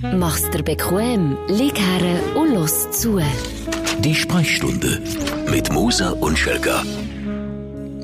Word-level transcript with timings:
Mach's 0.00 0.48
dir 0.50 0.62
bequem, 0.62 1.36
lieg 1.48 1.76
her 1.76 2.36
und 2.36 2.54
los 2.54 2.88
zu. 2.92 3.20
Die 3.98 4.14
Sprechstunde 4.14 5.02
mit 5.50 5.72
Musa 5.72 6.10
und 6.10 6.38
Schelga. 6.38 6.82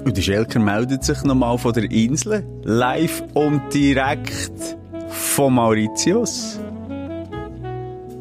Und 0.05 0.17
der 0.17 0.23
Schelker 0.23 0.59
meldet 0.59 1.05
sich 1.05 1.23
nochmal 1.23 1.57
von 1.57 1.73
der 1.73 1.89
Insel, 1.89 2.45
live 2.65 3.23
und 3.35 3.73
direkt 3.73 4.77
von 5.09 5.55
Mauritius. 5.55 6.59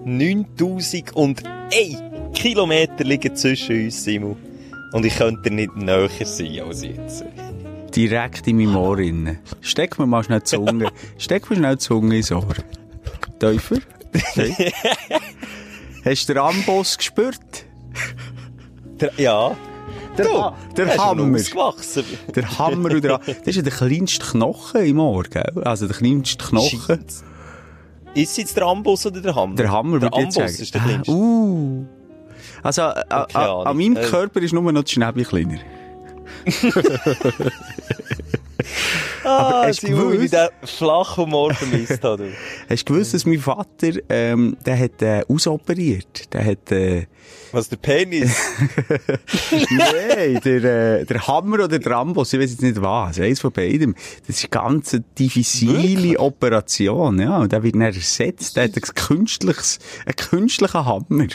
9001 0.05 1.42
Kilometer 2.36 3.04
liegen 3.04 3.36
zwischen 3.36 3.86
uns, 3.86 4.04
Simon. 4.04 4.36
Und 4.92 5.04
ich 5.04 5.16
könnte 5.16 5.50
nicht 5.50 5.76
näher 5.76 6.10
sein 6.24 6.60
als 6.62 6.84
jetzt. 6.84 7.26
Direkt 7.96 8.48
in 8.48 8.58
meinem 8.58 8.76
Ohr 8.76 9.00
innen. 9.00 9.40
Steck 9.62 9.98
mir 9.98 10.05
mal 10.05 10.24
schnell 10.24 10.42
die 10.42 10.46
Zunge. 10.46 10.92
Steck 11.18 11.50
mir 11.50 11.55
schnell 11.55 11.76
die 11.76 11.80
Zunge 11.80 12.18
ins 12.18 12.32
Ohr. 12.32 12.54
Täufer? 13.44 13.78
Hey. 14.36 14.71
Hast 16.05 16.30
du 16.30 16.34
den 16.34 16.41
Amboss 16.44 16.98
gespürt? 16.98 17.40
Der, 19.02 19.12
ja. 19.17 19.55
Der, 20.17 20.26
Du, 20.26 20.31
Ha- 20.41 20.55
der 20.77 20.98
Hammer. 20.98 21.38
Der 22.36 22.58
Hammer 22.59 22.91
und 22.91 23.03
der, 23.03 23.17
das 23.26 23.38
ist 23.48 23.55
ja 23.55 23.62
der 23.64 23.72
kleinste 23.73 24.26
Knochen 24.26 24.86
im 24.86 25.00
Ohr, 25.00 25.23
gell? 25.23 25.62
Also 25.66 25.88
der 25.88 25.95
kleinste 25.98 26.38
Knochen. 26.45 26.80
Scheint's. 26.80 27.23
Ist 28.14 28.31
es 28.31 28.38
jetzt 28.38 28.55
der 28.55 28.64
Amboss 28.66 29.05
oder 29.08 29.20
der 29.22 29.34
Hammer? 29.36 29.55
Der 29.55 29.72
Hammer, 29.72 30.00
der 30.00 30.12
würde 30.12 30.28
ich 30.28 30.34
sagen. 30.34 30.48
ist 30.48 30.73
der 30.73 30.81
Ah, 30.81 30.86
kleinste. 30.86 31.12
Uh. 31.12 31.86
Also, 32.62 32.81
äh, 32.84 33.00
äh, 33.09 33.23
Okay, 33.23 33.38
an 33.38 33.75
meinem 33.78 33.98
Äh. 33.98 34.03
Körper 34.03 34.39
ist 34.41 34.53
nur 34.53 34.72
noch 34.72 34.81
das 34.84 34.91
Schnäbel 34.91 35.25
kleiner. 35.25 35.58
ah, 39.23 39.63
hast 39.66 39.84
du 39.84 39.88
ich 39.88 39.94
gewusst? 39.94 40.34
den 40.34 40.50
flachen 40.63 41.26
Humor 41.26 41.54
vermisst 41.54 42.04
habe. 42.04 42.31
Hast 42.70 42.88
du 42.90 42.94
gewusst, 42.94 43.14
dass 43.14 43.26
mein 43.26 43.40
Vater, 43.40 43.91
ähm, 44.09 44.58
der 44.66 44.80
hat, 44.80 45.02
äh, 45.02 45.23
ausoperiert? 45.27 46.34
Der 46.34 46.45
hat, 46.45 46.72
äh, 46.72 47.05
Was, 47.52 47.70
der 47.70 47.78
Penis? 47.78 48.36
Nein, 49.52 50.39
der, 50.44 50.64
äh, 51.02 51.06
der 51.06 51.28
Hammer 51.28 51.64
oder 51.66 51.80
der 51.80 51.92
Amboss, 51.92 52.34
ich 52.34 52.39
weiß 52.39 52.52
jetzt 52.52 52.62
nicht 52.62 52.81
was, 52.81 53.20
eins 53.20 53.39
von 53.39 53.52
beidem. 53.52 53.95
Das 54.28 54.38
ist 54.38 54.44
eine 54.44 54.64
ganz 54.64 55.00
diffizile 55.17 56.19
Operation, 56.19 57.19
ja. 57.19 57.38
Und 57.38 57.52
der 57.52 57.64
wird 57.64 57.75
dann 57.75 57.81
ersetzt. 57.81 58.58
Der 58.58 58.66
hat 58.66 58.75
ein 58.75 58.81
künstliches, 58.81 59.80
einen 60.06 60.16
künstlichen 60.16 60.86
Hammer. 60.86 61.28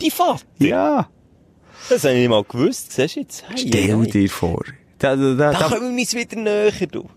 Die 0.00 0.10
Vater? 0.10 0.42
Ja. 0.58 1.08
Das 1.88 2.04
habe 2.04 2.14
ich 2.14 2.20
nicht 2.20 2.28
mal 2.28 2.44
gewusst. 2.44 2.92
Siehst 2.92 3.16
du 3.16 3.20
jetzt? 3.20 3.44
Hey, 3.48 3.58
Stell 3.68 4.06
dir 4.06 4.28
vor. 4.28 4.62
Da, 4.98 5.14
da, 5.16 5.34
da, 5.34 5.52
Da 5.52 5.68
kommen 5.68 5.94
wir 5.96 6.00
uns 6.02 6.14
wieder 6.14 6.36
näher, 6.36 6.72
du. 6.90 7.08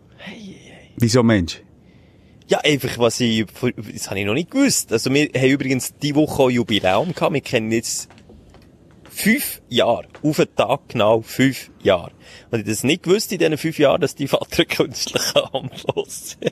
wieso 0.98 1.24
Mensch? 1.24 1.62
Ja, 2.48 2.60
einfach, 2.60 2.98
was 3.00 3.20
ich, 3.22 3.46
das 3.94 4.10
habe 4.10 4.20
ich 4.20 4.26
noch 4.26 4.34
nicht 4.34 4.52
gewusst. 4.52 4.92
Also, 4.92 5.12
wir 5.14 5.30
haben 5.36 5.48
übrigens 5.50 5.94
die 6.02 6.14
Woche 6.16 6.44
auch 6.44 6.50
Jubiläum 6.50 7.14
gehabt. 7.14 7.34
Wir 7.34 7.40
kennen 7.42 7.72
jetzt 7.72 8.10
fünf 9.10 9.62
Jahre. 9.70 10.08
Auf 10.22 10.36
den 10.38 10.54
Tag 10.56 10.82
genau 10.90 11.22
fünf 11.22 11.72
Jahre. 11.82 12.12
Und 12.52 12.60
ich 12.60 12.66
das 12.66 12.84
nicht 12.84 13.04
gewusst 13.04 13.32
in 13.32 13.40
diesen 13.40 13.58
fünf 13.58 13.80
Jahren, 13.80 14.02
dass 14.02 14.16
die 14.16 14.28
Vater 14.28 14.66
künstlichen 14.66 15.40
Amboss 15.54 16.38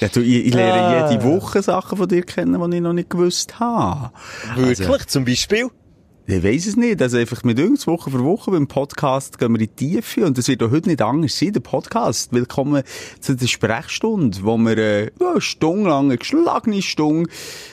Ja, 0.00 0.08
du, 0.08 0.20
ich, 0.20 0.46
ich 0.46 0.54
lerne 0.54 0.80
Ah. 1.06 1.10
jede 1.10 1.22
Woche 1.24 1.62
Sachen 1.62 1.98
von 1.98 2.08
dir 2.08 2.22
kennen, 2.22 2.70
die 2.70 2.76
ich 2.76 2.82
noch 2.82 2.92
nicht 2.94 3.10
gewusst 3.10 3.58
habe. 3.60 4.12
Wirklich? 4.56 5.06
Zum 5.06 5.24
Beispiel? 5.24 5.68
Ich 6.32 6.44
weiss 6.44 6.66
es 6.68 6.76
nicht. 6.76 7.02
Also 7.02 7.16
einfach 7.16 7.42
mit 7.42 7.58
uns 7.58 7.88
Woche 7.88 8.08
für 8.08 8.22
Woche 8.22 8.52
beim 8.52 8.68
Podcast 8.68 9.36
gehen 9.36 9.52
wir 9.52 9.60
in 9.60 9.66
die 9.74 9.86
Tiefe 9.96 10.24
und 10.24 10.38
das 10.38 10.46
wird 10.46 10.62
auch 10.62 10.70
heute 10.70 10.88
nicht 10.88 11.02
anders 11.02 11.36
sein, 11.36 11.52
der 11.52 11.58
Podcast. 11.58 12.32
Willkommen 12.32 12.84
zu 13.18 13.34
der 13.34 13.48
Sprechstunde, 13.48 14.38
wo 14.42 14.56
wir 14.56 14.78
äh, 14.78 15.04
ja, 15.20 15.32
eine 15.32 15.40
Stunde 15.40 15.90
lang, 15.90 16.04
eine 16.04 16.18
geschlagene 16.18 16.82
Stunde, 16.82 17.28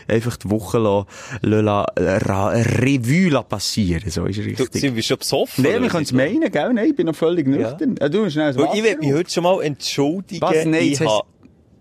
einfach 0.08 0.38
die 0.38 0.50
Woche 0.50 0.80
la, 0.80 1.06
la, 1.44 1.86
la, 1.96 2.48
Revue 2.50 3.30
la 3.30 3.44
passieren. 3.44 4.10
So 4.10 4.26
ist 4.26 4.40
Du, 4.40 4.42
richtig. 4.42 4.82
sind 4.82 4.96
wir 4.96 5.04
schon 5.04 5.20
besoffen? 5.20 5.64
Nein, 5.64 5.84
wir 5.84 5.90
können 5.90 6.06
es 6.06 6.12
meinen, 6.14 6.52
gell? 6.52 6.74
Nein, 6.74 6.90
ich 6.90 6.96
bin 6.96 7.06
noch 7.06 7.16
völlig 7.16 7.46
nüchtern. 7.46 7.96
Ja. 8.02 8.10
du, 8.10 8.28
schnell 8.28 8.48
das 8.54 8.58
Weil 8.58 8.66
Wasser 8.70 8.78
Ich 8.80 8.84
will 8.84 8.98
mich 8.98 9.14
heute 9.14 9.30
schon 9.30 9.44
mal 9.44 9.62
entschuldigen. 9.62 10.42
Was? 10.42 10.66
Nein, 10.66 10.74
ich 10.82 11.00
ha- 11.02 11.22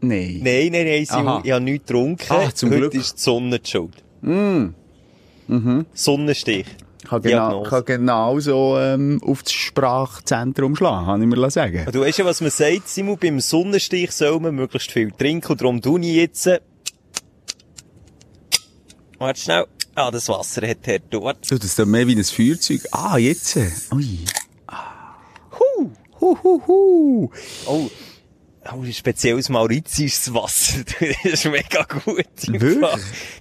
Nein. 0.03 0.41
Nein, 0.43 0.69
nein, 0.73 0.85
nein, 0.85 1.03
ich 1.03 1.11
habe 1.11 1.61
nichts 1.65 1.87
getrunken. 1.87 2.27
Ah, 2.29 2.51
zum 2.53 2.69
Heute 2.69 2.81
Glück. 2.81 2.95
ist 2.95 3.17
die 3.17 3.23
Sonne 3.23 3.61
die 3.61 3.71
schuld. 3.71 3.95
Sonnenstich. 5.93 6.67
Ich 7.03 7.11
kann 7.11 7.23
genau, 7.23 7.63
kann 7.63 7.85
genau 7.85 8.41
so 8.41 8.77
ähm, 8.79 9.21
auf 9.25 9.45
das 9.45 9.53
Sprachzentrum 9.53 10.75
schlagen, 10.75 11.07
kann 11.07 11.23
ich 11.23 11.29
mir 11.29 11.51
sagen. 11.51 11.87
Du 11.93 12.01
weißt 12.01 12.19
ja, 12.19 12.25
was 12.25 12.41
man 12.41 12.51
sagt, 12.51 12.89
Simon, 12.89 13.17
beim 13.17 13.39
Sonnenstich 13.39 14.11
soll 14.11 14.41
man 14.41 14.57
möglichst 14.57 14.91
viel 14.91 15.13
trinken. 15.13 15.53
Und 15.53 15.61
darum 15.61 15.81
tue 15.81 16.01
ich 16.01 16.17
jetzt... 16.17 16.47
äh, 16.49 16.61
Warte 19.19 19.41
schnell. 19.41 19.67
Ah, 19.95 20.11
das 20.11 20.29
Wasser 20.29 20.67
hat 20.69 20.87
her. 20.87 20.99
Du, 21.09 21.23
warte. 21.23 21.49
Du, 21.49 21.57
das 21.57 21.65
ist 21.67 21.79
doch 21.79 21.87
mehr 21.87 22.07
wie 22.07 22.17
ein 22.17 22.25
Feuerzeug. 22.25 22.81
Ah, 22.91 23.17
jetzt. 23.17 23.57
Ui. 23.95 24.25
Hu. 25.53 25.91
Hu, 26.21 26.37
hu, 26.43 26.63
hu. 26.67 27.31
Oh. 27.67 27.91
Oh, 28.75 28.85
spezielles 28.91 29.49
mauritisches 29.49 30.33
Wasser. 30.35 30.79
Das 31.23 31.33
ist 31.33 31.45
mega 31.47 31.83
gut. 31.85 32.17
Wirklich? 32.47 32.81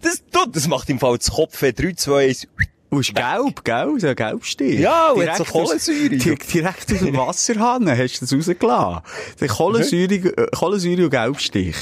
Das, 0.01 0.21
du, 0.31 0.45
das 0.51 0.67
macht 0.67 0.89
im 0.89 0.99
Fall 0.99 1.17
das 1.17 1.31
Kopf 1.31 1.59
3, 1.59 1.93
2, 1.93 2.27
1. 2.29 2.47
Du 2.91 2.99
ist 2.99 3.13
gelb, 3.15 3.63
gell? 3.65 3.93
So 3.99 4.07
ein 4.07 4.15
Gelbstich. 4.15 4.79
Ja, 4.79 5.09
und 5.09 5.27
hat 5.27 5.37
so 5.37 5.43
Kohlensäure. 5.43 6.09
di- 6.09 6.35
Direkt 6.35 6.93
aus 6.93 6.99
dem 6.99 7.17
Wasserhahn 7.17 7.89
hast 7.89 8.21
du 8.21 8.25
das 8.25 8.33
rausgelassen. 8.33 9.01
Der 9.41 9.47
Kohlensäure, 9.49 10.13
äh, 10.37 10.47
Kohlensäure 10.55 11.03
und 11.05 11.09
Gelbstich. 11.09 11.75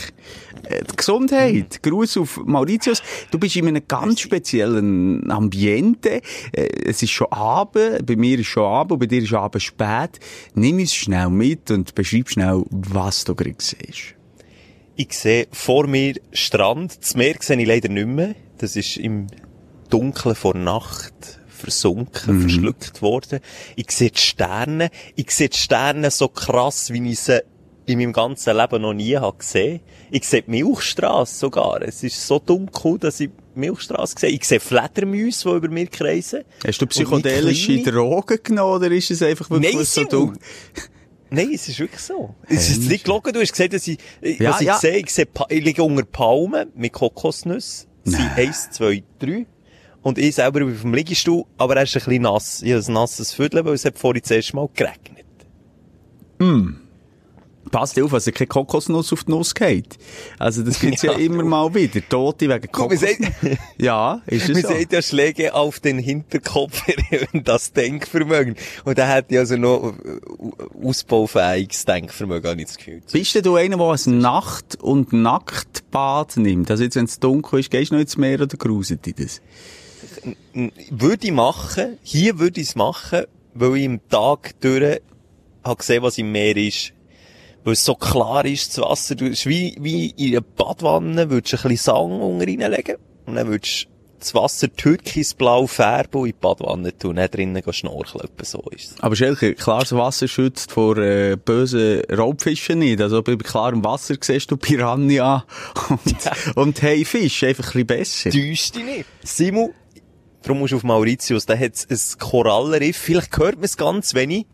Äh, 0.67 0.83
die 0.89 0.95
Gesundheit. 0.95 1.83
Gruß 1.83 2.17
auf 2.17 2.39
Mauritius. 2.45 3.01
Du 3.31 3.37
bist 3.39 3.55
in 3.55 3.67
einem 3.67 3.83
ganz 3.87 4.21
speziellen 4.21 5.29
Ambiente. 5.29 6.21
Äh, 6.51 6.67
Es 6.85 7.01
ist 7.03 7.11
schon 7.11 7.31
Abend. 7.31 8.05
Bei 8.05 8.15
mir 8.15 8.39
ist 8.39 8.47
schon 8.47 8.63
Abend. 8.65 8.99
Bei 8.99 9.05
dir 9.05 9.21
ist 9.21 9.33
Abend 9.33 9.61
spät. 9.61 10.19
Nimm 10.55 10.77
uns 10.77 10.93
schnell 10.93 11.29
mit 11.29 11.71
und 11.71 11.95
beschreib 11.95 12.29
schnell, 12.29 12.63
was 12.69 13.23
du 13.25 13.35
gerade 13.35 13.55
siehst. 13.59 14.15
Ich 14.95 15.13
sehe 15.13 15.47
vor 15.51 15.87
mir 15.87 16.15
Strand. 16.31 17.01
Das 17.01 17.15
Meer 17.15 17.35
sehe 17.39 17.59
ich 17.59 17.67
leider 17.67 17.89
nicht 17.89 18.07
mehr. 18.07 18.35
Das 18.59 18.75
ist 18.75 18.97
im 18.97 19.27
Dunkeln 19.89 20.35
vor 20.35 20.55
Nacht 20.55 21.39
versunken, 21.47 22.41
verschluckt 22.41 23.01
worden. 23.01 23.39
Ich 23.75 23.89
sehe 23.91 24.11
die 24.11 24.19
Sterne. 24.19 24.89
Ich 25.15 25.31
sehe 25.31 25.49
die 25.49 25.57
Sterne 25.57 26.11
so 26.11 26.27
krass, 26.27 26.91
wie 26.91 27.09
ich 27.11 27.19
sie 27.21 27.41
in 27.85 27.99
meinem 27.99 28.13
ganzen 28.13 28.55
Leben 28.55 28.81
noch 28.81 28.93
nie 28.93 29.15
habe 29.17 29.37
gesehen. 29.37 29.81
Ich 30.09 30.27
sehe 30.27 30.41
die 30.43 30.51
Milchstrasse 30.51 31.35
sogar. 31.35 31.81
Es 31.81 32.03
ist 32.03 32.25
so 32.25 32.39
dunkel, 32.39 32.97
dass 32.97 33.19
ich 33.19 33.29
die 33.55 33.59
Milchstrasse 33.59 34.15
sehe. 34.17 34.29
Ich 34.29 34.45
sehe 34.45 34.59
Fledermäuse, 34.59 35.49
die 35.49 35.55
über 35.55 35.67
mir 35.69 35.87
kreisen. 35.87 36.43
Hast 36.65 36.81
du 36.81 36.87
psychedelische 36.87 37.81
Drogen 37.83 38.39
genommen 38.41 38.75
oder 38.75 38.91
ist 38.91 39.11
es 39.11 39.21
einfach 39.21 39.49
wirklich 39.49 39.75
Nein, 39.75 39.85
so 39.85 40.03
dumm? 40.05 40.37
Nein, 41.29 41.49
es 41.53 41.67
ist 41.67 41.79
wirklich 41.79 41.99
so. 42.01 42.35
Es 42.47 42.69
ist 42.69 42.87
nicht 42.89 43.05
gelogen. 43.05 43.33
Du 43.33 43.41
hast 43.41 43.51
gesagt, 43.51 43.73
dass 43.73 43.87
ich, 43.87 43.97
Ja, 44.21 44.51
was 44.51 44.61
ich 44.61 44.67
ja. 44.67 44.77
sehe, 44.77 44.97
ich 44.97 45.09
sehe, 45.09 45.27
ich 45.49 45.63
liege 45.63 45.83
unter 45.83 46.03
Palmen 46.03 46.69
mit 46.75 46.93
Kokosnüssen. 46.93 47.89
Sind 48.05 48.31
eins, 48.35 48.69
zwei, 48.71 49.03
drei. 49.19 49.45
Und 50.03 50.17
ich 50.17 50.35
selber 50.35 50.59
bin 50.59 50.73
auf 50.73 50.81
dem 50.81 50.93
Liegestuhl, 50.93 51.45
aber 51.57 51.77
er 51.77 51.83
ist 51.83 51.95
ein 51.95 52.03
bisschen 52.03 52.23
nass. 52.23 52.61
Ich 52.61 52.71
habe 52.73 52.83
ein 52.85 52.93
nasses 52.93 53.33
Viertel, 53.33 53.63
weil 53.65 53.73
es 53.73 53.85
hat 53.85 53.97
vorhin 53.97 54.21
das 54.21 54.31
erste 54.31 54.55
Mal 54.57 54.69
geregnet. 54.73 55.25
Passt 57.71 57.99
auf, 57.99 58.13
also 58.13 58.31
keine 58.31 58.47
Kokosnuss 58.47 59.11
auf 59.13 59.23
die 59.23 59.31
Nuss 59.31 59.55
geht. 59.55 59.97
Also 60.37 60.63
das 60.63 60.79
gibt's 60.79 61.01
ja, 61.01 61.13
Ja. 61.13 61.17
immer 61.17 61.43
mal 61.43 61.73
wieder. 61.73 62.01
Tote 62.07 62.47
wegen 62.49 62.71
Kokosnuss. 62.71 63.09
Ja, 63.77 64.21
ist 64.27 64.49
es 64.49 64.53
man 64.53 64.61
so. 64.61 64.67
sagt 64.69 64.93
ja 64.93 65.01
Schläge 65.01 65.53
auf 65.53 65.79
den 65.79 65.97
Hinterkopf 65.97 66.83
das 67.33 67.73
Denkvermögen. 67.73 68.55
Und 68.85 68.97
da 68.97 69.07
hätte 69.07 69.33
ich 69.33 69.39
also 69.39 69.57
noch 69.57 69.93
äh, 69.93 70.85
ausbaufähiges 70.85 71.85
Denkvermögen, 71.85 72.49
habe 72.51 72.61
ich 72.61 72.67
das 72.67 72.77
Gefühl. 72.77 73.01
Bist 73.11 73.35
denn 73.35 73.43
du 73.43 73.55
einer, 73.55 73.77
der 73.77 73.87
ein 74.07 74.17
Nacht- 74.19 74.75
und 74.81 75.13
Nacktbad 75.13 76.37
nimmt? 76.37 76.69
Also 76.69 76.83
jetzt, 76.83 76.95
wenn 76.95 77.05
es 77.05 77.19
dunkel 77.19 77.59
ist, 77.59 77.71
gehst 77.71 77.91
du 77.91 77.95
noch 77.95 78.01
ins 78.01 78.17
Meer 78.17 78.41
oder 78.41 78.57
gruset 78.57 79.05
dich 79.05 79.15
das? 79.15 79.41
würde 80.89 81.27
ich 81.27 81.33
machen, 81.33 81.97
hier 82.03 82.39
würde 82.39 82.61
ich 82.61 82.69
es 82.69 82.75
machen, 82.75 83.23
weil 83.53 83.77
ich 83.77 83.83
im 83.83 83.99
Tag 84.09 84.59
durch 84.61 84.99
habe 85.63 85.75
gesehen, 85.77 86.03
was 86.03 86.17
im 86.17 86.31
Meer 86.31 86.55
ist. 86.57 86.93
Weil 87.63 87.73
es 87.73 87.85
so 87.85 87.95
klar 87.95 88.45
ist, 88.45 88.77
das 88.77 88.83
Wasser, 88.83 89.15
du, 89.15 89.25
ist 89.25 89.45
wie, 89.45 89.75
wie 89.79 90.09
in 90.09 90.33
einer 90.33 90.41
Badwanne, 90.41 91.29
würdest 91.29 91.53
du 91.53 91.57
ein 91.57 91.69
bisschen 91.69 91.93
Sang 91.93 92.21
unten 92.21 92.41
reinlegen 92.41 92.97
und 93.25 93.35
dann 93.35 93.47
würdest 93.47 93.83
du 93.85 93.93
das 94.23 94.33
Wasser 94.33 94.73
türkisblau 94.73 95.67
färben 95.67 96.21
und 96.21 96.27
in 96.27 96.33
die 96.33 96.39
Badwanne 96.39 96.97
tun 96.97 97.11
und 97.11 97.15
dann 97.17 97.29
drinnen 97.29 97.61
schnorcheln. 97.71 98.23
Etwa 98.23 98.45
so 98.45 98.63
ist. 98.71 99.03
Aber 99.03 99.15
Schelke, 99.15 99.53
klares 99.53 99.93
Wasser 99.93 100.27
schützt 100.27 100.71
vor 100.71 100.97
äh, 100.97 101.35
bösen 101.35 102.01
Raubfischen 102.09 102.79
nicht. 102.79 103.01
Also 103.01 103.21
bei 103.21 103.35
klarem 103.35 103.83
Wasser 103.83 104.15
siehst 104.19 104.49
du 104.51 104.57
Piranha 104.57 105.45
und, 105.89 106.55
und 106.55 106.81
hey 106.81 107.05
Fisch, 107.05 107.43
einfach 107.43 107.75
ein 107.75 107.85
bisschen 107.85 107.87
besser. 107.87 108.29
Täuscht 108.29 108.75
dich 108.75 108.85
nicht. 108.85 109.05
Simon, 109.23 109.71
darum 110.41 110.59
musst 110.59 110.71
du 110.71 110.77
auf 110.77 110.83
Mauritius, 110.83 111.45
da 111.45 111.57
hat 111.57 111.73
es 111.89 112.15
ein 112.15 112.19
Korallenriff, 112.19 112.97
vielleicht 112.97 113.37
hört 113.37 113.55
man 113.55 113.65
es 113.65 113.77
ganz 113.77 114.13
wenig. 114.13 114.45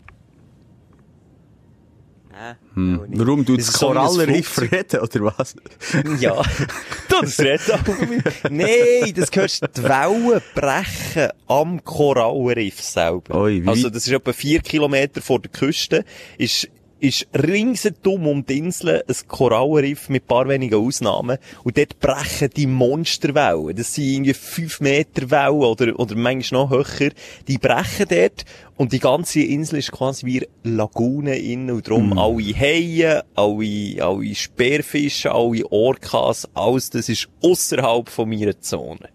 Hm. 2.74 3.02
Warum 3.10 3.44
du 3.46 3.58
Das 3.58 3.68
so 3.68 3.88
Korallenriff 3.88 4.48
Flugzeug. 4.48 4.94
reden, 4.94 5.00
oder 5.02 5.34
was? 5.38 5.56
Ja. 6.20 6.42
das 7.10 7.40
redet 7.40 7.72
auch. 7.74 8.50
Nein, 8.50 9.14
das 9.16 9.30
hörst 9.34 9.64
du, 9.64 9.68
die 9.68 9.84
Wellen 9.84 10.42
brechen 10.56 11.30
am 11.48 11.84
Korallenriff 11.84 12.82
selber. 12.82 13.36
Oi, 13.36 13.64
also, 13.66 13.90
das 13.90 14.08
ist 14.08 14.14
etwa 14.14 14.32
vier 14.34 14.62
Kilometer 14.62 15.22
vor 15.22 15.40
der 15.40 15.52
Küste, 15.52 16.06
ist, 16.38 16.68
ist 17.00 17.28
ringsherum 17.34 18.28
um 18.28 18.46
die 18.46 18.58
Insel 18.58 19.04
ein 19.08 19.16
Korallenriff 19.28 20.10
mit 20.10 20.24
ein 20.24 20.28
paar 20.28 20.48
wenigen 20.48 20.76
Ausnahmen. 20.76 21.38
Und 21.64 21.78
dort 21.78 22.00
brechen 22.00 22.50
die 22.56 22.68
Monsterwellen. 22.68 23.76
Das 23.76 23.94
sind 23.94 24.06
irgendwie 24.06 24.34
fünf 24.34 24.80
Meter 24.82 25.30
Wellen 25.32 25.64
oder, 25.64 26.00
oder 26.00 26.16
manchmal 26.16 26.64
noch 26.64 26.72
höher. 26.72 27.12
Die 27.48 27.58
brechen 27.58 28.06
dort. 28.10 28.46
Und 28.78 28.94
die 28.94 29.00
ganze 29.00 29.42
Insel 29.42 29.80
ist 29.80 29.92
quasi 29.92 30.26
wie 30.26 30.48
Lagune 30.64 31.38
innen. 31.38 31.72
Und 31.72 31.88
darum 31.88 32.18
alle 32.18 32.54
Haie, 32.58 33.24
alle, 33.36 34.04
alle 34.04 34.36
Speerfische, 34.36 35.32
alle 35.32 35.66
Orcas, 35.72 36.48
alles 36.54 36.90
das 36.90 37.10
ist 37.10 37.30
außerhalb 37.42 38.10
von 38.10 38.30
meiner 38.30 38.60
Zone. 38.60 39.10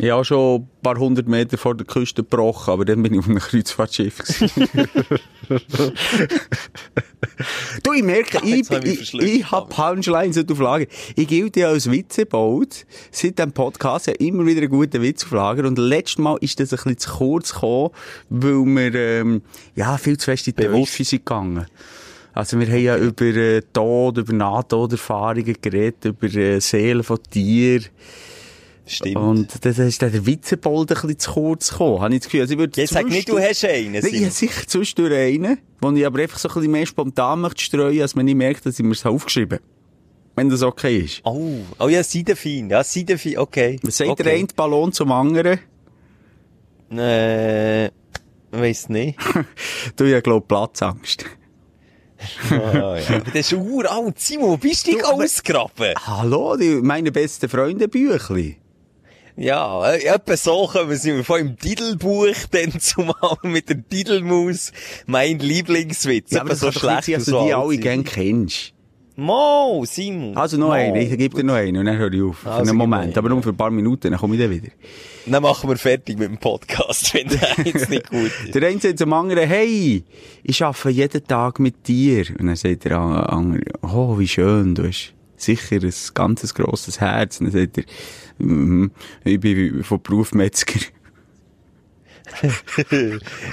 Ich 0.00 0.10
habe 0.10 0.24
schon 0.24 0.62
ein 0.62 0.68
paar 0.82 0.96
hundert 0.98 1.28
Meter 1.28 1.58
vor 1.58 1.74
der 1.74 1.86
Küste 1.86 2.22
gebrochen, 2.22 2.72
aber 2.72 2.86
dann 2.86 3.02
bin 3.02 3.12
ich 3.12 3.18
auf 3.18 3.28
einem 3.28 3.38
Kreuzfahrtschiff. 3.38 4.16
du, 7.82 7.92
ich 7.92 8.02
merke, 8.02 8.40
ich, 8.44 8.70
hab 8.70 8.84
ich 8.84 8.92
ich, 8.92 8.96
verschluckt, 8.96 9.28
ich 9.28 9.50
habe 9.50 9.68
Punchlines 9.68 10.38
auf 10.38 10.58
Lager. 10.58 10.86
Ich 11.16 11.28
gilte 11.28 11.60
ja 11.60 11.68
als 11.68 11.90
Witzebaut. 11.90 12.86
Seit 13.10 13.38
dem 13.38 13.52
Podcast 13.52 14.06
ja 14.06 14.14
immer 14.14 14.46
wieder 14.46 14.62
einen 14.62 14.70
guten 14.70 15.02
Witz 15.02 15.24
auf 15.24 15.32
Lager. 15.32 15.68
Und 15.68 15.78
letztes 15.78 16.16
Mal 16.18 16.38
ist 16.40 16.58
das 16.60 16.72
ein 16.72 16.76
bisschen 16.76 16.98
zu 16.98 17.10
kurz 17.10 17.52
gekommen, 17.52 17.90
weil 18.30 18.64
wir, 18.64 18.94
ähm, 18.94 19.42
ja, 19.74 19.98
viel 19.98 20.16
zu 20.16 20.24
fest 20.24 20.48
in 20.48 20.54
die. 20.56 20.64
Teufel 20.64 21.04
sind 21.04 21.26
gegangen. 21.26 21.66
Also 22.32 22.58
wir 22.58 22.68
haben 22.68 22.82
ja 22.82 22.96
über 22.96 23.26
äh, 23.26 23.60
Tod, 23.72 24.16
über 24.16 24.32
Nahtoderfahrungen 24.32 25.56
geredet, 25.60 26.04
über 26.06 26.26
äh, 26.32 26.60
Seelen 26.60 27.02
von 27.02 27.18
Tieren. 27.30 27.86
Stimmt. 28.90 29.16
Und 29.16 29.64
das 29.64 29.78
ist 29.78 30.02
der 30.02 30.26
Witzebold 30.26 30.90
ein 30.90 30.94
bisschen 30.94 31.18
zu 31.20 31.32
kurz 31.32 31.70
gekommen. 31.70 32.00
Habe 32.00 32.12
ich 32.14 32.20
das 32.20 32.26
Gefühl. 32.26 32.40
Also 32.40 32.52
ich 32.54 32.58
würde 32.58 32.80
Jetzt 32.80 32.92
sag 32.92 33.06
nicht, 33.06 33.28
du 33.28 33.38
hast 33.38 33.64
einen. 33.64 33.92
Nein, 33.92 34.04
ich 34.04 34.22
habe 34.22 34.30
sicher 34.32 34.66
zwischendurch 34.66 35.14
einen, 35.14 35.58
den 35.82 35.96
ich 35.96 36.04
aber 36.04 36.18
einfach 36.20 36.38
so 36.40 36.48
ein 36.48 36.54
bisschen 36.54 36.72
mehr 36.72 36.86
spontan 36.86 37.40
möchte 37.40 37.62
streuen, 37.62 38.02
als 38.02 38.16
man 38.16 38.24
nicht 38.24 38.34
merkt, 38.34 38.66
dass 38.66 38.78
ich 38.80 38.84
mir 38.84 38.92
es 38.92 39.06
aufgeschrieben 39.06 39.58
habe. 39.58 39.68
Wenn 40.34 40.48
das 40.48 40.62
okay 40.62 40.98
ist. 40.98 41.20
Oh, 41.24 41.58
oh 41.78 41.88
ja, 41.88 42.02
Seidefein. 42.02 42.68
Ja, 42.68 42.82
Seidefein, 42.82 43.38
okay. 43.38 43.78
Was 43.82 43.96
sagt 43.96 44.10
okay. 44.10 44.22
der 44.24 44.32
eine 44.32 44.48
Ballon 44.56 44.92
zum 44.92 45.12
anderen? 45.12 45.60
Äh, 46.90 47.90
weiss 48.50 48.88
nicht. 48.88 49.18
Du, 49.96 50.04
ich 50.04 50.22
glaube 50.22 50.46
Platzangst. 50.46 51.24
Ah, 52.50 52.98
ja. 52.98 53.06
Aber 53.16 53.20
das 53.32 53.34
ist 53.34 53.52
uralt. 53.54 54.18
Simon, 54.20 54.58
bist 54.58 54.86
du 54.86 54.98
aber- 55.02 55.24
ausgraben? 55.24 55.94
Hallo, 56.06 56.54
die, 56.56 56.74
meine 56.82 57.10
besten 57.12 57.48
Freunde 57.48 57.88
Büchli. 57.88 58.59
Ja, 59.40 59.90
äh, 59.90 60.04
etwa 60.04 60.36
so 60.36 60.66
kommen 60.66 60.94
sind 60.96 61.16
wir 61.16 61.24
von 61.24 61.40
im 61.40 61.58
Titelbuch 61.58 62.34
dann 62.50 62.78
zumal 62.78 63.38
mit 63.42 63.70
der 63.70 63.88
Titelmaus. 63.88 64.70
Mein 65.06 65.38
Lieblingswitz. 65.38 66.32
Ja, 66.32 66.42
aber 66.42 66.54
so 66.54 66.70
schlecht, 66.70 67.04
sein, 67.04 67.14
dass 67.14 67.24
du 67.24 67.46
die 67.46 67.54
alle 67.54 67.70
sind. 67.80 68.04
kennst. 68.04 68.74
Mo, 69.16 69.82
Simon. 69.86 70.36
Also 70.36 70.58
noch 70.58 70.66
Mo. 70.66 70.72
einen, 70.72 70.96
ich 70.96 71.16
gebe 71.16 71.36
dir 71.36 71.44
noch 71.44 71.54
einen 71.54 71.78
und 71.78 71.86
dann 71.86 71.96
höre 71.96 72.12
ich 72.12 72.20
auf. 72.22 72.36
Für 72.40 72.50
Also, 72.50 72.70
einen 72.70 72.76
Moment, 72.76 73.14
mir 73.14 73.16
aber 73.16 73.30
nur 73.30 73.42
für 73.42 73.48
ein 73.48 73.56
paar 73.56 73.70
Minuten, 73.70 74.10
dann 74.10 74.20
komme 74.20 74.34
ich 74.34 74.42
dann 74.42 74.50
wieder. 74.50 74.68
Dann 75.24 75.42
machen 75.42 75.70
wir 75.70 75.76
fertig 75.78 76.18
mit 76.18 76.28
dem 76.28 76.36
Podcast, 76.36 77.14
wenn 77.14 77.28
der 77.28 77.64
jetzt 77.64 77.88
nicht 77.88 78.10
gut 78.10 78.30
ist. 78.44 78.54
Der 78.54 78.68
eine 78.68 78.78
sagt 78.78 78.98
zum 78.98 79.12
anderen, 79.14 79.48
hey, 79.48 80.04
ich 80.42 80.62
arbeite 80.62 80.90
jeden 80.90 81.26
Tag 81.26 81.60
mit 81.60 81.88
dir. 81.88 82.26
Und 82.38 82.46
dann 82.46 82.56
sagt 82.56 82.84
der 82.84 82.98
andere, 82.98 83.62
oh, 83.80 84.18
wie 84.18 84.28
schön, 84.28 84.74
du 84.74 84.86
hast 84.86 85.14
sicher 85.42 85.76
ein 85.82 85.92
ganzes 86.14 86.54
grosses 86.54 87.00
Herz. 87.00 87.40
Und 87.40 87.52
dann 87.52 87.62
sagt 87.62 87.78
er, 87.78 87.84
mhm, 88.38 88.90
ich 89.24 89.40
bin 89.40 89.82
von 89.84 90.02
Beruf 90.02 90.32
Metzger. 90.34 90.80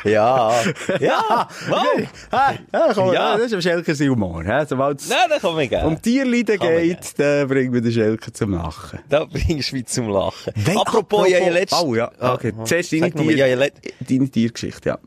Ja, 0.03 0.53
ja, 0.99 1.47
wow. 1.67 1.83
Hey, 2.31 2.59
ja, 2.71 2.91
komm, 2.93 3.13
Ja. 3.13 3.35
das 3.35 3.47
ist 3.47 3.53
am 3.53 3.61
Schelker 3.61 3.95
sein 3.95 4.09
Humor. 4.09 4.43
Sobald 4.67 4.99
es 5.01 5.09
man 5.09 5.85
um 5.85 6.01
Tierleiden 6.01 6.57
man 6.59 6.69
geht, 6.83 7.17
dann 7.17 7.47
bringen 7.47 7.73
wir 7.73 7.81
den 7.81 7.91
Schelker 7.91 8.31
zum 8.33 8.51
Lachen. 8.51 8.99
Da 9.09 9.25
bringst 9.25 9.71
du 9.71 9.75
mich 9.77 9.87
zum 9.87 10.09
Lachen. 10.09 10.53
Wenn- 10.55 10.77
apropos, 10.77 11.27
ja, 11.27 11.39
ja, 11.39 11.49
letzte... 11.49 11.75
Oh 11.83 11.95
ja, 11.95 12.11
okay. 12.19 12.53
Ah, 12.57 12.65
Zuerst 12.65 12.91
deine, 12.93 13.11
Tier, 13.11 13.71
deine 14.07 14.29
Tiergeschichte, 14.29 14.89
ja. 14.89 14.99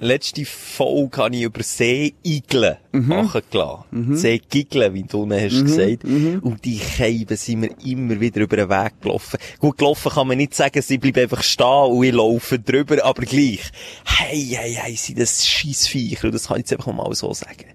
Letzte 0.00 0.44
Folge 0.44 1.16
habe 1.18 1.36
ich 1.36 1.42
über 1.42 1.62
Seeigeln 1.62 2.76
Mhm. 2.92 3.08
machen 3.08 3.42
gelassen. 3.50 4.16
Seegigeln, 4.16 4.94
wie 4.94 5.02
du 5.02 5.28
hast 5.30 5.64
gesagt. 5.64 6.04
Mhm. 6.04 6.38
Und 6.40 6.64
die 6.64 6.78
Scheiben 6.78 7.36
sind 7.36 7.60
mir 7.60 7.70
immer 7.84 8.18
wieder 8.20 8.40
über 8.40 8.56
den 8.56 8.68
Weg 8.68 9.00
gelaufen. 9.00 9.38
Gut, 9.58 9.78
gelaufen 9.78 10.12
kann 10.12 10.28
man 10.28 10.38
nicht 10.38 10.54
sagen, 10.54 10.80
sie 10.82 10.98
bleiben 10.98 11.20
einfach 11.20 11.42
stehen 11.42 11.66
und 11.90 12.04
ich 12.04 12.12
laufe 12.12 12.58
drüber, 12.58 13.04
aber 13.04 13.22
gleich. 13.22 13.70
Hey, 14.04 14.46
hey, 14.50 14.74
hey, 14.74 14.96
sind 14.96 15.18
das 15.18 15.46
Scheissviecher. 15.46 16.26
Und 16.26 16.34
das 16.34 16.48
kann 16.48 16.56
ich 16.58 16.62
jetzt 16.70 16.72
einfach 16.72 16.92
mal 16.92 17.14
so 17.14 17.32
sagen. 17.34 17.66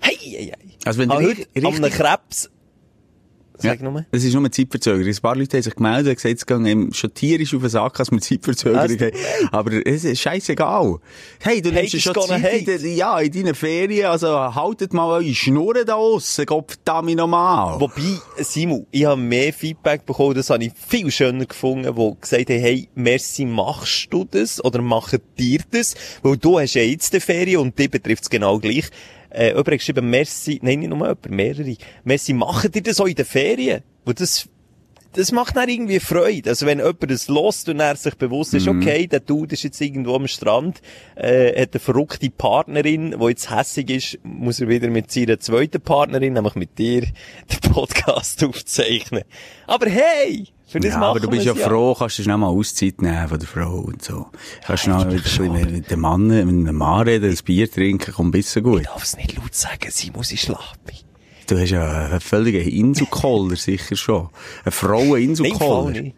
Hey, 0.00 0.16
hey, 0.20 0.32
hey. 0.46 0.52
Also 0.84 0.98
wenn 1.00 1.08
du 1.08 1.16
richtig- 1.16 1.46
richtig- 1.54 1.92
Krebs... 1.92 2.50
Sag 3.62 3.82
nur. 3.82 4.04
Es 4.10 4.24
ist 4.24 4.32
nur 4.32 4.42
eine 4.42 4.50
Zeitverzögerung. 4.50 5.06
Ein 5.06 5.20
paar 5.20 5.36
Leute 5.36 5.56
haben 5.56 5.62
sich 5.62 5.74
gemeldet 5.74 6.08
und 6.08 6.22
gesagt, 6.22 6.50
es 6.50 6.66
ihm 6.66 6.92
schon 6.92 7.14
tierisch 7.14 7.54
auf 7.54 7.60
den 7.60 7.70
Sack, 7.70 8.00
als 8.00 8.10
wir 8.10 8.20
Zeitverzögerung 8.20 8.88
haben. 8.88 9.12
Aber 9.50 9.86
es 9.86 10.04
ist 10.04 10.20
scheissegal. 10.20 10.98
Hey, 11.40 11.62
du 11.62 11.70
nimmst 11.70 11.94
ja 11.94 12.00
Haters 12.00 12.26
schon 12.26 12.28
Zeit 12.28 12.38
in, 12.38 12.44
hate. 12.44 12.78
de, 12.78 12.94
ja, 12.94 13.18
in 13.20 13.32
deinen 13.32 13.54
Ferien, 13.54 14.06
also 14.06 14.28
haltet 14.54 14.92
mal 14.92 15.08
eure 15.08 15.34
Schnurren 15.34 15.86
da 15.86 15.94
aussen, 15.94 16.46
Gott 16.46 16.72
verdammt 16.72 17.14
nochmal. 17.16 17.80
Wobei, 17.80 18.18
Simon, 18.38 18.86
ich 18.90 19.04
habe 19.04 19.20
mehr 19.20 19.52
Feedback 19.52 20.06
bekommen, 20.06 20.34
das 20.34 20.50
habe 20.50 20.64
ich 20.64 20.72
viel 20.74 21.10
schöner 21.10 21.46
gefunden, 21.46 21.96
wo 21.96 22.14
gesagt 22.14 22.50
haben, 22.50 22.60
hey, 22.60 22.88
merci, 22.94 23.44
machst 23.44 24.08
du 24.10 24.24
das? 24.24 24.64
Oder 24.64 24.82
machen 24.82 25.20
dir 25.38 25.60
das? 25.70 25.94
Weil 26.22 26.36
du 26.36 26.58
hast 26.58 26.74
ja 26.74 26.82
jetzt 26.82 27.12
die 27.12 27.20
Ferien 27.20 27.60
und 27.60 27.78
die 27.78 27.88
betrifft 27.88 28.24
es 28.24 28.30
genau 28.30 28.58
gleich. 28.58 28.90
Äh, 29.32 29.48
jemand 29.48 29.66
hat 29.66 29.78
geschrieben, 29.78 30.10
merci, 30.10 30.60
nein, 30.62 30.80
nicht 30.80 30.88
nur 30.88 30.98
jemand, 30.98 31.30
mehrere. 31.30 31.76
Merci, 32.04 32.32
machen 32.34 32.70
dir 32.70 32.82
das 32.82 33.00
auch 33.00 33.06
in 33.06 33.14
den 33.14 33.24
Ferien? 33.24 33.82
Weil 34.04 34.14
das, 34.14 34.48
das 35.14 35.32
macht 35.32 35.56
dann 35.56 35.68
irgendwie 35.68 36.00
Freude. 36.00 36.50
Also 36.50 36.66
wenn 36.66 36.78
jemand 36.78 37.10
das 37.10 37.28
lost 37.28 37.68
und 37.68 37.80
er 37.80 37.96
sich 37.96 38.14
bewusst 38.16 38.52
ist, 38.54 38.68
okay, 38.68 39.06
der 39.06 39.20
Dude 39.20 39.54
ist 39.54 39.62
jetzt 39.62 39.80
irgendwo 39.80 40.16
am 40.16 40.26
Strand, 40.26 40.82
äh, 41.14 41.62
hat 41.62 41.72
eine 41.72 41.80
verrückte 41.80 42.30
Partnerin, 42.30 43.16
die 43.18 43.26
jetzt 43.26 43.50
hässig 43.50 43.90
ist, 43.90 44.18
muss 44.22 44.60
er 44.60 44.68
wieder 44.68 44.88
mit 44.88 45.10
seiner 45.10 45.40
zweiten 45.40 45.80
Partnerin, 45.80 46.34
nämlich 46.34 46.54
mit 46.54 46.78
dir, 46.78 47.02
den 47.62 47.72
Podcast 47.72 48.44
aufzeichnen. 48.44 49.24
Aber 49.66 49.88
hey! 49.88 50.48
Für 50.72 50.80
das 50.80 50.94
ja, 50.94 51.00
aber 51.02 51.20
du 51.20 51.28
bist 51.28 51.44
ja 51.44 51.54
wir's 51.54 51.66
froh, 51.66 51.94
kannst 51.94 52.18
du 52.18 52.22
schnell 52.22 52.38
mal 52.38 52.48
Auszeit 52.48 53.00
nehmen 53.02 53.28
von 53.28 53.38
der 53.38 53.46
Frau 53.48 53.78
und 53.80 54.02
so. 54.02 54.26
Kannst 54.66 54.84
schnell 54.84 55.00
wieder 55.00 55.10
ein 55.10 55.22
bisschen 55.22 55.52
mit- 55.52 55.70
mit 55.70 55.90
dem 55.90 56.00
Mann, 56.00 56.26
mit 56.26 56.40
einem 56.40 56.74
Mann 56.76 57.06
reden, 57.06 57.30
ein 57.30 57.38
Bier 57.44 57.70
trinken, 57.70 58.12
kommt 58.14 58.28
ein 58.28 58.32
bisschen 58.32 58.62
gut. 58.62 58.80
Ich 58.80 58.86
darf 58.86 59.02
es 59.04 59.16
nicht 59.16 59.36
laut 59.36 59.54
sagen, 59.54 59.90
sie 59.90 60.10
muss 60.10 60.32
ich 60.32 60.40
schlafen. 60.40 60.78
Du 61.46 61.58
hast 61.58 61.70
ja 61.70 62.06
einen 62.06 62.20
völligen 62.20 62.66
Inselkoller, 62.66 63.56
sicher 63.56 63.96
schon. 63.96 64.20
Eine 64.20 64.30
Nein, 64.64 64.72
Frauen-Inselkoller. 64.72 65.90
nicht. 66.00 66.16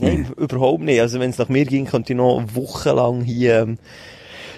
Nein, 0.00 0.26
überhaupt 0.36 0.82
nicht. 0.82 1.00
Also 1.00 1.20
wenn 1.20 1.30
es 1.30 1.38
nach 1.38 1.48
mir 1.48 1.64
ging, 1.64 1.86
könnte 1.86 2.12
ich 2.12 2.16
noch 2.16 2.42
wochenlang 2.54 3.22
hier 3.22 3.60
ähm, 3.62 3.78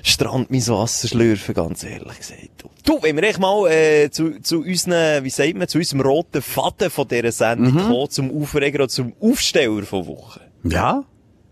Strand 0.03 0.51
mein 0.51 0.67
Wasser 0.69 1.09
schlürfen, 1.09 1.55
ganz 1.55 1.85
ehrlich 1.85 2.19
gesagt. 2.19 2.49
Du, 2.59 2.71
du 2.85 3.03
wenn 3.03 3.17
wir 3.17 3.23
echt 3.25 3.39
mal 3.39 3.71
äh, 3.71 4.11
zu, 4.11 4.41
zu 4.41 4.61
unseren, 4.63 5.25
wie 5.25 5.31
sagt 5.31 5.55
man, 5.57 5.69
zu 5.69 5.79
unserem 5.79 6.01
roten 6.03 6.43
Faden 6.43 6.91
von 6.91 7.07
dieser 7.09 7.33
Sendung 7.33 7.75
kommen, 7.77 8.11
zum 8.11 8.43
Aufreger 8.43 8.77
oder 8.81 8.89
zum 8.89 9.13
Aufsteller 9.21 9.83
von 9.85 10.07
Woche. 10.07 10.41
Ja? 10.65 11.05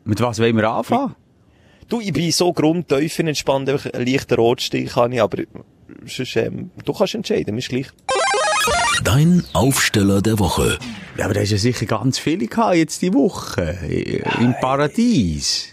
Mit 0.04 0.20
was 0.20 0.38
wollen 0.38 0.56
wir 0.56 0.68
anfangen? 0.70 1.14
Du, 1.88 2.00
ich 2.00 2.12
bin 2.12 2.30
so 2.32 2.52
grundtiefenentspannt, 2.52 3.68
einfach 3.68 3.92
einen 3.92 4.06
leichten 4.06 4.34
Rotstich 4.34 4.90
kann 4.90 5.12
ich, 5.12 5.20
aber 5.22 5.42
sonst, 6.06 6.36
ähm, 6.36 6.70
du 6.84 6.92
kannst 6.92 7.14
entscheiden, 7.14 7.54
mir 7.54 7.60
ist 7.60 7.68
gleich. 7.68 7.86
Dein 9.04 9.44
Aufsteller 9.52 10.20
der 10.22 10.38
Woche. 10.40 10.78
Ja, 11.16 11.26
aber 11.26 11.34
da 11.34 11.40
hast 11.40 11.50
ja 11.52 11.58
sicher 11.58 11.86
ganz 11.86 12.18
viele 12.18 12.46
gehabt 12.48 12.74
jetzt 12.76 13.02
die 13.02 13.14
Woche. 13.14 13.78
i- 13.88 14.22
Im 14.40 14.54
Paradies. 14.60 15.68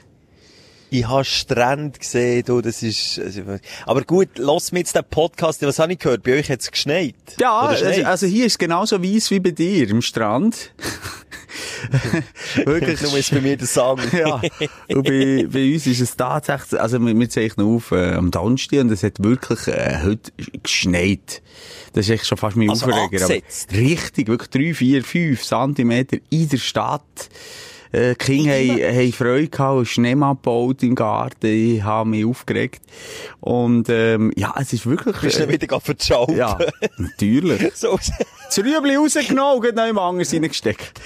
Ich 0.94 1.08
habe 1.08 1.26
Strand 1.26 2.00
gesehen, 2.00 2.44
du, 2.46 2.62
das 2.62 2.84
ist, 2.84 3.18
also, 3.18 3.42
aber 3.88 4.04
gut, 4.04 4.28
lass 4.36 4.72
mir 4.72 4.78
jetzt 4.78 4.96
den 4.96 5.04
Podcast, 5.04 5.64
was 5.64 5.80
habe 5.80 5.94
ich 5.94 5.98
gehört? 5.98 6.22
Bei 6.22 6.38
euch 6.38 6.52
hat 6.52 6.60
es 6.60 6.70
geschneit. 6.70 7.16
Ja, 7.40 7.62
also, 7.62 7.86
also 8.04 8.28
hier 8.28 8.46
ist 8.46 8.54
es 8.54 8.58
genauso 8.60 9.02
weiss 9.02 9.32
wie 9.32 9.40
bei 9.40 9.50
dir, 9.50 9.90
im 9.90 10.04
Strand. 10.04 10.72
Wirklich. 12.64 13.02
Nur 13.02 13.18
ist 13.18 13.32
bei 13.32 13.42
mir 13.42 13.58
der 13.58 13.66
Sang. 13.66 14.00
ja. 14.12 14.40
Und 14.90 15.04
bei, 15.04 15.48
bei 15.52 15.74
uns 15.74 15.88
ist 15.88 16.00
es 16.00 16.16
tatsächlich, 16.16 16.80
also 16.80 17.04
wir, 17.04 17.18
wir 17.20 17.30
zeichnen 17.30 17.76
auf 17.76 17.92
äh, 17.92 18.14
am 18.14 18.30
Donnerstag 18.30 18.82
und 18.82 18.92
es 18.92 19.02
hat 19.02 19.14
wirklich 19.18 19.68
äh, 19.70 19.98
heute 20.04 20.32
geschneit. 20.62 21.42
Das 21.94 22.06
ist 22.06 22.12
echt 22.12 22.28
schon 22.28 22.38
fast 22.38 22.56
mein 22.56 22.70
Also 22.70 22.86
Aufreger. 22.86 23.30
Richtig, 23.72 24.28
wirklich 24.28 24.50
drei, 24.52 24.76
vier, 24.76 25.04
fünf 25.04 25.42
Zentimeter 25.42 26.18
in 26.30 26.50
der 26.50 26.58
Stadt. 26.58 27.30
Äh, 27.94 28.16
die 28.16 28.16
Kinder 28.16 28.54
haben, 28.54 28.98
haben 28.98 29.14
Freude 29.14 29.48
gehabt, 29.48 29.78
und 29.78 29.88
Schneemann 29.88 30.36
gebaut 30.36 30.82
im 30.84 30.96
Garten. 30.96 31.46
Ich 31.46 31.84
habe 31.84 32.10
mich 32.10 32.26
aufgeregt. 32.26 32.82
Und, 33.40 33.88
ähm, 33.90 34.32
ja, 34.36 34.54
es 34.60 34.74
ist 34.74 34.86
wirklich... 34.86 35.16
Bist 35.22 35.40
du 35.40 35.44
äh, 35.44 35.50
wieder 35.50 35.80
verschalten? 35.80 36.36
ja, 36.36 36.58
natürlich. 36.98 37.72
So, 37.84 37.98
Das 38.48 38.58
Rüebli 38.58 38.96
rausgenommen 38.96 39.66
und 39.66 39.76
noch 39.76 39.86
jemand 39.86 40.08
anderes 40.08 40.34
reingesteckt. 40.34 41.00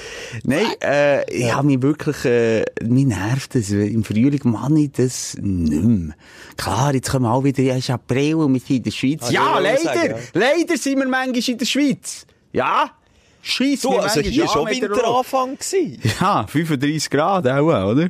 Nein, 0.44 0.66
äh, 0.82 1.30
ich 1.32 1.54
habe 1.54 1.68
mich 1.68 1.82
wirklich, 1.82 2.26
äh, 2.26 2.66
mich 2.84 3.06
nervt 3.06 3.56
das. 3.56 3.70
Im 3.70 4.04
Frühling 4.04 4.42
mache 4.44 4.80
ich 4.80 4.92
das 4.92 5.36
nicht 5.40 5.84
mehr. 5.84 6.16
Klar, 6.56 6.94
jetzt 6.94 7.10
kommen 7.12 7.26
auch 7.26 7.44
wieder, 7.44 7.64
ja, 7.64 7.74
es 7.74 7.80
ist 7.80 7.90
April 7.90 8.36
und 8.36 8.54
wir 8.54 8.60
sind 8.60 8.78
in 8.78 8.84
der 8.84 8.92
Schweiz. 8.92 9.24
Ah, 9.24 9.32
ja, 9.32 9.42
ja, 9.42 9.60
leider, 9.60 9.84
sagen, 9.84 10.12
ja. 10.12 10.18
leider 10.34 10.78
sind 10.78 11.00
wir 11.00 11.08
manchmal 11.08 11.50
in 11.50 11.58
der 11.58 11.66
Schweiz. 11.66 12.26
Ja, 12.54 12.92
scheiss 13.48 13.82
du, 13.82 13.98
also 13.98 14.22
hier 14.22 14.44
an 14.44 14.50
schon 14.50 14.68
Winteranfang. 14.68 15.58
Ja, 16.20 16.46
35 16.48 17.10
Grad 17.10 17.48
auch, 17.48 17.92
oder? 17.92 18.10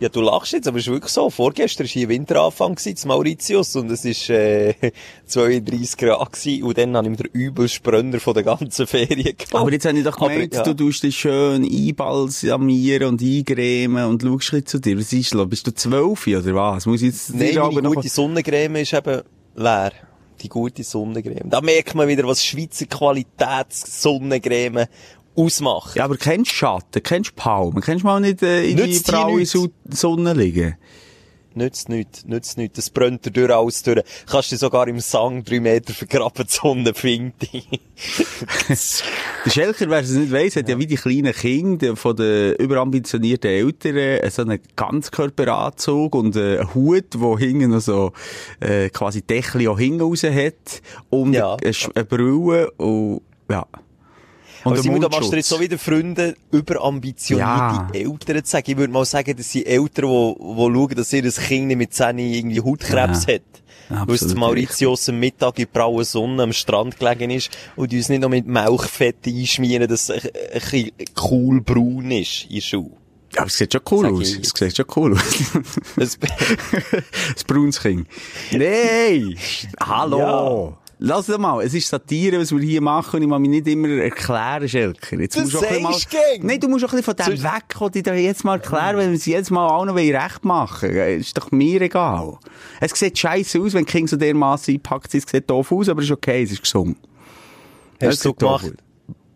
Ja, 0.00 0.08
du 0.08 0.20
lachst 0.20 0.52
jetzt, 0.52 0.66
aber 0.66 0.78
es 0.78 0.86
ist 0.88 0.92
wirklich 0.92 1.12
so. 1.12 1.30
Vorgestern 1.30 1.84
war 1.86 1.88
hier 1.92 2.08
Winteranfang 2.08 2.76
zu 2.76 3.06
Mauritius, 3.06 3.76
und 3.76 3.88
es 3.88 4.04
ist, 4.04 4.28
äh, 4.30 4.74
32 5.26 5.96
Grad 5.96 6.32
gewesen, 6.32 6.64
und 6.64 6.76
dann 6.76 6.96
habe 6.96 7.06
ich 7.06 7.10
mir 7.10 7.16
den 7.28 7.30
übelsten 7.40 7.82
Brenner 7.84 8.18
von 8.18 8.34
der 8.34 8.42
ganzen 8.42 8.88
Ferien 8.88 9.22
gehabt. 9.36 9.54
Aber 9.54 9.70
jetzt 9.70 9.86
habe 9.86 9.96
ich 9.96 10.02
doch 10.02 10.16
Aber, 10.20 10.30
gemeint, 10.30 10.54
ja. 10.54 10.64
du 10.64 10.74
tust 10.74 11.04
dich 11.04 11.16
schön 11.16 11.62
einbalsamieren 11.62 13.10
und 13.10 13.22
eingremen 13.22 14.04
und 14.06 14.22
schaust 14.22 14.52
ein 14.54 14.66
zu 14.66 14.80
dir. 14.80 14.98
Was 14.98 15.12
ist 15.12 15.34
los? 15.34 15.48
Bist 15.48 15.68
du 15.68 15.72
12 15.72 16.26
oder 16.26 16.54
was? 16.54 16.86
Muss 16.86 17.02
ich 17.02 17.08
jetzt 17.12 17.34
Nein, 17.34 17.56
aber 17.58 17.70
meine 17.72 17.88
noch- 17.88 17.94
gute 17.94 18.08
Sonnencreme 18.08 18.76
ist 18.82 18.92
eben 18.94 19.22
leer. 19.54 19.92
Die 20.42 20.48
gute 20.48 20.82
Sonnencreme. 20.82 21.48
Da 21.50 21.60
merkt 21.60 21.94
man 21.94 22.08
wieder, 22.08 22.26
was 22.26 22.44
Schweizer 22.44 22.86
Qualitäts-Sonnencreme 22.86 24.86
ausmacht. 25.36 25.96
Ja, 25.96 26.04
aber 26.04 26.16
kennst 26.16 26.50
du 26.50 26.54
Schatten? 26.56 27.02
Kennst 27.02 27.30
du 27.30 27.34
Palmen? 27.36 27.80
Kennst 27.80 28.02
du 28.02 28.06
mal 28.06 28.20
nicht 28.20 28.42
äh, 28.42 28.64
in 28.68 28.76
die 28.76 28.82
Nützt 28.82 29.06
braue 29.06 29.36
nichts. 29.38 29.52
Su- 29.52 29.68
Sonne 29.88 30.34
liegen? 30.34 30.76
Nützt 31.54 31.88
nichts, 31.88 32.24
nützt 32.24 32.56
nichts. 32.58 32.76
Das 32.76 32.90
brennt 32.90 33.24
dir 33.26 33.30
durch 33.30 33.50
alles 33.54 33.82
durch. 33.82 34.00
Kannst 34.26 34.52
du 34.52 34.56
sogar 34.56 34.88
im 34.88 35.00
Sang 35.00 35.44
drei 35.44 35.60
Meter 35.60 35.92
vergraben, 35.92 36.46
die 36.46 36.52
Sonne 36.52 36.94
findet 36.94 37.52
dich. 37.52 37.68
Der 39.44 39.50
Schelker, 39.50 39.88
wer 39.90 40.00
es 40.00 40.10
nicht 40.10 40.32
weiss, 40.32 40.56
hat 40.56 40.68
ja 40.68 40.78
wie 40.78 40.86
die 40.86 40.96
kleinen 40.96 41.32
Kinder 41.32 41.96
von 41.96 42.16
den 42.16 42.54
überambitionierten 42.56 43.50
Eltern 43.50 43.96
äh, 43.96 44.30
so 44.30 44.42
einen 44.42 44.60
Ganzkörperanzug 44.76 46.14
und 46.14 46.36
äh, 46.36 46.58
einen 46.58 46.74
Hut, 46.74 47.06
wo 47.18 47.38
hinten 47.38 47.70
noch 47.70 47.80
so 47.80 48.12
äh, 48.60 48.88
quasi 48.90 49.22
Dächli 49.22 49.68
auch 49.68 49.78
hinten 49.78 50.00
raus 50.02 50.22
hat 50.24 50.82
und 51.10 51.32
Ja. 51.34 51.56
eine, 51.56 51.72
eine 51.94 52.04
Brille 52.04 52.70
und 52.72 53.22
ja. 53.50 53.66
Und 54.64 54.72
Aber 54.72 54.74
einen 54.74 54.82
Simon, 54.82 55.00
da 55.00 55.08
machst 55.08 55.32
du 55.32 55.36
jetzt 55.36 55.48
so 55.48 55.58
wieder 55.60 55.78
Freunde 55.78 56.36
überambitionierte 56.52 57.48
Ja. 57.48 57.88
Eltern 57.92 58.44
zu 58.44 58.50
sagen. 58.50 58.70
Ich 58.70 58.76
würde 58.76 58.92
mal 58.92 59.04
sagen, 59.04 59.36
das 59.36 59.50
sind 59.50 59.66
Eltern, 59.66 60.08
die, 60.08 60.34
die 60.38 60.56
schauen, 60.56 60.94
dass 60.94 61.12
ihr 61.12 61.22
Kind 61.32 61.66
nicht 61.66 61.76
mit 61.76 61.92
10 61.94 62.18
irgendwie 62.18 62.60
Hautkrebs 62.60 63.26
Ja. 63.26 63.34
hat. 63.34 63.42
Weil 64.06 64.14
es 64.14 64.34
Mauritius 64.34 65.08
am 65.08 65.18
Mittag 65.18 65.58
in 65.58 65.66
brauer 65.70 66.04
Sonne 66.04 66.44
am 66.44 66.52
Strand 66.52 66.98
gelegen 66.98 67.30
ist 67.30 67.50
und 67.76 67.92
uns 67.92 68.08
nicht 68.08 68.20
noch 68.22 68.28
mit 68.30 68.46
Milchfett 68.46 69.26
einschmieren, 69.26 69.88
dass 69.88 70.08
es 70.08 70.72
ein, 70.72 70.90
cool 71.30 71.60
braun 71.60 72.10
ist 72.10 72.46
in 72.48 72.60
Schuh. 72.62 72.90
Aber 73.36 73.46
es 73.46 73.56
sieht 73.58 73.72
schon 73.72 73.82
cool 73.90 74.04
Sag 74.04 74.12
aus. 74.12 74.38
Es 74.40 74.52
sieht 74.54 74.76
schon 74.76 74.86
cool 74.96 75.14
aus. 75.14 75.22
Das, 75.96 76.18
das 77.34 77.44
braunes 77.44 77.80
Kind. 77.80 78.06
Nein! 78.52 79.36
Hallo! 79.80 80.76
Lass 81.04 81.26
doch 81.26 81.36
mal, 81.38 81.60
es 81.64 81.74
ist 81.74 81.88
Satire, 81.88 82.38
was 82.38 82.52
wir 82.52 82.60
hier 82.60 82.80
machen, 82.80 83.16
und 83.16 83.22
ich 83.22 83.28
muss 83.28 83.40
mich 83.40 83.50
nicht 83.50 83.66
immer 83.66 83.88
erklären, 83.88 84.68
Schelker. 84.68 85.18
Jetzt 85.18 85.34
Das 85.36 85.42
musst 85.50 85.54
du 85.54 85.66
auch 85.66 85.80
mal. 85.80 85.96
Nein, 86.42 86.60
du 86.60 86.68
musst 86.68 86.84
auch 86.84 86.92
ein 86.92 86.96
bisschen 86.98 87.04
von 87.04 87.16
dem 87.16 87.26
Sonst- 87.38 87.42
weg, 87.42 87.64
was 87.80 87.90
ich 87.96 88.02
dir 88.04 88.14
jetzt 88.14 88.44
mal 88.44 88.54
erklären, 88.60 88.96
wenn 88.98 89.10
wir 89.10 89.16
es 89.16 89.26
jetzt 89.26 89.50
mal 89.50 89.66
allen 89.68 89.92
wollen 89.96 90.14
recht 90.14 90.44
machen 90.44 90.90
Ist 90.90 91.36
doch 91.36 91.50
mir 91.50 91.80
egal. 91.80 92.38
Es 92.80 92.92
sieht 92.92 93.18
scheiße 93.18 93.60
aus, 93.60 93.74
wenn 93.74 93.84
Kinder 93.84 94.10
so 94.10 94.16
dermassen 94.16 94.74
einpackt. 94.74 95.12
Es 95.12 95.24
sieht 95.28 95.50
doof 95.50 95.72
aus, 95.72 95.88
aber 95.88 96.02
es 96.02 96.06
ist 96.06 96.12
okay, 96.12 96.44
es 96.44 96.52
ist 96.52 96.62
gesund. 96.62 96.96
hast 98.00 98.24
du 98.24 98.28
so 98.28 98.34
gemacht? 98.34 98.72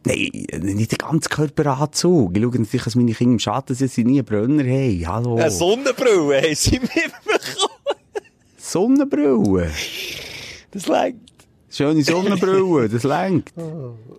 Nein, 0.05 0.47
nicht 0.63 0.93
den 0.93 0.99
ganzen 0.99 1.29
Körperanzug. 1.31 2.37
Ich 2.37 2.43
schaue 2.45 2.53
natürlich, 2.61 2.85
dass 2.85 2.95
meine 2.95 3.13
Kinder 3.13 3.33
im 3.33 3.39
Schatten 3.41 3.75
sind, 3.75 3.91
sie 3.91 4.05
nie 4.05 4.21
einen 4.21 4.25
Brenner 4.25 4.63
haben. 4.63 5.07
Hallo. 5.09 5.35
Eine 5.37 5.51
Sonnenbrille 5.51 6.43
haben 6.43 6.55
sie 6.55 6.79
mir 6.79 6.87
bekommen. 7.25 7.99
Sonnenbrille. 8.57 9.69
Das 10.71 10.87
längt. 10.87 11.26
Schöne 11.77 12.03
Sonnenbrille, 12.03 12.89
das 12.89 13.03
längt. 13.03 13.53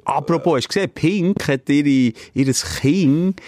Apropos, 0.05 0.57
hast 0.57 0.65
du 0.65 0.67
gesehen, 0.67 0.91
Pink 0.93 1.47
hat 1.47 1.67
ihre, 1.69 2.13
ihres 2.35 2.63
Kind 2.79 3.41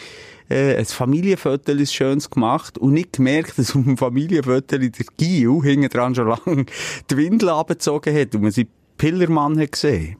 äh, 0.50 0.78
ein 0.78 0.86
Familienfoto 0.86 1.72
ein 1.72 1.86
schönes 1.86 2.28
gemacht 2.28 2.80
und 2.80 2.94
nicht 2.94 3.14
gemerkt, 3.14 3.60
dass 3.60 3.76
auf 3.76 3.84
dem 3.84 3.98
Familienfoto 3.98 4.80
der 4.80 4.90
Gil 5.18 5.62
hinten 5.62 5.90
dran 5.90 6.16
schon 6.16 6.28
lange 6.28 6.66
die 7.12 7.18
Windel 7.18 7.50
abgezogen 7.50 8.16
hat 8.16 8.34
und 8.34 8.42
man 8.42 8.52
seinen 8.52 8.70
Pillermann 8.98 9.60
hat 9.60 9.74
gesehen. 9.74 10.18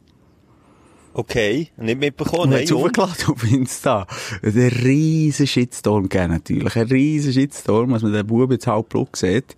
Okay, 1.14 1.70
nicht 1.78 2.00
mitbekommen. 2.00 2.52
Nein, 2.52 2.72
aufgeladen 2.72 3.26
auf 3.28 3.44
Insta. 3.52 4.08
Ein 4.44 4.52
riesen 4.52 5.48
Shitstorm 5.48 6.08
gegeben, 6.08 6.34
natürlich. 6.34 6.76
Ein 6.76 6.88
riesen 6.88 7.34
Shitstorm, 7.34 7.94
als 7.94 8.04
man 8.04 8.14
den 8.14 8.28
Buben 8.28 8.54
jetzt 8.54 8.68
halb 8.68 8.90
Blut 8.90 9.16
sieht. 9.16 9.56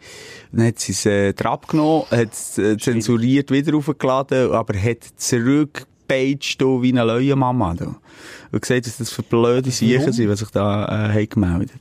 Dann 0.51 0.67
hat 0.67 0.79
sie 0.79 0.93
es, 0.93 1.05
äh, 1.05 1.34
genommen, 1.34 2.05
hat 2.10 2.31
es, 2.31 2.58
äh, 2.58 2.77
zensuriert 2.77 3.51
wieder 3.51 3.75
aufgeladen, 3.75 4.51
aber 4.51 4.77
hat 4.81 5.03
zurückgepeitscht, 5.17 6.62
du, 6.62 6.81
wie 6.81 6.91
eine 6.91 7.05
neue 7.05 7.36
Mama, 7.36 7.74
du. 7.74 7.96
Und 8.51 8.62
gesagt, 8.62 8.88
dass 8.88 8.98
das 8.98 9.12
für 9.12 9.24
blöde 9.24 9.72
Siechen 9.72 10.13
sind, 10.13 10.29
die 10.29 10.36
sich 10.36 10.50
da, 10.50 11.13
äh, 11.13 11.27
gemeldet. 11.27 11.72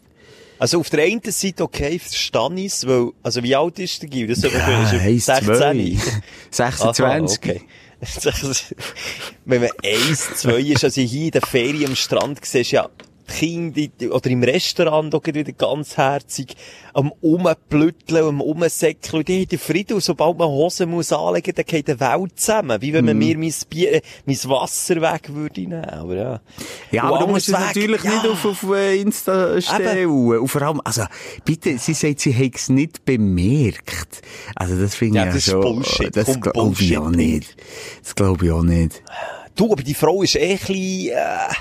Also 0.59 0.79
auf 0.79 0.91
der 0.91 1.05
einen 1.05 1.23
Seite 1.25 1.63
okay, 1.63 1.99
verstehe 1.99 2.51
ich 2.57 2.67
es, 2.67 2.87
weil, 2.87 3.13
also 3.23 3.43
wie 3.43 3.57
alt 3.57 3.79
ist 3.79 4.03
der 4.03 4.11
Gil? 4.11 4.27
Das 4.27 4.39
ist 4.39 4.53
Ja, 4.53 4.83
ist 4.83 4.93
er 4.93 5.01
eins, 5.01 5.25
zwei. 5.25 5.97
16. 6.51 6.97
26. 7.01 7.01
Aha, 7.03 7.19
okay. 7.25 7.63
Wenn 9.45 9.61
man 9.61 9.71
eins, 9.85 10.37
zwei 10.37 10.61
ist, 10.61 10.85
also 10.85 11.01
hier 11.01 11.27
in 11.27 11.31
der 11.33 11.43
Ferien 11.43 11.91
am 11.91 11.97
Strand 11.97 12.45
siehst, 12.45 12.73
ja, 12.73 12.89
Kinder, 13.31 14.15
oder 14.15 14.31
im 14.31 14.43
Restaurant 14.43 15.15
auch 15.15 15.25
wieder 15.25 15.53
ganz 15.53 15.97
herzig, 15.97 16.55
am 16.93 17.13
Umplütteln, 17.21 18.25
am 18.25 18.41
Umsäckeln, 18.41 19.21
und 19.21 19.29
die 19.29 19.41
haben 19.41 19.49
den 19.49 19.59
Frieden, 19.59 20.01
sobald 20.01 20.39
man 20.39 20.49
Hosen 20.49 20.91
muss 20.91 21.13
anlegen, 21.13 21.55
dann 21.55 21.65
geht 21.65 21.89
die 21.89 21.99
Welt 22.01 22.39
zusammen, 22.39 22.83
wie 22.83 22.93
wenn 22.93 23.05
man 23.05 23.19
mir 23.19 23.39
mein 23.39 23.55
Bier, 23.69 23.95
äh, 23.95 24.03
mein 24.27 24.37
Wasser 24.45 25.01
weg 25.01 25.35
würde 25.35 25.61
nehmen, 25.61 25.85
aber 25.85 26.15
ja. 26.15 26.41
Ja, 26.91 27.05
aber 27.05 27.21
du 27.21 27.27
musst 27.29 27.49
es 27.49 27.55
natürlich 27.55 28.03
ja. 28.03 28.11
nicht 28.15 28.27
auf, 28.27 28.45
auf 28.45 28.63
äh, 28.75 29.01
Insta 29.01 29.61
stellen. 29.61 30.07
Und 30.09 30.49
vor 30.49 30.63
allem, 30.63 30.81
also, 30.85 31.05
bitte, 31.45 31.79
sie 31.79 31.95
sagt, 31.95 32.21
sie 32.21 32.33
hätte 32.33 32.57
es 32.57 32.69
nicht 32.69 33.05
bemerkt. 33.05 34.23
Also, 34.55 34.81
das 34.81 34.95
finde 34.95 35.19
Ja, 35.19 35.27
ich 35.27 35.35
das 35.35 35.47
ist 35.47 35.51
schon, 35.51 35.61
Bullshit. 35.61 36.17
Das 36.17 36.41
glaube 36.41 36.83
ich 36.83 36.99
auch 36.99 37.11
nicht. 37.11 37.57
Das 38.03 38.15
glaube 38.15 38.47
ich 38.47 38.53
auch 38.53 38.63
nicht. 38.63 39.03
Du, 39.55 39.73
aber 39.73 39.83
die 39.83 39.95
Frau 39.95 40.23
ist 40.23 40.37
eh 40.37 40.53
ein 40.53 40.59
bisschen, 40.59 41.09
äh, 41.09 41.53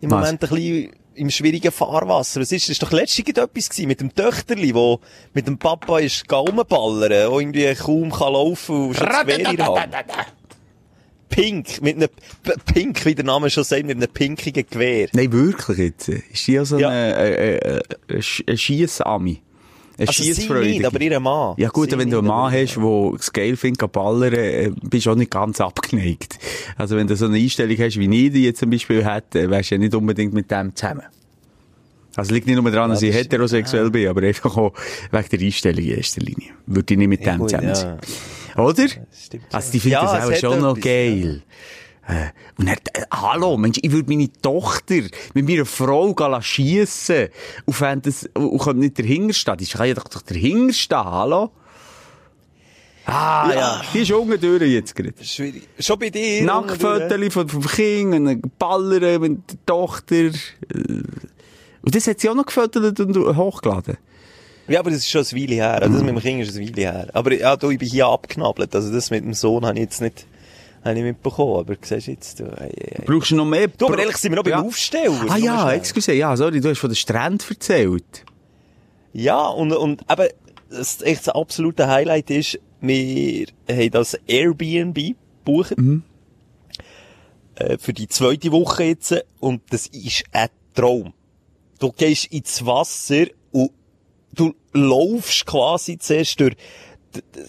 im 0.00 0.10
Was? 0.10 0.20
Moment 0.20 0.42
ein 0.44 0.48
bisschen 0.48 0.90
im 1.14 1.30
schwierigen 1.30 1.72
Fahrwasser. 1.72 2.40
Was 2.40 2.52
ist, 2.52 2.64
das 2.64 2.70
ist 2.70 2.82
doch 2.82 2.92
letztens 2.92 3.28
etwas 3.28 3.68
gewesen 3.70 3.88
mit 3.88 4.00
dem 4.00 4.14
Töchterli, 4.14 4.74
wo 4.74 5.00
mit 5.32 5.46
dem 5.46 5.56
Papa 5.58 5.98
ist 5.98 6.30
rumballern, 6.30 7.08
der 7.08 7.28
irgendwie 7.30 7.74
kaum 7.74 8.10
kann 8.10 8.32
laufen 8.34 8.88
und 8.88 8.96
schon 8.96 9.06
Gewehr. 9.08 10.26
Pink, 11.28 11.82
mit 11.82 11.96
einem, 11.96 12.08
Pink, 12.72 13.04
wie 13.04 13.14
der 13.14 13.24
Name 13.24 13.50
schon 13.50 13.64
sagt, 13.64 13.84
mit 13.84 13.96
einem 13.96 14.08
pinkigen 14.08 14.64
Gewehr. 14.68 15.08
Nein, 15.12 15.32
wirklich 15.32 15.78
jetzt. 15.78 16.08
Ist 16.08 16.46
die 16.46 16.64
so 16.64 16.78
Ja. 16.78 16.90
äh, 16.92 17.56
äh, 17.56 17.78
äh, 18.08 18.18
Sch- 18.18 18.44
eine 18.46 18.56
Schiessami? 18.56 19.42
Eine 19.98 20.08
Also 20.08 20.22
sie 20.22 20.34
Schiessfreudige? 20.34 20.74
nicht, 20.78 20.84
aber 20.84 21.00
ihr 21.00 21.20
Mann. 21.20 21.54
Ja 21.56 21.68
gut, 21.70 21.90
Sie 21.90 21.98
wenn 21.98 22.10
du 22.10 22.18
einen 22.18 22.26
Mann 22.26 22.52
hast, 22.52 22.76
der 22.76 23.14
es 23.18 23.32
geil 23.32 23.56
findet, 23.56 23.78
kann 23.80 23.90
ballern, 23.90 24.32
äh, 24.34 24.70
bist 24.82 25.06
du 25.06 25.10
auch 25.10 25.14
nicht 25.14 25.30
ganz 25.30 25.60
abgeneigt. 25.60 26.38
Also 26.76 26.96
wenn 26.96 27.06
du 27.06 27.16
so 27.16 27.24
eine 27.26 27.38
Einstellung 27.38 27.76
hast, 27.78 27.98
wie 27.98 28.26
ich 28.26 28.32
die 28.32 28.44
jetzt 28.44 28.60
zum 28.60 28.68
Beispiel 28.70 29.04
hätte, 29.04 29.48
wärst 29.50 29.70
du 29.70 29.76
ja 29.76 29.78
nicht 29.78 29.94
unbedingt 29.94 30.34
mit 30.34 30.50
dem 30.50 30.74
zusammen. 30.76 31.02
Also 32.14 32.32
liegt 32.34 32.46
nicht 32.46 32.60
nur 32.60 32.70
daran, 32.70 32.90
dass 32.90 33.00
Ja, 33.02 33.08
ich 33.08 33.14
das- 33.14 33.24
heterosexuell 33.24 33.90
bin, 33.90 34.08
aber 34.08 34.22
einfach 34.22 34.54
auch 34.56 34.72
wegen 35.10 35.28
der 35.30 35.40
Einstellung 35.40 35.84
in 35.84 35.96
erster 35.98 36.20
Linie. 36.20 36.50
Würde 36.66 36.92
ich 36.94 36.98
nicht 36.98 37.08
mit 37.08 37.24
dem 37.26 37.38
gut, 37.38 37.50
zusammen 37.50 37.68
ja. 37.68 37.74
sein. 37.74 37.98
Oder? 38.56 38.86
stimmt 39.14 39.44
Also 39.52 39.72
die 39.72 39.80
finden 39.80 39.92
Ja, 39.92 40.02
das 40.18 40.24
auch 40.30 40.36
schon 40.50 40.60
noch 40.60 40.80
geil. 40.80 41.42
Äh, 42.06 42.30
Und 42.58 42.68
er, 42.68 42.76
äh, 42.92 43.04
hallo, 43.12 43.56
Mensch, 43.56 43.78
ich 43.82 43.90
würde 43.90 44.08
meine 44.08 44.30
Tochter 44.40 45.02
mit 45.34 45.48
meiner 45.48 45.66
Frau 45.66 46.14
schiessen 46.40 47.28
und 47.64 48.06
das, 48.06 48.28
und 48.34 48.58
könnte 48.58 48.80
nicht 48.80 48.98
dahinter 48.98 49.34
stehen. 49.34 49.56
Die 49.56 49.66
kann 49.66 49.88
ja 49.88 49.94
doch, 49.94 50.04
doch 50.04 50.22
dahinter 50.22 50.72
stehen, 50.72 51.04
hallo? 51.04 51.50
Ah, 53.06 53.48
ja. 53.50 53.54
Ja. 53.56 53.82
Die 53.94 54.00
ist 54.00 54.10
unten 54.10 54.64
jetzt 54.70 54.94
gerade. 54.94 55.14
Schwierig. 55.22 55.68
Schon 55.78 55.98
bei 55.98 56.10
dir? 56.10 56.42
Nacktfotos 56.42 57.32
von, 57.32 57.48
vom 57.48 57.66
Kind, 57.66 58.14
ein 58.14 58.42
Ballern 58.58 59.20
mit 59.20 59.50
der 59.50 59.66
Tochter. 59.66 60.14
äh. 60.16 60.32
Und 61.82 61.94
das 61.94 62.08
hat 62.08 62.18
sie 62.18 62.28
auch 62.28 62.34
noch 62.34 62.46
gefotogt 62.46 62.98
und 62.98 63.36
hochgeladen. 63.36 63.96
Ja, 64.66 64.80
aber 64.80 64.90
das 64.90 65.00
ist 65.00 65.10
schon 65.10 65.22
ein 65.22 65.40
Weile 65.40 65.54
her. 65.54 65.80
Also 65.80 65.94
das 65.94 66.02
mit 66.02 66.16
dem 66.16 66.20
Kind 66.20 66.42
ist 66.42 66.56
ein 66.56 66.62
Weile 66.66 66.80
her. 66.80 67.08
Aber 67.12 67.32
ja, 67.32 67.54
du, 67.56 67.70
ich 67.70 67.78
bin 67.78 67.88
hier 67.88 68.08
abknabbelt. 68.08 68.74
Also 68.74 68.92
das 68.92 69.12
mit 69.12 69.24
dem 69.24 69.34
Sohn 69.34 69.64
habe 69.64 69.78
ich 69.78 69.84
jetzt 69.84 70.00
nicht, 70.00 70.26
habe 70.86 70.98
ich 70.98 71.04
mitbekommen. 71.04 71.60
Aber 71.60 71.74
siehst 71.80 72.06
jetzt, 72.06 72.40
du, 72.40 72.44
ei, 72.44 72.64
ei, 72.64 73.00
ei. 73.00 73.04
Brauchst 73.04 73.30
du 73.30 73.36
noch 73.36 73.44
mehr? 73.44 73.68
Du, 73.68 73.86
aber 73.86 73.98
ehrlich 73.98 74.16
sind 74.16 74.32
wir 74.32 74.36
noch 74.36 74.44
beim 74.44 74.52
Ja. 74.52 74.62
Aufsteller. 74.62 75.26
Ah 75.28 75.36
Nur 75.36 75.38
ja, 75.38 75.72
excuse, 75.72 76.12
ja, 76.12 76.36
sorry, 76.36 76.60
du 76.60 76.68
hast 76.70 76.78
von 76.78 76.90
den 76.90 76.96
Stränden 76.96 77.46
erzählt. 77.48 78.24
Ja, 79.12 79.48
und, 79.48 79.72
und 79.72 80.02
eben, 80.10 80.28
das, 80.70 81.02
echt 81.02 81.26
das 81.26 81.34
absolute 81.34 81.86
Highlight 81.88 82.30
ist, 82.30 82.58
wir 82.80 83.46
haben 83.68 83.90
das 83.90 84.14
Airbnb 84.26 84.94
gebucht. 85.44 85.74
Äh, 87.56 87.78
für 87.78 87.92
die 87.92 88.08
zweite 88.08 88.52
Woche 88.52 88.84
jetzt. 88.84 89.14
Und 89.40 89.62
das 89.70 89.86
ist 89.86 90.24
ein 90.32 90.48
Traum. 90.74 91.14
Du 91.78 91.92
gehst 91.92 92.26
ins 92.26 92.64
Wasser 92.64 93.26
und 93.52 93.70
du 94.32 94.54
laufst 94.72 95.46
quasi 95.46 95.98
zuerst 95.98 96.38
durch, 96.40 96.56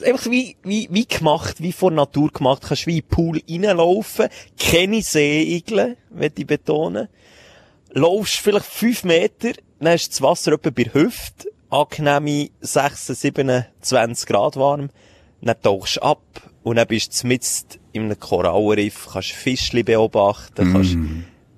einfach 0.05 0.29
wie, 0.31 0.55
wie, 0.63 0.87
wie 0.91 1.05
gemacht, 1.05 1.61
wie 1.61 1.71
von 1.71 1.95
Natur 1.95 2.31
gemacht, 2.31 2.63
kannst 2.67 2.87
wie 2.87 2.97
in 2.97 3.03
den 3.03 3.07
Pool 3.07 3.41
reinlaufen, 3.49 4.27
keine 4.59 5.01
Seeigel, 5.01 5.97
möchte 6.09 6.41
ich 6.41 6.47
betonen. 6.47 7.07
Laufst 7.91 8.37
vielleicht 8.37 8.65
fünf 8.65 9.03
Meter, 9.03 9.53
dann 9.79 9.95
ist 9.95 10.11
das 10.11 10.21
Wasser 10.21 10.53
etwa 10.53 10.69
bei 10.69 10.83
der 10.83 10.93
Hüfte, 10.93 11.49
angenehme 11.69 12.49
26, 12.61 13.17
27 13.17 14.27
Grad 14.27 14.55
warm, 14.55 14.89
dann 15.41 15.61
tauchst 15.61 15.97
du 15.97 16.01
ab 16.01 16.21
und 16.63 16.75
dann 16.75 16.87
bist 16.87 17.23
du 17.23 17.27
mitten 17.27 17.79
in 17.93 18.03
einem 18.03 18.19
Korallenriff, 18.19 19.09
kannst 19.11 19.31
Fischli 19.31 19.83
beobachten, 19.83 20.71
kannst, 20.71 20.97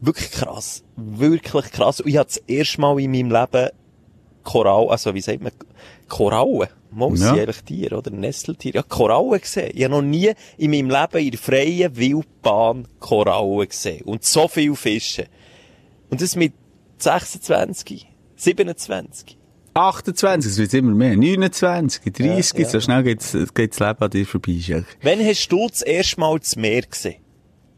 wirklich 0.02 0.32
krass, 0.32 0.84
wirklich 0.96 1.72
krass. 1.72 2.02
Und 2.02 2.10
ich 2.10 2.18
habe 2.18 2.28
das 2.28 2.38
erste 2.38 2.82
Mal 2.82 3.00
in 3.00 3.12
meinem 3.12 3.32
Leben 3.32 3.70
Korall, 4.44 4.90
also 4.90 5.14
wie 5.14 5.22
sagt 5.22 5.42
man, 5.42 5.52
Korallen. 6.08 6.70
Muss 6.92 7.22
Ja. 7.22 7.34
eigentlich 7.34 7.62
Tiere, 7.64 7.98
oder? 7.98 8.10
Nesseltiere. 8.12 8.78
Ja, 8.78 8.84
Korallen 8.84 9.40
gesehen. 9.40 9.72
Ich 9.76 9.84
habe 9.84 9.94
noch 9.96 10.02
nie 10.02 10.32
in 10.58 10.72
meinem 10.72 10.90
Leben 10.90 11.18
in 11.26 11.32
der 11.32 11.40
freien 11.40 11.96
Wildbahn 11.96 12.88
Korallen 13.00 13.68
gesehen. 13.70 14.02
Und 14.06 14.24
so 14.24 14.48
viele 14.48 14.76
Fische. 14.76 15.28
Und 16.10 16.22
das 16.22 16.36
mit 16.36 16.54
26, 16.98 18.08
27. 18.36 19.38
28, 19.76 20.52
es 20.52 20.58
wird 20.58 20.74
immer 20.74 20.96
mehr. 20.96 21.16
29, 21.16 22.12
30, 22.12 22.54
Ja, 22.58 22.64
ja. 22.66 22.70
so 22.70 22.80
schnell 22.82 23.04
geht's 23.04 23.32
das 23.34 23.80
Leben 23.80 24.00
an 24.02 24.10
dir 24.10 24.26
vorbei, 24.26 24.58
Schelke. 24.60 24.88
Wann 25.04 25.20
hast 25.24 25.48
du 25.50 25.68
das 25.68 25.84
erste 25.84 26.20
Mal 26.20 26.40
das 26.40 26.56
Meer 26.56 26.82
gesehen? 26.82 27.22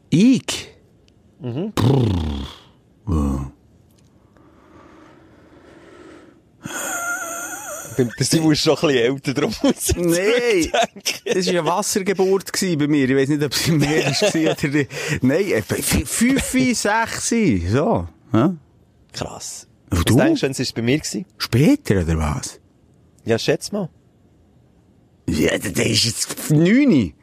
Ich? 0.10 0.70
Der 8.18 8.26
Simon 8.26 8.52
ist 8.54 8.60
schon 8.62 8.76
ein 8.78 8.82
bisschen 8.88 9.14
älter, 9.16 9.34
darum 9.34 9.54
muss 9.64 9.96
Nein! 9.96 10.72
Das 11.26 11.46
war 11.48 11.54
eine 11.54 11.66
Wassergeburt 11.66 12.52
bei 12.78 12.88
mir. 12.88 13.10
Ich 13.10 13.16
weiß 13.16 13.30
nicht, 13.30 13.44
ob 13.44 13.52
es 13.54 13.68
im 13.68 13.78
Meer 13.78 14.06
war 14.06 14.58
oder 14.58 14.68
nicht. 14.68 14.92
Nein, 15.22 15.46
äh, 15.46 15.58
f- 15.58 16.04
fünf, 16.06 16.44
sechs, 16.78 17.30
so. 17.30 18.08
Ja? 18.34 18.46
Und 18.46 18.60
Krass. 19.14 19.68
Was 19.90 20.06
du? 20.06 20.16
denkst 20.16 20.42
du, 20.42 20.48
es 20.48 20.72
bei 20.74 20.82
mir 20.82 20.98
gewesen? 21.00 21.26
Später, 21.38 22.02
oder 22.02 22.18
was? 22.18 22.60
Ja, 23.26 23.38
schätz 23.38 23.72
mal. 23.72 23.90
Ja, 25.28 25.58
das 25.58 25.72
ist 25.72 26.06
jetzt 26.06 26.52
neun. 26.52 27.14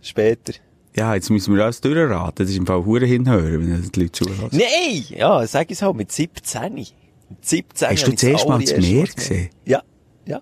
Später. 0.00 0.52
Ja, 0.96 1.14
jetzt 1.14 1.28
müssen 1.30 1.54
wir 1.56 1.64
alles 1.64 1.80
durchraten. 1.80 2.44
Das 2.44 2.50
ist 2.50 2.56
im 2.56 2.66
Fall 2.66 2.84
hure 2.84 3.04
hinhören, 3.04 3.60
wenn 3.68 3.80
das 3.82 3.90
die 3.90 4.00
Leute 4.00 4.12
zuhören. 4.12 4.48
Nein! 4.52 5.04
Ja, 5.08 5.44
sag 5.46 5.70
ich 5.70 5.78
es 5.78 5.82
halt, 5.82 5.96
mit 5.96 6.12
17. 6.12 6.86
Mit 7.28 7.44
17 7.44 7.88
Hast 7.88 8.06
du 8.06 8.26
erste 8.26 8.48
Mal 8.48 8.60
das 8.60 8.76
Meer 8.76 9.06
gesehen? 9.06 9.50
Ja, 9.64 9.82
ja. 10.26 10.40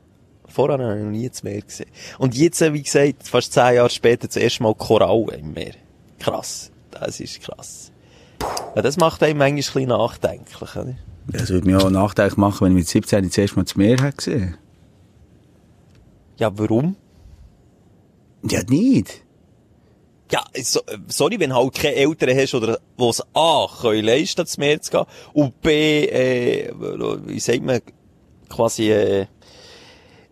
Vorher 0.48 0.78
habe 0.78 0.98
ich 0.98 1.04
noch 1.04 1.10
nie 1.10 1.28
das 1.28 1.42
Meer 1.42 1.62
gesehen. 1.62 1.90
Und 2.18 2.36
jetzt, 2.36 2.60
äh, 2.62 2.72
wie 2.72 2.82
gesagt, 2.82 3.28
fast 3.28 3.52
zehn 3.52 3.74
Jahre 3.74 3.90
später, 3.90 4.26
das 4.26 4.36
erste 4.36 4.62
Mal 4.62 4.74
Korallen 4.74 5.40
im 5.40 5.52
Meer. 5.52 5.74
Krass. 6.18 6.70
Das 6.90 7.20
ist 7.20 7.40
krass. 7.40 7.90
Ja, 8.74 8.82
das 8.82 8.96
macht 8.96 9.22
einem 9.22 9.38
manchmal 9.38 9.48
ein 9.48 9.56
bisschen 9.56 9.88
nachdenklich, 9.88 10.76
oder? 10.76 10.94
Das 11.28 11.50
würde 11.50 11.66
mich 11.66 11.76
auch 11.76 11.90
nachdenklich 11.90 12.36
machen, 12.36 12.64
wenn 12.64 12.72
ich 12.72 12.78
mit 12.78 12.88
17 12.88 13.28
das 13.28 13.38
erste 13.38 13.56
Mal 13.56 13.62
das 13.64 13.76
Meer 13.76 14.02
hätte 14.02 14.16
gesehen. 14.16 14.56
Ja, 16.36 16.50
warum? 16.58 16.96
Ja, 18.48 18.62
nicht. 18.64 19.22
Ja, 20.32 20.42
so, 20.62 20.80
sorry, 21.08 21.38
wenn 21.38 21.50
du 21.50 21.56
halt 21.56 21.74
keine 21.74 21.94
Eltern 21.96 22.36
hast, 22.38 22.54
oder, 22.54 22.78
die 22.98 23.04
es 23.04 23.22
A, 23.34 23.66
können 23.80 24.04
leisten, 24.04 24.40
ans 24.40 24.56
Meer 24.56 24.80
zu 24.80 24.90
gehen, 24.90 25.04
und 25.34 25.60
B, 25.60 26.06
äh, 26.06 26.72
wie 27.26 27.38
sagt 27.38 27.62
man, 27.62 27.80
quasi, 28.48 28.90
äh, 28.90 29.26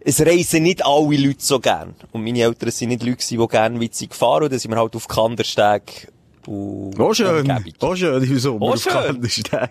es 0.03 0.25
reisen 0.25 0.63
nicht 0.63 0.85
alle 0.87 1.17
Leute 1.19 1.41
so 1.41 1.61
gern. 1.61 1.95
Und 2.13 2.25
meine 2.25 2.41
Eltern 2.41 2.71
sind 2.71 2.89
nicht 2.89 3.03
Leute, 3.03 3.27
die 3.29 3.37
gerne 3.37 3.79
witzig 3.79 4.15
fahren, 4.15 4.45
und 4.45 4.53
dann 4.53 4.59
sind 4.59 4.71
wir 4.71 4.79
halt 4.79 4.97
auf 4.97 5.07
Kandersteg 5.07 6.09
und 6.47 6.99
Auch 6.99 7.13
schön. 7.13 7.49
Umgebung. 7.51 7.91
Auch 7.91 7.95
schön 7.95 8.23
im 8.23 8.39
Sommer. 8.39 8.67
Auch 8.67 8.73
auf 8.73 8.83
schön. 8.83 9.21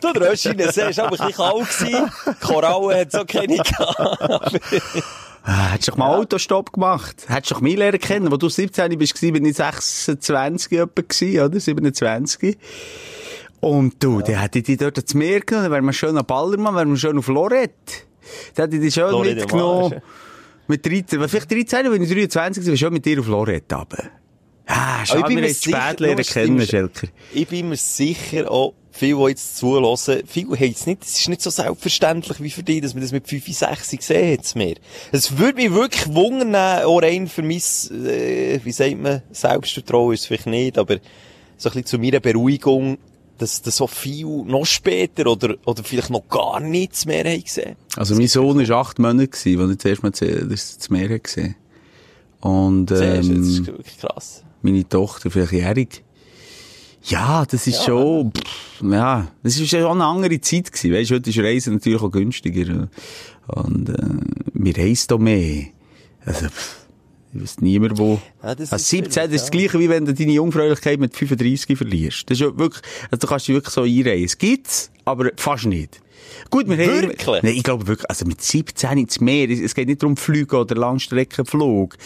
Du, 0.01 0.13
der 0.13 0.31
Röschine, 0.31 0.71
See 0.71 0.81
war 0.81 1.05
aber 1.05 1.19
ein 1.19 1.27
bisschen 1.27 1.33
kalt 1.33 1.79
gewesen. 1.79 2.11
Korallen 2.39 2.99
hat 2.99 3.11
so 3.11 3.25
keine 3.25 3.57
gehabt. 3.57 4.61
Ah, 5.43 5.71
Hättest 5.71 5.87
du 5.87 5.91
doch 5.91 5.97
mal 5.97 6.17
Autostopp 6.17 6.73
gemacht? 6.73 7.25
Hättest 7.27 7.51
du 7.51 7.55
doch 7.55 7.61
mich 7.61 7.77
lernen 7.77 7.99
kennen, 7.99 8.31
wo 8.31 8.37
du 8.37 8.49
17 8.49 8.97
bist, 8.97 9.15
gewesen, 9.15 9.33
bin 9.33 9.45
ich 9.45 9.55
26 9.55 10.79
etwa 10.79 11.45
oder? 11.45 11.59
27. 11.59 12.57
Und 13.61 14.03
du, 14.03 14.21
der 14.21 14.41
hätte 14.41 14.59
ich 14.59 14.65
dich 14.65 14.77
dort 14.77 14.97
ins 14.97 15.13
Meer 15.13 15.41
genommen, 15.41 15.65
dann 15.65 15.71
wären 15.73 15.85
wir 15.85 15.93
schön 15.93 16.17
am 16.17 16.25
Ballermann, 16.25 16.75
wären 16.75 16.89
wir 16.89 16.97
schön 16.97 17.17
auf 17.17 17.27
Lorette. 17.27 17.73
Dann 18.55 18.65
hätte 18.65 18.75
ich 18.77 18.81
dich 18.81 18.93
schön 18.93 19.11
Lorette 19.11 19.35
mitgenommen. 19.41 20.01
Mit 20.67 20.85
13, 20.85 21.27
vielleicht 21.27 21.51
13, 21.51 21.91
wenn 21.91 22.01
ich 22.03 22.09
23 22.09 22.67
war, 22.67 22.77
schön 22.77 22.93
mit 22.93 23.05
dir 23.05 23.19
auf 23.19 23.27
Lorette 23.27 23.75
runter. 23.75 24.09
Ah, 24.67 25.03
schade, 25.03 25.23
bin 25.23 25.37
wir 25.37 25.41
mir 25.41 25.47
haben 25.47 25.55
spät 25.55 25.99
lernen 25.99 26.23
kennen, 26.23 26.61
Schelker. 26.61 27.07
Ich 27.33 27.47
bin 27.47 27.69
mir 27.69 27.75
sicher 27.75 28.51
auch, 28.51 28.75
viele, 28.99 29.17
die 29.17 29.29
jetzt 29.29 29.57
zuhören, 29.57 29.85
viele 30.27 30.49
haben 30.59 30.71
es 30.71 30.85
nicht, 30.85 31.03
es 31.03 31.19
ist 31.19 31.29
nicht 31.29 31.41
so 31.41 31.49
selbstverständlich 31.49 32.39
wie 32.41 32.49
für 32.49 32.63
dich, 32.63 32.81
dass 32.81 32.93
man 32.93 33.01
das 33.01 33.11
mit 33.11 33.27
5, 33.27 33.45
6 33.47 33.91
gesehen 33.91 34.37
hat, 34.37 34.55
mehr. 34.55 34.75
Es 35.11 35.37
würde 35.37 35.55
mich 35.61 35.71
wirklich 35.73 36.07
wundern, 36.13 36.55
auch 36.83 37.01
rein 37.01 37.27
für 37.27 37.41
mein, 37.41 37.57
äh, 37.57 38.59
wie 38.63 38.71
sagt 38.71 39.01
man, 39.01 39.21
Selbstvertrauen 39.31 40.13
ist 40.13 40.21
es 40.21 40.25
vielleicht 40.27 40.47
nicht, 40.47 40.77
aber 40.77 40.95
so 41.57 41.69
ein 41.69 41.73
bisschen 41.73 41.85
zu 41.85 41.97
meiner 41.99 42.19
Beruhigung, 42.19 42.97
dass 43.37 43.61
das 43.61 43.77
so 43.77 43.87
viel 43.87 44.25
noch 44.25 44.65
später 44.65 45.27
oder, 45.27 45.55
oder 45.65 45.83
vielleicht 45.83 46.09
noch 46.09 46.27
gar 46.27 46.59
nichts 46.59 47.05
mehr 47.05 47.23
haben 47.23 47.41
gesehen. 47.43 47.75
Also 47.95 48.15
mein 48.15 48.27
Sohn 48.27 48.67
war 48.67 48.77
acht 48.81 48.99
Monate, 48.99 49.29
als 49.31 49.45
ich 49.45 49.77
zuerst 49.79 50.03
mal 50.03 50.11
das 50.11 50.19
das- 50.19 50.77
das 50.77 50.89
Meer 50.89 51.19
gesehen 51.19 51.55
Und 52.41 52.89
Siehst 52.89 53.01
du, 53.01 53.05
das 53.15 53.27
ähm, 53.27 53.41
ist 53.43 53.67
wirklich 53.67 53.97
krass. 53.97 54.43
meine 54.61 54.87
Tochter, 54.87 55.31
vielleicht 55.31 55.53
jährig. 55.53 56.03
Ja, 57.09 57.43
das 57.45 57.65
ist 57.65 57.83
schon, 57.83 58.31
pff, 58.31 58.83
ja, 58.83 59.27
das 59.41 59.59
ist 59.59 59.69
schon 59.69 59.83
eine 59.83 60.05
andere 60.05 60.39
Zeit 60.41 60.71
gewesen. 60.71 60.93
Weißt 60.93 61.11
heute 61.11 61.29
ist 61.31 61.39
Reisen 61.39 61.73
natürlich 61.73 62.01
auch 62.01 62.11
günstiger. 62.11 62.87
Und, 63.47 63.89
äh, 63.89 63.95
wir 64.53 64.77
reisen 64.77 65.07
da 65.07 65.17
mehr. 65.17 65.65
Also, 66.23 66.45
pff, 66.47 66.85
ich 67.33 67.41
weiss 67.41 67.61
niemand, 67.61 67.97
wo. 67.97 68.21
Ja, 68.43 68.53
das 68.53 68.71
also 68.71 68.75
ist 68.75 68.89
17, 68.89 69.05
das 69.05 69.15
natürlich, 69.15 69.35
ist 69.35 69.41
das 69.41 69.51
Gleiche, 69.51 69.79
wie 69.79 69.89
wenn 69.89 70.05
du 70.05 70.13
deine 70.13 70.31
Jungfräulichkeit 70.33 70.99
mit 70.99 71.15
35 71.15 71.77
verlierst. 71.77 72.29
Das 72.29 72.39
ist 72.39 72.41
ja 72.41 72.57
wirklich, 72.57 72.83
also 73.09 73.19
du 73.19 73.27
kannst 73.27 73.47
dich 73.47 73.55
wirklich 73.55 73.73
so 73.73 73.81
einreihen. 73.81 74.25
Es 74.25 74.37
gibt's, 74.37 74.91
aber 75.05 75.31
fast 75.35 75.65
nicht. 75.65 76.01
Gut, 76.49 76.67
wir 76.67 76.77
haben 76.77 77.01
Wirklich? 77.01 77.27
immer, 77.27 77.39
nein, 77.41 77.55
ich 77.55 77.63
glaube 77.63 77.87
wirklich, 77.87 78.09
also 78.09 78.25
mit 78.25 78.41
17 78.41 78.97
ins 78.97 79.19
Meer, 79.19 79.49
es 79.49 79.59
es 79.59 79.73
geht 79.73 79.87
nicht 79.87 80.03
darum 80.03 80.15
Flüge 80.15 80.57
oder 80.57 80.75
Langstreckenflug. 80.75 81.97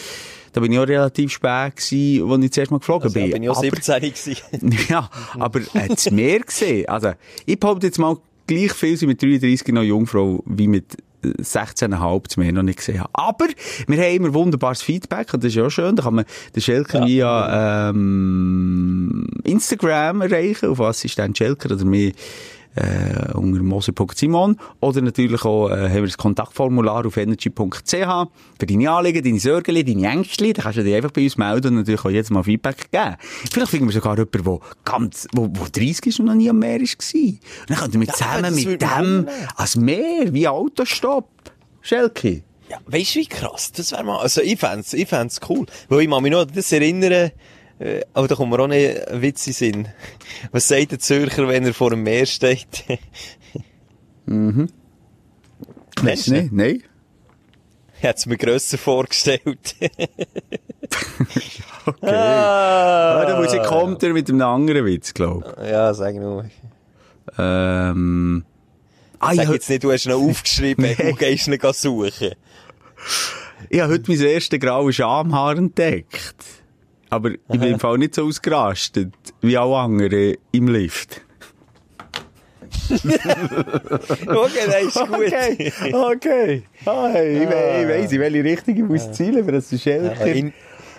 Da 0.54 0.60
bin 0.60 0.72
ich 0.72 0.78
auch 0.78 0.86
relativ 0.86 1.32
spät 1.32 1.76
gewesen, 1.76 2.30
als 2.30 2.44
ich 2.44 2.52
zuerst 2.52 2.70
mal 2.70 2.78
geflogen 2.78 3.04
Also, 3.04 3.20
bin. 3.20 3.30
bin 3.32 3.42
ich 3.42 3.50
auch 3.50 3.56
Aber- 3.58 3.66
17 3.66 4.00
gewesen. 4.00 4.78
ja, 4.88 5.10
aber 5.38 5.60
äh, 5.74 5.88
das 5.88 6.10
Meer 6.10 6.40
gesehen. 6.40 6.88
Also, 6.88 7.12
ich 7.44 7.58
behaupte 7.60 7.86
jetzt 7.88 7.98
mal, 7.98 8.16
gleich 8.46 8.72
viel 8.72 8.96
sind 8.96 9.08
mit 9.08 9.20
33 9.22 9.68
noch 9.74 9.82
Jungfrau, 9.82 10.42
wie 10.46 10.68
mit 10.68 10.94
äh, 11.24 11.28
16,5 11.42 12.22
das 12.28 12.36
Meer 12.36 12.52
noch 12.52 12.62
nicht 12.62 12.78
gesehen 12.78 13.00
habe. 13.00 13.10
Aber 13.14 13.46
wir 13.88 13.98
haben 13.98 14.14
immer 14.14 14.32
wunderbares 14.32 14.80
Feedback 14.82 15.34
und 15.34 15.42
das 15.42 15.48
ist 15.48 15.56
ja 15.56 15.64
auch 15.66 15.70
schön. 15.70 15.96
Da 15.96 16.04
kann 16.04 16.14
man 16.14 16.24
den 16.54 16.62
Schelker 16.62 17.04
via 17.04 17.90
ähm, 17.90 19.26
Instagram 19.44 20.20
erreichen, 20.22 20.68
auf 20.68 20.80
Assistent 20.80 21.36
Schelker 21.36 21.74
oder 21.74 21.84
mir 21.84 22.12
äh, 22.76 23.32
unter 23.34 23.62
moser.simon 23.62 24.56
oder 24.80 25.00
natürlich 25.02 25.44
auch 25.44 25.70
äh, 25.70 25.88
haben 25.88 25.94
wir 25.94 26.06
das 26.06 26.16
Kontaktformular 26.16 27.06
auf 27.06 27.16
energy.ch 27.16 27.90
für 27.90 28.66
deine 28.66 28.90
Anliegen, 28.90 29.22
deine 29.22 29.40
Sorgen, 29.40 29.74
deine 29.74 30.10
Ängste, 30.10 30.52
da 30.52 30.62
kannst 30.62 30.78
du 30.78 30.84
dich 30.84 30.94
einfach 30.94 31.10
bei 31.10 31.24
uns 31.24 31.36
melden 31.36 31.68
und 31.68 31.74
natürlich 31.76 32.04
auch 32.04 32.10
jedes 32.10 32.30
Mal 32.30 32.42
Feedback 32.42 32.90
geben. 32.90 33.16
Vielleicht 33.50 33.70
finden 33.70 33.86
wir 33.86 33.92
sogar 33.92 34.16
jemanden, 34.16 34.44
der 34.44 34.58
ganz, 34.84 35.26
wo, 35.32 35.48
wo 35.52 35.66
30 35.70 36.06
ist 36.06 36.20
und 36.20 36.26
noch 36.26 36.34
nie 36.34 36.50
am 36.50 36.58
Meer 36.58 36.80
ist 36.80 36.98
gewesen. 36.98 37.40
Und 37.60 37.70
dann 37.70 37.78
könnten 37.78 38.00
wir 38.00 38.08
zusammen 38.08 38.42
das 38.42 38.64
mit 38.64 38.82
dem 38.82 39.28
ans 39.56 39.76
Meer, 39.76 40.32
wie 40.32 40.48
Autostopp. 40.48 41.28
Schelke. 41.80 42.42
Ja, 42.70 42.78
weißt 42.86 43.14
du, 43.14 43.18
wie 43.20 43.26
krass 43.26 43.72
das 43.72 43.92
wäre 43.92 44.04
mal, 44.04 44.18
also 44.18 44.40
ich 44.40 44.58
fänd's, 44.58 44.94
ich 44.94 45.08
fänd's 45.08 45.38
cool. 45.48 45.66
Weil 45.88 46.00
ich 46.00 46.08
mag 46.08 46.22
mich 46.22 46.32
noch 46.32 46.40
an 46.40 46.50
das 46.54 46.72
erinnern, 46.72 47.30
aber 48.12 48.28
da 48.28 48.34
kommt 48.34 48.50
mir 48.50 48.58
auch 48.60 48.66
nicht 48.66 49.08
ein 49.08 49.22
Witz 49.22 49.46
in 49.46 49.52
Sinn. 49.52 49.88
Was 50.52 50.68
sagt 50.68 50.92
der 50.92 50.98
Zürcher, 50.98 51.48
wenn 51.48 51.64
er 51.66 51.74
vor 51.74 51.90
dem 51.90 52.02
Meer 52.02 52.26
steht? 52.26 52.84
Weißt 54.26 56.26
du 56.28 56.32
nicht? 56.32 56.52
Nein? 56.52 56.82
Er 58.00 58.10
hat's 58.10 58.26
mir 58.26 58.36
grösser 58.36 58.78
vorgestellt. 58.78 59.76
Okay. 61.86 62.06
Ah, 62.08 63.26
da 63.26 63.38
muss 63.38 63.52
ich 63.52 63.62
kontern 63.62 64.14
mit 64.14 64.30
einem 64.30 64.40
anderen 64.40 64.86
Witz, 64.86 65.12
glaube 65.12 65.54
Ja, 65.70 65.92
sag 65.92 66.14
nur. 66.14 66.46
ich. 66.46 66.52
Ähm... 67.38 68.42
Ah, 69.18 69.34
Sag 69.34 69.44
ich, 69.44 69.50
jetzt 69.50 69.68
nicht, 69.68 69.84
du 69.84 69.92
hast 69.92 70.06
ihn 70.06 70.12
aufgeschrieben, 70.30 70.96
du 70.96 71.14
gehst 71.14 71.46
ihn 71.46 71.58
suchen. 71.74 72.30
ich 73.68 73.80
habe 73.80 73.92
heute 73.92 74.10
mein 74.10 74.20
erstes 74.20 74.60
graues 74.60 74.94
Schamhaar 74.94 75.58
entdeckt. 75.58 76.34
Aber 77.14 77.30
ich 77.30 77.38
bin 77.46 77.62
im 77.62 77.78
Fall 77.78 77.98
nicht 77.98 78.14
so 78.16 78.26
ausgerastet 78.26 79.12
wie 79.40 79.56
alle 79.56 79.76
anderen 79.76 80.36
im 80.52 80.68
Lift. 80.68 81.20
Okay, 82.90 84.66
das 84.66 84.84
ist 84.84 85.06
gut. 85.06 85.26
Okay, 85.26 85.72
okay. 85.92 86.62
Ah, 86.84 87.08
hey, 87.12 87.42
ich, 87.42 87.48
we 87.48 87.82
ich 87.82 87.88
weiss, 87.88 88.12
in 88.12 88.20
welche 88.20 88.44
Richtung 88.44 88.76
ich 88.76 88.82
muss 88.82 89.12
zielen, 89.12 89.42
aber 89.42 89.52
das 89.52 89.72
ist 89.72 89.86
ehrlich. 89.86 90.52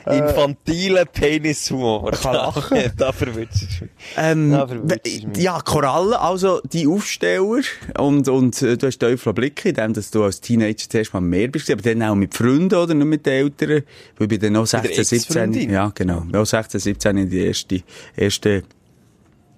In, 0.06 0.14
infantile 0.14 1.06
Penishumor. 1.06 2.14
Ich 2.14 2.22
kann 2.22 2.34
lachen. 2.34 2.92
da 2.98 3.12
verwirrst 3.12 3.62
du 3.62 3.86
mich. 3.86 3.92
Ähm, 4.18 4.52
verwirrst 4.52 5.28
mich. 5.28 5.38
ja, 5.38 5.60
Korallen, 5.62 6.14
also 6.14 6.62
die 6.62 6.88
Aufsteller 6.88 7.62
und, 7.98 8.28
und 8.28 8.62
äh, 8.62 8.78
du 8.78 8.88
hast 8.88 9.00
Teufel 9.00 9.34
Blicke, 9.34 9.70
in 9.70 9.76
dem, 9.76 9.94
dass 9.94 10.12
du 10.12 10.24
als 10.24 10.42
Teenager 10.42 10.90
zuerst 10.90 11.14
mal 11.14 11.22
mehr 11.22 11.48
bist, 11.48 11.70
aber 11.72 11.82
dann 11.82 12.04
auch 12.04 12.16
mit 12.16 12.36
Freunden 12.36 12.76
oder 12.76 12.94
nicht 12.94 13.08
mit 13.08 13.26
den 13.26 13.34
Eltern, 13.34 13.84
weil 14.18 14.28
bin 14.28 14.40
dann 14.40 14.54
noch 14.54 14.68
16, 14.68 15.04
17, 15.04 15.18
Ex-Freundin? 15.18 15.70
ja 15.72 15.92
genau, 15.94 16.26
auch 16.34 16.46
16, 16.46 16.80
17 16.80 17.18
in 17.18 17.30
die 17.30 17.46
erste, 17.46 17.82
erste 18.16 18.64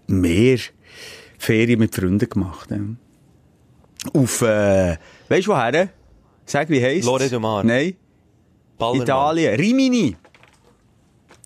Meerferien 0.08 1.80
mit 1.80 1.94
Freunden 1.94 2.30
gemacht. 2.30 2.72
Ja. 2.72 2.78
Auf, 4.14 4.42
äh, 4.42 4.98
weißt 5.28 5.48
du 5.48 5.52
woher? 5.52 5.90
Sag, 6.46 6.70
wie 6.70 6.82
heisst 6.82 7.06
Lore 7.06 7.28
de 7.28 7.40
Mar. 7.40 7.64
Nein, 7.66 7.96
Ballermann. 8.78 9.04
Italien, 9.04 9.56
Rimini. 9.56 10.16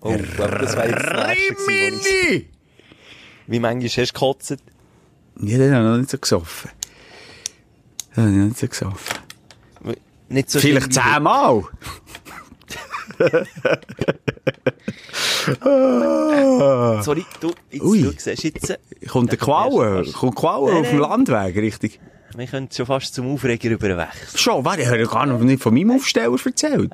Oh, 0.02 0.12
aber 0.38 0.58
das 0.58 0.76
wäre 0.76 0.88
jetzt 0.88 1.06
das 1.06 1.32
ich- 1.32 1.68
Rimini! 1.68 2.48
Wie 3.46 3.60
manchmal 3.60 3.88
hast 3.88 3.96
du 3.96 4.06
gekotzt? 4.12 4.56
Ja, 5.40 5.58
den 5.58 5.74
habe 5.74 5.84
ich 5.84 5.90
noch 5.90 5.96
nicht 5.98 6.10
so 6.10 6.18
gesoffen. 6.18 6.70
Den 8.16 8.22
habe 8.24 8.32
ich 8.32 8.38
noch 8.38 8.44
nicht 8.46 8.58
so 8.58 8.68
gesoffen. 8.68 9.18
Nicht 10.28 10.50
so 10.50 10.58
Vielleicht 10.60 10.92
zehnmal. 10.92 11.62
Sorry, 17.02 17.24
du, 17.40 17.52
jetzt, 17.70 17.82
Ui. 17.82 18.02
du 18.02 18.12
siehst 18.16 18.44
jetzt, 18.44 18.70
äh, 18.70 18.78
Kommt 19.08 19.30
der 19.30 19.38
Quauen? 19.38 20.10
Kommt 20.12 20.36
Quauen 20.36 20.72
Nein, 20.72 20.80
auf 20.82 20.90
dem. 20.90 20.98
Landweg, 20.98 21.56
richtig? 21.56 22.00
wir 22.34 22.46
können 22.46 22.68
schon 22.72 22.86
fast 22.86 23.14
zum 23.14 23.30
Aufreger 23.32 23.70
überwechseln. 23.70 24.38
Schon, 24.38 24.64
wer, 24.64 24.78
ich 24.78 24.86
habe 24.86 24.98
ja 25.00 25.06
gar 25.06 25.26
noch 25.26 25.38
nicht 25.40 25.62
von 25.62 25.74
meinem 25.74 25.90
Aufsteller 25.92 26.34
erzählt. 26.44 26.90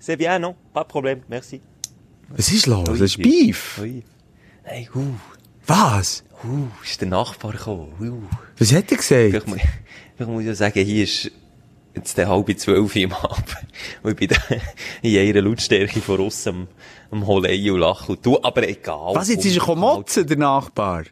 C'est 0.00 0.16
bien, 0.16 0.40
non? 0.40 0.54
Pas 0.72 0.84
de 0.84 0.88
problème, 0.88 1.22
merci. 1.28 1.60
Was 2.30 2.50
ist 2.52 2.66
los? 2.66 2.84
Das 2.88 3.00
ist. 3.00 3.18
Beef. 3.18 3.80
Hey, 4.62 4.88
uh, 4.94 5.00
Was? 5.66 6.24
uh, 6.44 6.66
ist 6.84 7.00
der 7.00 7.08
Nachbar 7.08 7.52
gekommen. 7.52 7.92
Uh. 8.00 8.22
Was 8.58 8.72
hat 8.72 8.90
er 8.90 8.96
gesagt? 8.96 9.34
Ich, 9.34 9.46
mu- 9.46 9.56
ich 10.18 10.26
muss 10.26 10.44
ja 10.44 10.54
sagen, 10.54 10.84
hier 10.84 11.04
ist 11.04 11.30
jetzt 11.94 12.16
der 12.16 12.28
halbe 12.28 12.56
zwölf 12.56 12.94
im 12.96 13.12
Abend. 13.12 13.56
Und 14.02 14.10
ich 14.12 14.16
bin 14.16 14.28
da 14.28 14.56
in 15.02 15.18
einer 15.18 15.42
Lautstärke 15.42 16.00
von 16.00 16.20
aussen 16.20 16.48
am, 16.50 16.68
am 17.10 17.26
Holeien 17.26 17.74
und 17.74 17.80
Lachen. 17.80 18.14
Und 18.14 18.24
du, 18.24 18.40
aber 18.42 18.68
egal. 18.68 19.14
Was, 19.14 19.28
jetzt 19.28 19.44
ist 19.44 19.56
er 19.56 19.60
gekommen 19.60 20.04
der 20.16 20.36
Nachbar? 20.36 21.04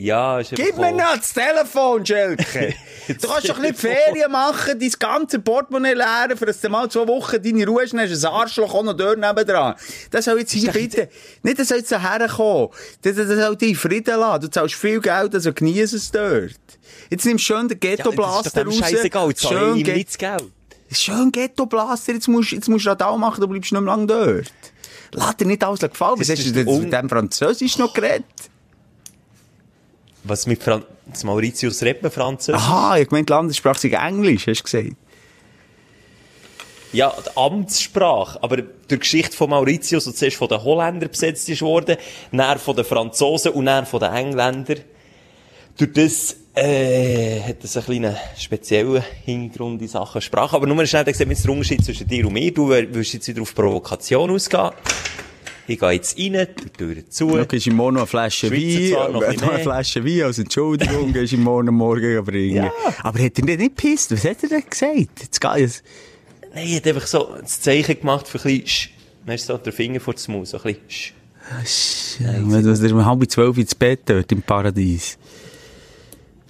Ja, 0.00 0.38
ist 0.38 0.52
Gib 0.54 0.76
mir 0.76 0.92
noch 0.92 1.16
das 1.16 1.32
Telefon, 1.32 2.06
Schelke. 2.06 2.72
du 3.08 3.28
kannst 3.28 3.48
doch 3.48 3.58
nicht 3.58 3.76
Ferien 3.76 4.30
machen, 4.30 4.78
dein 4.78 4.92
ganze 4.96 5.40
Portemonnaie 5.40 5.94
leeren, 5.94 6.36
für 6.36 6.46
dass 6.46 6.60
du 6.60 6.68
mal 6.68 6.88
zwei 6.88 7.08
Wochen 7.08 7.42
deine 7.42 7.66
Ruhe 7.66 7.82
hast, 7.82 7.94
dann 7.94 8.08
hast 8.08 8.22
du 8.22 8.28
ein 8.28 8.32
Arschloch 8.32 8.74
auch 8.74 8.84
noch 8.84 8.92
dort 8.92 9.18
nebendran. 9.18 9.74
Das 10.12 10.26
soll 10.26 10.38
jetzt 10.38 10.52
hier 10.52 10.70
bitte, 10.70 11.08
nicht, 11.42 11.58
das 11.58 11.68
soll 11.68 11.78
jetzt 11.78 11.90
herkommen. 11.90 12.68
Das, 13.02 13.16
das 13.16 13.26
soll 13.26 13.56
dich 13.56 13.70
in 13.70 13.74
Frieden 13.74 14.20
lassen. 14.20 14.42
Du 14.42 14.50
zahlst 14.50 14.76
viel 14.76 15.00
Geld, 15.00 15.34
also 15.34 15.52
genieß 15.52 15.92
es 15.92 16.12
dort. 16.12 16.54
Jetzt 17.10 17.26
nimmst 17.26 17.48
du 17.48 17.54
schön 17.54 17.66
den 17.66 17.80
Ghetto-Blaster 17.80 18.64
raus. 18.64 18.76
Scheißegal, 18.76 19.28
jetzt 19.30 19.48
Schön, 19.48 19.78
ich 19.78 19.88
ihm 19.88 19.94
nicht 19.94 20.10
das 20.10 20.18
Geld. 20.18 20.44
schön 20.92 21.32
Ghetto-Blaster, 21.32 22.12
jetzt 22.12 22.28
musst, 22.28 22.52
jetzt 22.52 22.68
musst 22.68 22.86
du 22.86 22.90
Radau 22.90 23.18
machen, 23.18 23.40
du 23.40 23.48
bleibst 23.48 23.72
nicht 23.72 23.80
mehr 23.80 23.96
lange 23.96 24.06
dort. 24.06 24.52
Lass 25.10 25.36
dir 25.36 25.46
nicht 25.46 25.64
alles 25.64 25.80
gefallen. 25.80 26.20
Was 26.20 26.28
Das 26.28 26.38
hast 26.38 26.46
du 26.46 26.52
denn 26.52 26.82
mit 26.82 26.92
dem 26.92 27.08
Französisch 27.08 27.78
noch 27.78 27.92
geredet? 27.92 28.24
Was 30.28 30.46
mit 30.46 30.62
Fran 30.62 30.84
das 31.06 31.24
Mauritius 31.24 31.82
redet 31.82 32.02
man 32.02 32.12
Französisch? 32.12 32.60
Aha, 32.60 32.98
ich 32.98 33.10
meinte 33.10 33.32
Landessprache 33.32 33.78
sei 33.78 33.88
Englisch, 33.88 34.46
hast 34.46 34.60
du 34.60 34.64
gesagt. 34.64 34.96
Ja, 36.92 37.14
die 37.24 37.36
Amtssprache. 37.36 38.42
Aber 38.42 38.58
die 38.58 38.98
Geschichte 38.98 39.34
von 39.34 39.50
Mauritius, 39.50 40.04
die 40.04 40.14
zuerst 40.14 40.36
von 40.36 40.48
den 40.48 40.62
Holländern 40.62 41.10
besetzt 41.10 41.48
ist 41.48 41.62
worden, 41.62 41.96
dann 42.30 42.58
von 42.58 42.76
den 42.76 42.84
Franzosen 42.84 43.52
und 43.52 43.66
dann 43.66 43.86
von 43.86 44.00
den 44.00 44.12
Engländern. 44.12 44.80
Durch 45.78 45.92
das, 45.92 46.36
äh, 46.54 47.40
hat 47.40 47.62
das 47.62 47.76
einen 47.76 47.86
kleinen 47.86 48.16
speziellen 48.36 49.02
Hintergrund 49.24 49.80
in 49.80 49.88
Sachen 49.88 50.20
Sprache. 50.20 50.56
Aber 50.56 50.66
nur 50.66 50.86
schnell, 50.86 51.04
da 51.04 51.12
sieht 51.12 51.26
man 51.26 51.36
jetzt 51.36 51.44
den 51.44 51.52
Unterschied 51.52 51.84
zwischen 51.84 52.06
dir 52.06 52.26
und 52.26 52.32
mir. 52.34 52.52
Du 52.52 52.68
willst 52.68 53.14
jetzt 53.14 53.28
wieder 53.28 53.42
auf 53.42 53.54
Provokation 53.54 54.30
ausgehen. 54.30 54.72
Ich 55.70 55.78
gehe 55.78 55.90
jetzt 55.90 56.18
rein, 56.18 56.32
die 56.32 56.70
Tür 56.70 57.10
zu. 57.10 57.28
Du 57.28 57.44
gehst 57.44 57.66
im 57.66 57.76
Morgen 57.76 57.96
noch 57.96 58.00
eine 58.00 58.06
Flasche 58.06 58.50
Wein, 58.50 58.90
noch 58.90 59.12
noch 59.12 59.22
ein 59.22 59.38
eine 59.38 59.52
mehr. 59.52 59.58
Flasche 59.60 60.02
Wein 60.02 60.22
als 60.22 60.38
Entschuldigung, 60.38 61.12
gehst 61.12 61.34
im 61.34 61.42
Morgen 61.42 61.74
morgen 61.74 62.24
bringen. 62.24 62.56
Ja. 62.56 62.72
Aber 63.02 63.18
hat 63.18 63.38
er 63.38 63.44
denn 63.44 63.58
nicht 63.58 63.76
gepisst? 63.76 64.10
Was 64.10 64.24
hat 64.24 64.42
er 64.44 64.48
denn 64.48 64.62
gesagt? 64.68 65.20
Jetzt 65.20 65.40
geht 65.40 65.56
es. 65.58 65.82
Nein, 66.54 66.68
er 66.68 66.76
hat 66.76 66.86
einfach 66.86 67.06
so 67.06 67.36
das 67.38 67.60
Zeichen 67.60 68.00
gemacht 68.00 68.26
für 68.26 68.38
ein 68.38 68.44
bisschen, 68.44 68.66
Sch. 68.66 68.90
Dann 69.26 69.34
ist 69.34 69.44
so 69.46 69.58
der 69.58 69.74
Finger 69.74 70.00
vor 70.00 70.14
dem 70.14 70.34
Maus, 70.34 70.50
so 70.50 70.56
ein 70.56 70.62
bisschen, 70.62 70.80
Sch. 70.88 71.12
Wenn 72.18 72.62
du 72.62 72.94
um 72.94 73.04
halb 73.04 73.30
zwölf 73.30 73.58
ins 73.58 73.74
Bett 73.74 74.00
dort 74.06 74.32
im 74.32 74.40
Paradies. 74.40 75.18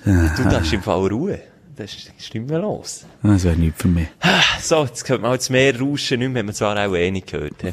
Du, 0.04 0.44
da 0.44 0.58
ist 0.58 0.72
im 0.72 0.82
Fall 0.82 1.08
Ruhe. 1.08 1.40
Das 1.74 1.92
ist 1.92 2.12
stimmlos. 2.18 3.04
Das 3.22 3.42
wäre 3.42 3.56
nichts 3.56 3.82
für 3.82 3.88
mich. 3.88 4.08
So, 4.62 4.84
jetzt 4.84 5.08
hört 5.08 5.22
man 5.22 5.32
jetzt 5.32 5.50
mehr 5.50 5.78
Rauschen, 5.78 6.20
nicht 6.20 6.32
mehr, 6.32 6.40
haben 6.40 6.48
wir 6.48 6.54
zwar 6.54 6.76
auch 6.76 6.94
eh 6.94 7.10
nicht 7.10 7.26
gehört. 7.26 7.54
he. 7.62 7.72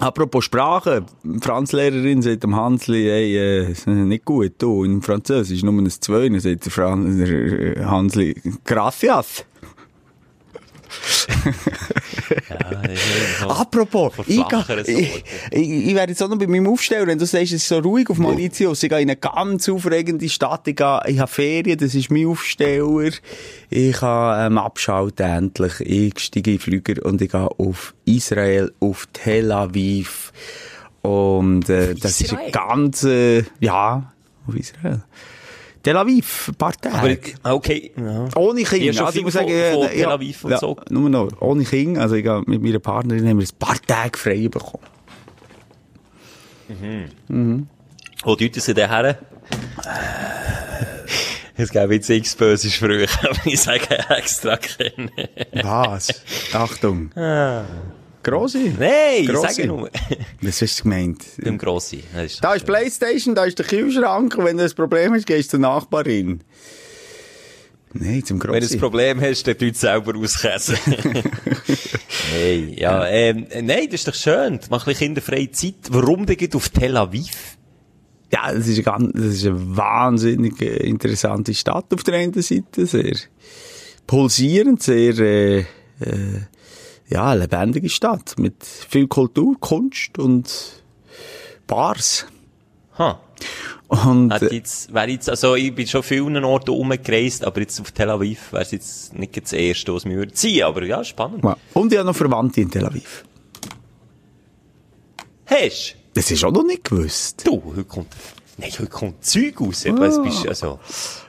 Apropos 0.00 0.44
Sprache, 0.44 1.04
Franzlehrerin 1.40 2.22
sagt 2.22 2.44
dem 2.44 2.54
Hansli, 2.54 3.04
hey, 3.04 3.36
äh, 3.36 3.90
nicht 3.90 4.24
gut, 4.24 4.52
du, 4.58 4.84
in 4.84 5.02
Französisch 5.02 5.62
nur 5.62 5.72
ein 5.72 5.90
Zwei, 5.90 6.28
dann 6.28 6.40
sagt 6.40 6.66
der, 6.66 6.72
Fran 6.72 7.18
der 7.18 7.28
äh, 7.28 7.84
Hansli, 7.84 8.40
gracias. 8.64 9.44
Ja, 12.30 12.82
so. 13.40 13.48
Apropos, 13.48 14.12
ich, 14.26 14.42
ich, 14.86 15.24
ich, 15.50 15.70
ich 15.70 15.94
werde 15.94 16.12
jetzt 16.12 16.22
auch 16.22 16.28
noch 16.28 16.38
bei 16.38 16.46
meinem 16.46 16.66
Aufstellen, 16.66 17.06
wenn 17.06 17.18
du 17.18 17.26
sagst, 17.26 17.52
es 17.52 17.62
ist 17.62 17.68
so 17.68 17.78
ruhig 17.78 18.08
auf 18.10 18.18
Mauritius, 18.18 18.82
ich 18.82 18.88
gehe 18.88 19.00
in 19.00 19.10
eine 19.10 19.16
ganz 19.16 19.68
aufregende 19.68 20.28
Stadt, 20.28 20.66
ich, 20.66 20.76
gehe, 20.76 21.00
ich 21.06 21.18
habe 21.18 21.30
Ferien, 21.30 21.78
das 21.78 21.94
ist 21.94 22.10
mein 22.10 22.26
Aufsteller, 22.26 23.10
ich 23.70 23.96
kann 23.96 24.52
ähm, 24.52 24.58
abschalten 24.58 25.26
endlich, 25.26 25.80
ich 25.80 26.18
steige 26.18 26.52
in 26.52 26.58
Flüger 26.58 27.04
und 27.04 27.22
ich 27.22 27.30
gehe 27.30 27.48
auf 27.58 27.94
Israel, 28.04 28.72
auf 28.80 29.08
Tel 29.12 29.52
Aviv 29.52 30.32
und 31.02 31.68
äh, 31.68 31.94
das 31.94 32.20
ist 32.20 32.32
ein 32.32 32.38
Israel? 32.38 32.50
ganz, 32.52 33.04
äh, 33.04 33.44
ja, 33.60 34.12
auf 34.46 34.54
Israel. 34.54 35.02
Tel 35.82 35.96
Aviv, 35.96 36.48
ein 36.48 36.54
paar 36.56 36.72
Tage. 36.72 36.96
Aber, 36.96 37.16
ah, 37.44 37.52
okay. 37.54 37.92
Ja. 37.96 38.28
Ohne 38.36 38.60
Ich 38.60 38.68
Kinder. 38.68 38.92
schon 38.92 39.06
Also, 39.06 39.18
ich 39.18 39.24
muss 39.24 39.32
sagen, 39.34 39.48
von- 39.48 39.56
äh, 39.56 39.72
von 39.72 39.82
ja, 39.82 39.88
Tel 39.88 40.06
Aviv 40.06 40.44
und 40.44 40.50
ja, 40.50 40.58
so. 40.58 40.76
Nur 40.90 41.08
noch. 41.08 41.28
Ohne 41.40 41.64
Kinder. 41.64 42.02
Also, 42.02 42.16
ich 42.16 42.26
habe 42.26 42.44
mit 42.50 42.62
meiner 42.62 42.78
Partnerin 42.80 43.26
haben 43.28 43.38
wir 43.38 43.46
ein 43.46 43.58
paar 43.58 43.76
Tage 43.86 44.18
frei 44.18 44.48
bekommen. 44.48 44.84
Wo 48.24 48.34
deuten 48.34 48.60
sie 48.60 48.74
denn 48.74 48.90
her? 48.90 49.18
Es 51.56 51.70
gäbe 51.70 51.94
jetzt 51.94 52.08
x 52.10 52.36
böse 52.36 52.70
Sprüche, 52.70 53.08
aber 53.28 53.38
ich 53.46 53.60
sage 53.60 53.80
extra 54.10 54.56
keine. 54.58 55.10
Was? 55.62 56.22
Achtung. 56.52 57.10
Grossi? 58.22 58.74
Nein, 58.78 58.90
ich 59.20 59.28
Grossi. 59.28 59.54
sage 59.54 59.68
nur. 59.68 59.90
Was 60.42 60.60
hast 60.62 60.78
du 60.80 60.82
gemeint? 60.84 61.24
Beim 61.42 61.58
Grossi. 61.58 62.02
Ist- 62.24 62.42
Da 62.42 62.54
ist 62.54 62.66
Playstation, 62.66 63.34
da 63.34 63.44
ist 63.44 63.58
der 63.58 63.66
Kühlschrank 63.66 64.36
und 64.36 64.44
wenn 64.44 64.56
du 64.58 64.64
ein 64.64 64.70
Problem 64.74 65.14
hast, 65.14 65.26
gehst 65.26 65.48
du 65.48 65.56
zur 65.56 65.60
Nachbarin. 65.60 66.40
Nein, 67.94 68.22
zum 68.24 68.38
Wenn 68.42 68.48
du 68.50 68.54
ein 68.54 68.60
Grossi. 68.60 68.76
Problem 68.78 69.20
hast, 69.20 69.46
dann 69.46 69.56
tut 69.56 69.76
selber 69.76 70.14
auskäsen. 70.18 70.76
hey, 72.32 72.74
ja, 72.78 73.06
ähm, 73.06 73.46
nein, 73.62 73.86
das 73.86 74.00
ist 74.00 74.08
doch 74.08 74.14
schön. 74.14 74.60
Mach 74.70 74.86
ein 74.86 74.90
bisschen 74.92 75.06
kinderfreie 75.14 75.50
Zeit. 75.50 75.74
Warum 75.90 76.26
denn 76.26 76.52
auf 76.54 76.68
Tel 76.68 76.96
Aviv? 76.96 77.56
Ja, 78.30 78.52
das 78.52 78.66
ist, 78.66 78.74
eine 78.74 78.82
ganz, 78.82 79.12
das 79.14 79.24
ist 79.36 79.46
eine 79.46 79.76
wahnsinnig 79.76 80.60
äh, 80.60 80.86
interessante 80.86 81.54
Stadt 81.54 81.86
auf 81.94 82.02
der 82.04 82.14
einen 82.14 82.34
Seite. 82.42 82.84
Sehr 82.84 83.16
pulsierend, 84.06 84.82
sehr, 84.82 85.18
äh, 85.18 85.58
äh, 85.60 85.64
ja, 87.08 87.32
lebendige 87.32 87.88
Stadt. 87.88 88.34
Mit 88.38 88.64
viel 88.64 89.06
Kultur, 89.08 89.56
Kunst 89.58 90.18
und 90.18 90.82
Bars. 91.66 92.26
Ha. 92.98 93.20
Und, 93.88 94.32
Hat 94.32 94.42
äh, 94.42 94.54
jetzt, 94.54 94.92
wär 94.92 95.08
jetzt, 95.08 95.30
also 95.30 95.54
ich 95.54 95.74
bin 95.74 95.86
schon 95.86 96.02
vielen 96.02 96.44
Orten 96.44 96.70
rumgereist, 96.70 97.44
aber 97.44 97.60
jetzt 97.60 97.80
auf 97.80 97.92
Tel 97.92 98.10
Aviv 98.10 98.52
wäre 98.52 98.62
es 98.62 98.72
jetzt 98.72 99.14
nicht 99.14 99.40
das 99.40 99.52
erste, 99.52 99.94
was 99.94 100.04
mir 100.04 100.30
ziehen, 100.30 100.64
aber 100.64 100.82
ja, 100.84 101.02
spannend. 101.04 101.42
ja. 101.42 101.56
und 101.72 101.90
ich 101.92 101.98
habe 101.98 102.06
noch 102.06 102.16
Verwandte 102.16 102.60
in 102.60 102.70
Tel 102.70 102.84
Aviv. 102.84 103.24
Hast 105.46 105.96
Das 106.12 106.30
ist 106.30 106.44
auch 106.44 106.52
noch 106.52 106.64
nicht 106.64 106.84
gewusst. 106.84 107.46
du? 107.46 107.62
Heute 107.64 107.84
kommt, 107.84 108.08
nein, 108.58 108.70
heute 108.72 108.90
kommt 108.90 109.24
Zeug 109.24 109.58
raus. 109.58 109.86
Was 109.86 110.22
bist 110.22 110.46
also, 110.46 110.80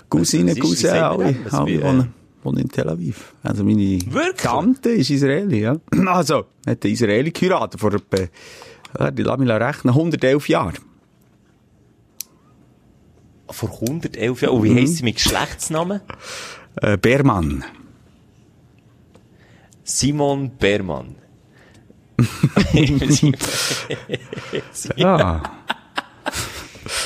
Cousine, 0.10 0.56
Cousin, 0.56 0.90
alle, 0.90 1.36
alle 1.52 1.82
wohnen, 1.84 2.14
wohnen 2.44 2.60
in 2.60 2.70
Tel 2.70 2.90
Aviv. 2.90 3.34
Also 3.44 3.64
meine 3.64 4.00
Wirklich? 4.12 4.36
Tante 4.38 4.90
ist 4.90 5.10
Israeli, 5.10 5.62
ja. 5.62 5.76
Also, 6.08 6.46
hat 6.66 6.84
eine 6.84 6.94
Israeli 6.94 7.32
geheiratet 7.32 7.80
vor 7.80 7.94
etwa, 7.94 8.18
ja, 9.00 9.12
die 9.12 9.24
lass 9.24 9.38
mich 9.38 9.50
rechnen, 9.50 9.94
111 9.94 10.50
Jahren. 10.50 10.76
vor 13.52 13.70
111 13.82 14.42
Jahren. 14.42 14.56
Und 14.56 14.64
wie 14.64 14.76
heisst 14.76 14.98
sie 14.98 15.04
mit 15.04 15.16
Geschlechtsnamen? 15.16 16.02
Äh, 16.82 16.98
Bermann. 16.98 17.64
Simon 19.84 20.52
Bermann. 20.58 21.16
Ja. 24.96 25.44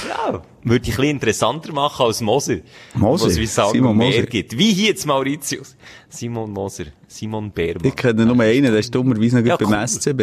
Ja, 0.08 0.42
würde 0.64 0.84
ich 0.88 0.94
ein 0.94 0.96
bisschen 0.98 1.04
interessanter 1.12 1.74
machen 1.74 2.06
als 2.06 2.22
Moser. 2.22 2.58
Moser? 2.94 3.28
Was 3.28 3.38
wie 3.38 3.46
sagen 3.46 3.72
Simon 3.74 3.98
mehr 3.98 4.08
Moser. 4.08 4.24
gibt. 4.26 4.58
Wie 4.58 4.74
hier 4.74 4.90
jetzt 4.90 5.06
Mauritius. 5.06 5.76
Simon 6.10 6.52
Moser. 6.52 6.86
Simon 7.08 7.52
Bermann. 7.52 7.86
Ich 7.86 7.96
kenne 7.96 8.26
nur 8.26 8.40
einen, 8.40 8.64
der 8.72 8.78
ist 8.80 8.94
dummerweise 8.94 9.40
noch 9.40 9.46
Ja, 9.46 9.56
gut 9.58 9.70
beim 9.70 9.80
cool. 9.80 9.88
SCB. 9.88 10.22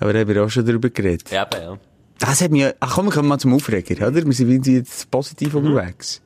Aber 0.00 0.12
da 0.12 0.20
haben 0.20 0.28
wir 0.28 0.44
auch 0.44 0.48
schon 0.50 0.64
darüber 0.66 0.90
geredet. 0.90 1.30
Ja, 1.30 1.42
eben, 1.52 1.62
ja. 1.62 1.78
Das 2.18 2.40
hat 2.40 2.50
mich, 2.50 2.64
ach 2.80 2.94
komm, 2.94 3.06
wir 3.06 3.12
kommen 3.12 3.28
mal 3.28 3.38
zum 3.38 3.54
Aufreger, 3.54 4.06
oder? 4.08 4.24
Wir 4.26 4.32
sind 4.32 4.66
jetzt 4.66 5.10
positiv 5.10 5.54
Mhm. 5.54 5.66
unterwegs. 5.66 6.20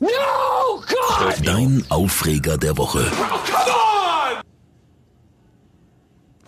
Mich 0.00 0.10
auch. 0.18 0.84
Dein 1.44 1.84
Aufreger 1.88 2.58
der 2.58 2.76
Woche. 2.76 3.10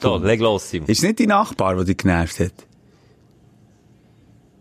So, 0.01 0.17
leg 0.19 0.41
los, 0.41 0.69
Simon. 0.71 0.89
Ist 0.89 0.99
es 0.99 1.05
nicht 1.05 1.19
die 1.19 1.27
Nachbar, 1.27 1.77
die 1.79 1.85
dich 1.87 1.97
genervt 1.99 2.41
hat? 2.41 2.53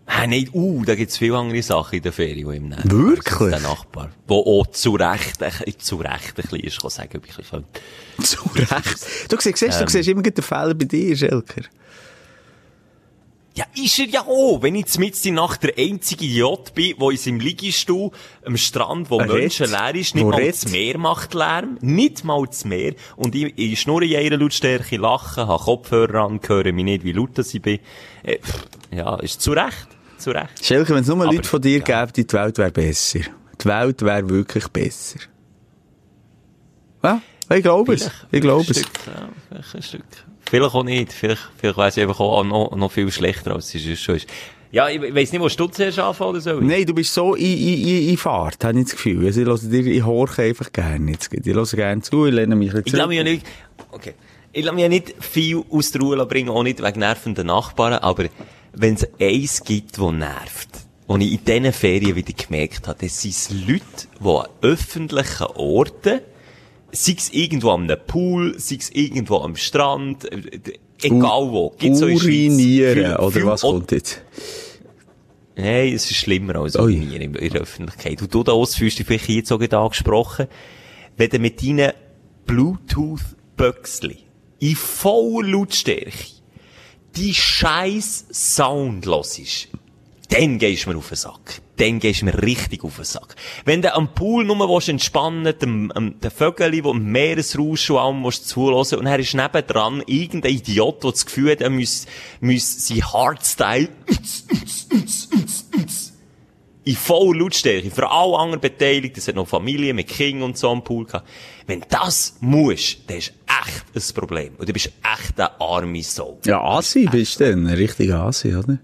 Ah, 0.05 0.27
nein, 0.27 0.49
uh, 0.53 0.83
da 0.85 0.95
gibt's 0.95 1.17
viele 1.17 1.37
andere 1.37 1.61
Sachen 1.63 1.95
in 1.95 2.03
der 2.03 2.11
Ferien, 2.11 2.49
die 2.49 2.55
ihm 2.57 2.67
nerven. 2.69 2.91
Wirklich? 2.91 3.39
Also 3.39 3.49
Der 3.49 3.59
Nachbar. 3.61 4.09
Wo 4.27 4.39
auch 4.61 4.67
zu 4.67 4.95
Recht, 4.95 5.41
äh, 5.41 5.77
zu 5.77 5.95
Recht 5.97 6.33
ein 6.37 6.41
bisschen 6.43 6.59
ist, 6.59 6.81
kann 6.81 6.89
sagen, 6.89 7.17
ob 7.17 7.25
ich 7.27 7.37
ein 7.37 7.45
könnte. 7.49 7.81
Zu 8.21 8.39
Recht. 8.55 9.31
Du 9.31 9.37
siehst, 9.39 9.61
du 9.61 9.65
Ähm. 9.67 9.87
siehst 9.87 10.09
immer 10.09 10.21
den 10.21 10.43
Fehler 10.43 10.73
bei 10.73 10.85
dir, 10.85 11.15
Schelker. 11.15 11.61
Ja, 13.55 13.65
ist 13.75 13.99
er 13.99 14.07
ja 14.07 14.21
auch. 14.25 14.63
Wenn 14.63 14.73
ich 14.75 14.97
mit 14.97 15.23
die 15.23 15.29
Nacht 15.31 15.61
der 15.63 15.73
einzige 15.77 16.25
Idiot 16.25 16.73
bin, 16.73 16.95
der 16.99 17.09
in 17.11 17.17
seinem 17.17 17.39
Liegestuhl 17.39 18.09
am 18.43 18.57
Strand, 18.57 19.11
wo 19.11 19.19
Menschen 19.19 19.69
leer 19.69 19.93
ist, 19.93 20.15
nicht 20.15 20.25
Wo 20.25 20.31
mal 20.31 20.37
redet. 20.41 20.63
das 20.63 20.71
Meer 20.71 20.97
macht 20.97 21.35
Lärm. 21.35 21.77
Nicht 21.81 22.23
mal 22.23 22.43
das 22.47 22.65
Meer. 22.65 22.95
Und 23.15 23.35
ich, 23.35 23.53
ich 23.55 23.79
schnurre 23.79 24.05
in 24.05 24.15
einer 24.15 24.37
Lautstärke, 24.37 24.97
lache, 24.97 25.45
habe 25.47 25.63
Kopfhörer 25.63 26.23
an, 26.25 26.39
höre 26.45 26.73
mich 26.73 26.83
nicht, 26.83 27.03
wie 27.03 27.11
laut 27.11 27.37
das 27.37 27.53
ich 27.53 27.61
bin. 27.61 27.79
Äh, 28.23 28.39
ja, 28.91 29.15
ist 29.17 29.39
zu 29.41 29.51
Recht. 29.51 29.87
Zu 30.23 30.31
Recht. 30.31 30.63
Schelker, 30.65 30.95
wenn 30.95 31.01
es 31.01 31.07
nur 31.09 31.21
Aber, 31.21 31.33
Leute 31.33 31.49
von 31.49 31.61
dir 31.61 31.79
ja. 31.79 32.05
gäbe, 32.05 32.13
die 32.13 32.33
Welt 32.33 32.57
wäre 32.57 32.71
besser. 32.71 33.19
Die 33.61 33.65
Welt 33.65 34.01
wäre 34.01 34.29
wirklich 34.29 34.69
besser. 34.69 35.19
Ja, 37.03 37.21
ich 37.49 37.61
glaube 37.61 37.95
es. 37.95 38.09
Ich 38.31 38.39
glaube 38.39 38.71
es. 38.71 38.85
Vielleicht 39.49 39.75
ein 39.75 39.81
Stück. 39.81 40.05
Vielleicht 40.49 40.75
auch 40.75 40.83
nicht. 40.85 41.11
Vielleicht, 41.11 41.41
vielleicht 41.57 41.77
weiss 41.77 41.97
ich 41.97 42.03
einfach 42.03 42.21
auch 42.21 42.45
noch, 42.45 42.73
noch 42.73 42.89
viel 42.89 43.11
schlechter, 43.11 43.53
als 43.53 43.75
es 43.75 43.99
schon 43.99 44.15
ist. 44.15 44.29
Ja, 44.71 44.87
ich 44.87 45.01
weiss 45.13 45.33
nicht, 45.33 45.41
wo 45.41 45.49
du 45.49 45.67
zuerst 45.67 45.99
anfangen 45.99 46.29
oder 46.29 46.39
so. 46.39 46.53
Nein, 46.61 46.85
du 46.85 46.93
bist 46.93 47.13
so 47.13 47.35
in, 47.35 47.45
in, 47.45 47.87
in, 47.87 48.09
in 48.09 48.17
Fahrt, 48.17 48.63
habe 48.63 48.79
ich 48.79 48.85
das 48.85 48.93
Gefühl. 48.93 49.25
Also 49.25 49.41
ich 49.41 49.47
höre 49.47 49.57
dir, 49.57 49.91
ich 49.91 50.05
horche 50.05 50.43
einfach 50.43 50.71
gerne 50.71 51.11
jetzt. 51.11 51.33
Ich 51.33 51.53
höre 51.53 51.65
gerne 51.65 52.01
zu, 52.01 52.27
ich 52.27 52.33
lehne 52.33 52.55
mich 52.55 52.71
ein 52.71 52.77
Ich 52.77 52.83
bisschen 52.85 52.97
lasse 52.97 53.09
mich 53.09 53.17
ja 53.17 53.23
nicht, 53.25 53.45
okay. 53.91 54.13
Ich 54.53 54.63
lasse 54.63 54.75
mich 54.75 54.83
ja 54.83 54.89
nicht 54.89 55.15
viel 55.19 55.63
aus 55.69 55.91
der 55.91 56.01
Ruhe 56.01 56.25
bringen, 56.25 56.49
auch 56.49 56.63
nicht 56.63 56.81
wegen 56.81 56.99
nervenden 56.99 57.47
Nachbarn, 57.47 57.95
aber 57.95 58.29
wenn 58.73 58.95
es 58.95 59.07
eins 59.19 59.63
gibt, 59.63 59.97
das 59.97 60.11
nervt, 60.11 60.69
was 61.07 61.19
ich 61.21 61.31
in 61.33 61.45
diesen 61.45 61.73
Ferien 61.73 62.15
wieder 62.15 62.33
gemerkt 62.33 62.87
habe, 62.87 62.99
das 63.05 63.21
sind 63.21 63.67
Leute, 63.67 63.83
die 64.19 64.27
an 64.27 64.47
öffentlichen 64.61 65.47
Orten, 65.55 66.21
sei 66.91 67.15
es 67.17 67.29
irgendwo 67.31 67.71
am 67.71 67.87
Pool, 68.07 68.55
sei 68.59 68.75
es 68.79 68.89
irgendwo 68.91 69.37
am 69.37 69.55
Strand, 69.55 70.31
äh, 70.31 70.59
egal 71.01 71.51
wo, 71.51 71.71
gibt's 71.77 71.99
so 71.99 72.05
Urinieren, 72.05 72.93
viel- 72.93 73.15
oder 73.15 73.31
viel 73.31 73.45
was 73.45 73.63
Ort- 73.63 73.73
kommt 73.73 73.91
jetzt? 73.91 74.21
Nein, 75.55 75.93
es 75.93 76.09
ist 76.09 76.17
schlimmer 76.17 76.55
als. 76.55 76.75
Urinieren 76.75 77.21
in, 77.21 77.35
in 77.35 77.51
der 77.53 77.61
Öffentlichkeit. 77.61 78.19
Und 78.23 78.33
du 78.33 78.41
da 78.43 78.53
fühlst 78.65 78.97
dich 78.97 79.05
vielleicht 79.05 79.29
jetzt 79.29 79.49
sogar 79.49 79.71
angesprochen, 79.83 80.47
wenn 81.15 81.29
du 81.29 81.37
mit 81.37 81.61
deinen 81.61 81.91
Bluetooth-Böxli 82.47 84.17
in 84.59 84.75
voller 84.75 85.49
Lautstärke 85.49 86.11
die 87.15 87.33
scheiß 87.33 88.25
Sound 88.31 89.05
hörst, 89.05 89.67
dann 90.29 90.57
gehst 90.57 90.85
du 90.85 90.89
mir 90.89 90.97
auf 90.97 91.09
den 91.09 91.15
Sack. 91.15 91.61
Dann 91.77 91.99
gehst 91.99 92.21
du 92.21 92.25
mir 92.25 92.41
richtig 92.41 92.83
auf 92.83 92.95
den 92.95 93.05
Sack. 93.05 93.35
Wenn 93.65 93.81
du 93.81 93.93
am 93.93 94.13
Pool 94.13 94.45
nur 94.45 94.57
willst 94.57 94.89
entspannen 94.89 95.53
dem, 95.61 95.91
dem, 95.95 96.19
den 96.19 96.31
Vögel, 96.31 96.71
die 96.71 96.79
im 96.79 97.11
Meeresrausch 97.11 97.89
und 97.91 97.97
allem 97.97 98.23
willst 98.23 98.47
zuhören, 98.47 98.99
und 98.99 99.05
er 99.05 99.19
ist 99.19 99.35
nebendran 99.35 100.03
irgendein 100.07 100.53
Idiot, 100.53 101.03
der 101.03 101.11
das 101.11 101.25
Gefühl 101.25 101.51
hat, 101.51 101.61
er 101.61 101.69
muss, 101.69 102.07
muss 102.41 102.87
sein 102.87 103.03
Hardstyle 103.03 103.89
in 106.85 106.95
voller 106.95 107.39
Lautstärke, 107.39 107.89
für 107.91 108.09
alle 108.09 108.37
anderen 108.37 108.61
Beteiligten, 108.61 109.19
es 109.19 109.27
hat 109.27 109.35
noch 109.35 109.47
Familie 109.47 109.93
mit 109.93 110.07
Kindern 110.07 110.49
und 110.49 110.57
so 110.57 110.69
am 110.69 110.83
Pool 110.83 111.05
gehabt. 111.05 111.27
Wenn 111.65 111.83
das 111.89 112.35
musst, 112.41 112.97
dann 113.07 113.17
ist 113.17 113.33
echt 113.47 113.85
ein 113.95 114.13
Problem. 114.15 114.53
Und 114.57 114.67
du 114.67 114.73
bist 114.73 114.87
echt 114.87 115.39
eine 115.39 115.61
arme 115.61 116.03
Sau. 116.03 116.39
Ja, 116.45 116.61
Asi 116.61 117.05
bist 117.05 117.39
du 117.39 117.45
dann. 117.45 117.67
Ein 117.67 117.75
richtiger 117.75 118.23
Asi, 118.23 118.53
oder? 118.53 118.79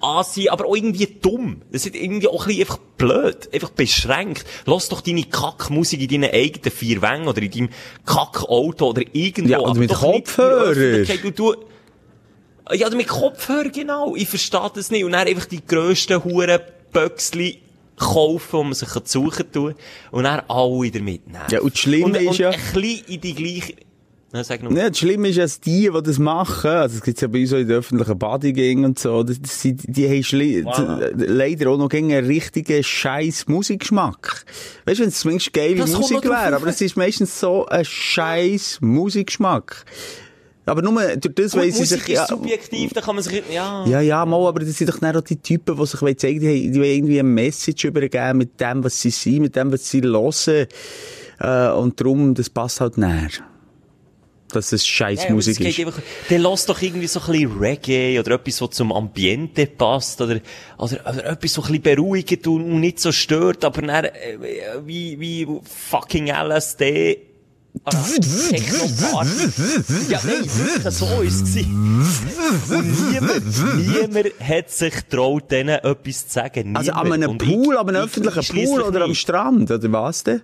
Asi, 0.00 0.48
aber 0.48 0.66
auch 0.66 0.74
irgendwie 0.74 1.06
dumm. 1.06 1.62
Das 1.70 1.86
ist 1.86 1.94
irgendwie 1.94 2.26
auch 2.28 2.42
ein 2.42 2.48
bisschen 2.48 2.62
einfach 2.62 2.78
blöd. 2.96 3.48
Einfach 3.52 3.70
beschränkt. 3.70 4.44
Lass 4.64 4.88
doch 4.88 5.00
deine 5.00 5.24
Kackmusik 5.24 6.00
in 6.00 6.22
deinen 6.22 6.34
eigenen 6.34 6.72
vier 6.72 7.02
Wängen 7.02 7.28
oder 7.28 7.40
in 7.42 7.50
deinem 7.50 7.68
Kackauto 8.04 8.88
oder 8.88 9.02
irgendwo. 9.12 9.52
Ja, 9.52 9.60
oder 9.60 9.74
mit 9.74 9.92
Kopfhörer. 9.92 11.04
Ja, 12.72 12.90
mit 12.90 13.06
Kopfhörer, 13.06 13.68
genau. 13.68 14.16
Ich 14.16 14.28
verstehe 14.28 14.70
das 14.74 14.90
nicht. 14.90 15.04
Und 15.04 15.12
dann 15.12 15.28
einfach 15.28 15.44
die 15.44 15.64
grössten 15.64 16.24
Hurenböxli 16.94 17.58
kaufen, 17.96 18.48
wo 18.52 18.62
man 18.64 18.74
sich 18.74 18.88
suchen 19.04 19.46
kann. 19.52 19.74
Und 20.10 20.24
dann 20.24 20.42
alle 20.48 20.90
damit 20.90 21.26
nehmen. 21.26 21.38
Ja, 21.50 21.60
und 21.60 21.72
das 21.74 21.80
Schlimme 21.80 22.04
und, 22.06 22.16
ist 22.16 22.26
und 22.28 22.38
ja- 22.38 22.50
ein 22.50 22.58
bisschen 22.74 23.04
in 23.06 23.20
die 23.20 23.34
gleiche... 23.34 23.74
Sag 24.34 24.62
noch. 24.62 24.70
Ja, 24.72 24.88
das 24.88 24.98
Schlimme 24.98 25.28
ist, 25.28 25.36
dass 25.38 25.60
die, 25.60 25.90
die 25.94 26.02
das 26.02 26.18
machen, 26.18 26.70
also 26.70 26.96
es 26.96 27.02
gibt 27.02 27.20
ja 27.20 27.28
bei 27.28 27.42
uns 27.42 27.52
auch 27.52 27.58
in 27.58 27.68
den 27.68 27.76
öffentlichen 27.76 28.18
Bodygang 28.18 28.84
und 28.86 28.98
so, 28.98 29.22
das, 29.22 29.36
sind- 29.60 29.82
die 29.86 30.06
haben 30.08 30.22
Voilà. 30.22 31.10
d- 31.14 31.24
leider 31.26 31.68
auch 31.68 31.76
noch 31.76 31.90
gegen 31.90 32.10
einen 32.14 32.26
richtigen 32.26 32.82
scheiß 32.82 33.46
Musikgeschmack. 33.48 34.46
Weißt 34.86 35.00
du, 35.00 35.02
wenn 35.02 35.10
es 35.10 35.18
zumindest 35.20 35.52
geile 35.52 35.74
Das 35.76 35.90
Musik 35.92 36.24
wäre, 36.24 36.56
aber 36.56 36.66
es 36.68 36.80
ist 36.80 36.96
meistens 36.96 37.38
so 37.38 37.66
ein 37.66 37.84
scheiß 37.84 38.78
Musikgeschmack. 38.80 39.84
Aber 40.64 40.80
nur 40.82 40.94
durch 41.16 41.34
das, 41.34 41.52
sie 41.52 41.58
Musik 41.58 41.86
sich... 41.86 42.00
ist 42.02 42.08
Ja, 42.08 42.26
subjektiv, 42.26 42.92
da 42.92 43.00
kann 43.00 43.16
man 43.16 43.24
sich... 43.24 43.42
Ja. 43.52 43.84
ja, 43.86 44.00
ja, 44.00 44.24
mal, 44.24 44.46
aber 44.46 44.60
das 44.60 44.76
sind 44.76 44.88
doch 44.90 44.98
dann 44.98 45.16
auch 45.16 45.20
die 45.22 45.36
Typen, 45.36 45.76
die 45.76 45.86
sich 45.86 46.00
wollen 46.00 46.16
zeigen, 46.16 46.38
die, 46.40 46.46
haben- 46.48 46.72
die 46.72 46.78
wollen 46.78 46.90
irgendwie 46.90 47.18
eine 47.18 47.28
Message 47.28 47.84
übergeben 47.84 48.38
mit 48.38 48.60
dem, 48.60 48.84
was 48.84 49.00
sie 49.00 49.10
sind, 49.10 49.40
mit 49.42 49.56
dem, 49.56 49.72
was 49.72 49.90
sie 49.90 50.00
hören. 50.02 50.66
Äh, 51.40 51.70
und 51.72 52.00
darum, 52.00 52.34
das 52.34 52.48
passt 52.48 52.80
halt 52.80 52.96
näher. 52.96 53.28
Dass 54.52 54.70
es 54.70 54.86
scheiß 54.86 55.24
Ja, 55.24 55.32
Musik 55.32 55.58
ist. 55.60 55.78
Einfach, 55.80 56.00
dann 56.28 56.42
lass 56.42 56.66
doch 56.66 56.80
irgendwie 56.82 57.06
so 57.06 57.20
ein 57.20 57.32
bisschen 57.32 57.58
Reggae 57.58 58.20
oder 58.20 58.32
etwas, 58.34 58.60
was 58.60 58.70
zum 58.70 58.92
Ambiente 58.92 59.66
passt 59.66 60.20
oder, 60.20 60.40
oder, 60.78 61.00
oder 61.08 61.24
etwas, 61.24 61.56
was 61.58 61.64
ein 61.70 61.80
bisschen 61.80 61.82
beruhigt 61.82 62.46
und 62.46 62.62
und 62.62 62.80
nicht 62.80 63.00
so 63.00 63.10
stört, 63.12 63.64
aber 63.64 63.80
dann, 63.82 64.04
äh, 64.04 64.12
wie, 64.84 65.18
wie 65.18 65.48
fucking 65.88 66.28
LSD. 66.28 67.18
Oder 67.84 67.98
Techno-Party. 68.50 69.30
Ja, 70.10 70.20
nein, 70.24 70.44
wirklich, 70.44 70.94
so 70.94 71.20
ist 71.22 71.42
es. 71.42 71.56
Und 71.56 73.10
niemand, 73.10 73.86
niemand 74.12 74.40
hat 74.40 74.70
sich 74.70 74.94
getraut, 74.94 75.50
denen 75.50 75.78
etwas 75.78 76.28
zu 76.28 76.34
sagen. 76.34 76.76
Also 76.76 76.92
an 76.92 77.04
Niemand. 77.04 77.22
einem 77.24 77.30
Und 77.32 77.38
Pool, 77.38 77.74
ich- 77.74 77.80
an 77.80 77.88
einem 77.88 77.96
ich- 77.98 78.04
öffentlichen 78.04 78.40
ich 78.58 78.64
Pool 78.66 78.80
oder 78.82 79.02
am 79.02 79.08
nicht. 79.10 79.20
Strand, 79.20 79.70
oder 79.70 79.92
was 79.92 80.22
denn? 80.24 80.42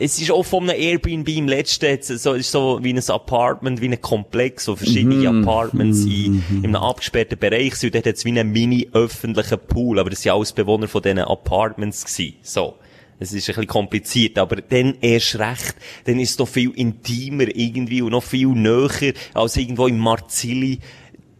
Es 0.00 0.20
ist 0.20 0.30
auch 0.30 0.44
von 0.44 0.70
einem 0.70 0.80
Airbnb 0.80 1.26
im 1.28 1.48
letzten, 1.48 1.86
jetzt 1.86 2.06
so, 2.06 2.34
ist 2.34 2.52
so 2.52 2.78
wie 2.82 2.92
ein 2.92 3.02
Apartment, 3.10 3.80
wie 3.80 3.88
ein 3.88 4.00
Komplex, 4.00 4.64
so 4.66 4.76
verschiedene 4.76 5.28
Mhm. 5.28 5.48
Apartments 5.48 6.04
in, 6.04 6.44
in 6.50 6.66
einem 6.66 6.76
abgesperrten 6.76 7.36
Bereich 7.36 7.74
sind. 7.74 7.96
Dort 7.96 8.06
hat 8.06 8.14
es 8.14 8.24
wie 8.24 8.28
einen 8.28 8.52
mini-öffentlichen 8.52 9.58
Pool, 9.66 9.98
aber 9.98 10.10
das 10.10 10.22
sind 10.22 10.30
alles 10.30 10.52
Bewohner 10.52 10.86
von 10.86 11.02
diesen 11.02 11.18
Apartments 11.18 12.04
gewesen. 12.04 12.36
So. 12.42 12.74
Es 13.20 13.32
ist 13.32 13.48
ein 13.48 13.54
bisschen 13.54 13.66
kompliziert, 13.66 14.38
aber 14.38 14.56
dann 14.56 14.96
erst 15.00 15.38
recht, 15.38 15.76
dann 16.04 16.20
ist 16.20 16.30
es 16.30 16.36
doch 16.36 16.48
viel 16.48 16.70
intimer 16.70 17.46
irgendwie 17.54 18.02
und 18.02 18.12
noch 18.12 18.22
viel 18.22 18.48
näher 18.48 19.12
als 19.34 19.56
irgendwo 19.56 19.86
im 19.86 19.98
Marzilli 19.98 20.78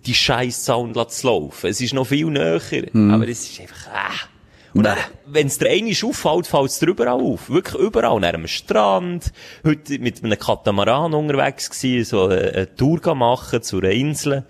die 0.06 0.14
scheiß 0.14 0.64
Sound 0.64 0.96
zu 1.10 1.26
laufen. 1.26 1.68
Es 1.68 1.80
ist 1.80 1.92
noch 1.94 2.06
viel 2.06 2.26
näher, 2.26 2.60
aber 2.94 3.28
es 3.28 3.50
ist 3.50 3.60
einfach, 3.60 3.88
ah. 3.92 4.28
Und 4.74 4.84
dann, 4.84 4.98
wenn 5.26 5.46
es 5.46 5.58
dir 5.58 5.70
einmal 5.70 5.94
auffällt, 6.02 6.46
fällt 6.46 6.70
es 6.70 6.78
dir 6.78 6.88
überall 6.88 7.20
auf. 7.20 7.48
Wirklich 7.48 7.82
überall. 7.82 8.20
Nach 8.20 8.28
einem 8.28 8.46
Strand, 8.46 9.32
heute 9.64 9.98
mit 9.98 10.22
einem 10.22 10.38
Katamaran 10.38 11.14
unterwegs 11.14 11.70
gewesen, 11.70 12.04
so 12.04 12.26
eine, 12.26 12.52
eine 12.52 12.74
Tour 12.76 13.14
machen 13.14 13.62
zu 13.62 13.78
einer 13.78 13.90
Insel. 13.90 14.44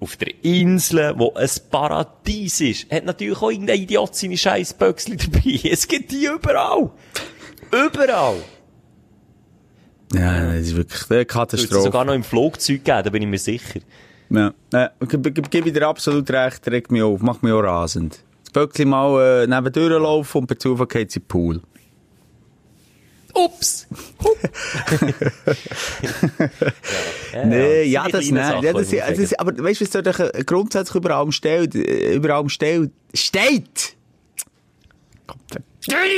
Auf 0.00 0.16
der 0.16 0.32
Insel, 0.42 1.14
wo 1.16 1.34
ein 1.34 1.48
Paradies 1.70 2.60
ist, 2.62 2.90
hat 2.90 3.04
natürlich 3.04 3.40
auch 3.40 3.50
irgendein 3.50 3.82
Idiot 3.82 4.14
seine 4.16 4.36
scheiß 4.36 4.74
Böcksli 4.74 5.16
dabei. 5.16 5.60
Es 5.70 5.86
gibt 5.86 6.10
die 6.10 6.24
überall. 6.26 6.90
Überall. 7.70 8.36
Ja, 10.12 10.46
das 10.54 10.62
ist 10.66 10.76
wirklich 10.76 11.02
eine 11.10 11.18
Du 11.18 11.22
es 11.22 11.28
Katastrophe. 11.28 11.82
sogar 11.82 12.04
noch 12.04 12.14
im 12.14 12.24
Flugzeug 12.24 12.82
geben, 12.82 13.02
da 13.04 13.10
bin 13.10 13.22
ich 13.22 13.28
mir 13.28 13.38
sicher. 13.38 13.80
Ja, 14.30 14.52
äh, 14.72 14.88
gebe 15.06 15.30
geb 15.32 15.66
ich 15.66 15.72
dir 15.72 15.86
absolut 15.86 16.28
recht, 16.30 16.66
regt 16.68 16.90
mich 16.90 17.02
auf, 17.02 17.20
macht 17.20 17.42
mich 17.42 17.52
auch 17.52 17.60
rasend. 17.60 18.20
Das 18.44 18.52
Böckli 18.52 18.84
mal 18.84 19.42
äh, 19.42 19.46
neben 19.46 19.72
durchlaufen 19.72 20.40
und 20.40 20.46
per 20.46 20.58
Zufall 20.58 20.86
geht 20.86 21.14
in 21.14 21.22
den 21.22 21.28
Pool. 21.28 21.60
Ups! 23.34 23.86
ja, 26.02 26.10
Nee, 27.44 27.84
ja, 27.84 28.08
das 28.08 28.30
nein. 28.30 28.62
Ja, 28.62 28.72
das, 28.72 28.88
die 28.88 28.96
ja, 28.96 29.06
man 29.06 29.16
das, 29.16 29.34
aber 29.34 29.64
weißt 29.64 29.80
du, 29.80 29.84
was 29.84 29.90
da 29.90 30.02
doch 30.02 30.44
grundsätzlich 30.46 30.96
über 30.96 31.14
allem 31.16 31.32
steht? 31.32 31.74
Über 31.74 32.34
allem 32.34 32.48
steht? 32.48 32.90
Steht! 33.14 33.94
Gott, 35.26 35.38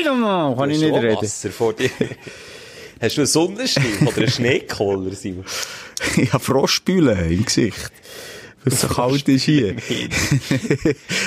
doch 0.04 0.16
mal! 0.16 0.56
Kann 0.56 0.70
ich 0.70 0.80
nicht 0.80 0.92
reden. 0.92 1.16
Wasser 1.16 1.50
vor 1.50 1.72
dir. 1.72 1.90
Hast 3.00 3.16
du 3.16 3.22
einen 3.22 3.26
Sonnenstiel 3.26 4.06
oder 4.06 4.16
einen 4.16 4.30
Schneekoller, 4.30 5.12
Simon? 5.12 5.44
Ich 6.16 6.32
habe 6.32 6.42
Frostbülle 6.42 7.12
im 7.28 7.44
Gesicht. 7.44 7.92
Weil 8.64 8.72
es 8.72 8.80
so 8.80 8.88
kalt 8.88 9.28
ist 9.28 9.44
hier. 9.44 9.76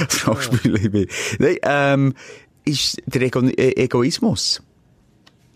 Frostbülle 0.10 0.80
im 0.80 0.92
Bild. 0.92 1.12
Nein, 1.40 1.58
ähm, 1.64 2.14
ist 2.66 3.02
der 3.06 3.22
Ego 3.22 3.42
äh, 3.42 3.84
Egoismus. 3.84 4.62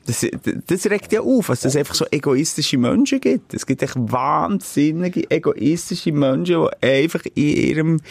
Das, 0.09 0.25
das 0.65 0.85
regt 0.87 1.13
ja 1.13 1.21
auf, 1.21 1.47
dass 1.47 1.65
es 1.65 1.75
einfach 1.75 1.93
so 1.93 2.03
egoistische 2.09 2.79
Menschen 2.79 3.21
gibt. 3.21 3.53
Es 3.53 3.63
gibt 3.63 3.83
echt 3.83 3.93
wahnsinnige 3.95 5.29
egoistische 5.29 6.11
Menschen, 6.11 6.67
die 6.81 6.87
einfach 6.87 7.21
in 7.35 7.43
ihrem, 7.43 8.01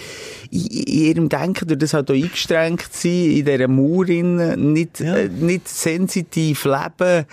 in, 0.53 0.67
ihrem 0.69 1.29
Denken 1.29 1.67
durch 1.67 1.81
das 1.81 1.95
halt 1.95 2.09
auch 2.09 2.15
eingeschränkt 2.15 2.95
sind, 2.95 3.39
in 3.39 3.45
dieser 3.45 3.67
Mauer 3.67 4.05
nicht, 4.05 5.01
äh, 5.01 5.29
nicht 5.29 5.67
sensitiv 5.67 6.65
leben, 6.65 7.27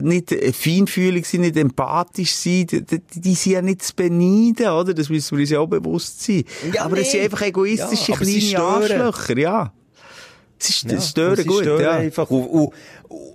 nicht 0.00 0.30
feinfühlig 0.54 1.26
sind, 1.26 1.40
nicht 1.40 1.56
empathisch 1.56 2.34
sind. 2.34 2.70
Die, 2.70 3.00
die, 3.16 3.34
sind 3.34 3.52
ja 3.52 3.62
nicht 3.62 3.82
zu 3.82 3.96
beneiden, 3.96 4.68
oder? 4.68 4.94
Das 4.94 5.08
müssen 5.08 5.36
wir 5.36 5.42
uns 5.42 5.50
ja 5.50 5.58
auch 5.58 5.66
bewusst 5.66 6.22
sein. 6.22 6.44
Ja, 6.72 6.84
aber 6.84 6.98
es 6.98 7.10
sind 7.10 7.24
einfach 7.24 7.42
egoistische 7.42 8.12
Ja, 8.12 8.18
kleine. 8.18 9.04
Arschlöcher, 9.04 9.38
ja. 9.38 9.72
Sie 10.58 10.88
Ja, 10.88 11.00
stören 11.00 11.36
sie 11.36 11.44
gut, 11.44 11.62
stören 11.62 11.82
ja. 11.82 11.92
Einfach. 11.92 12.30
Und, 12.30 12.46
und, 12.46 12.72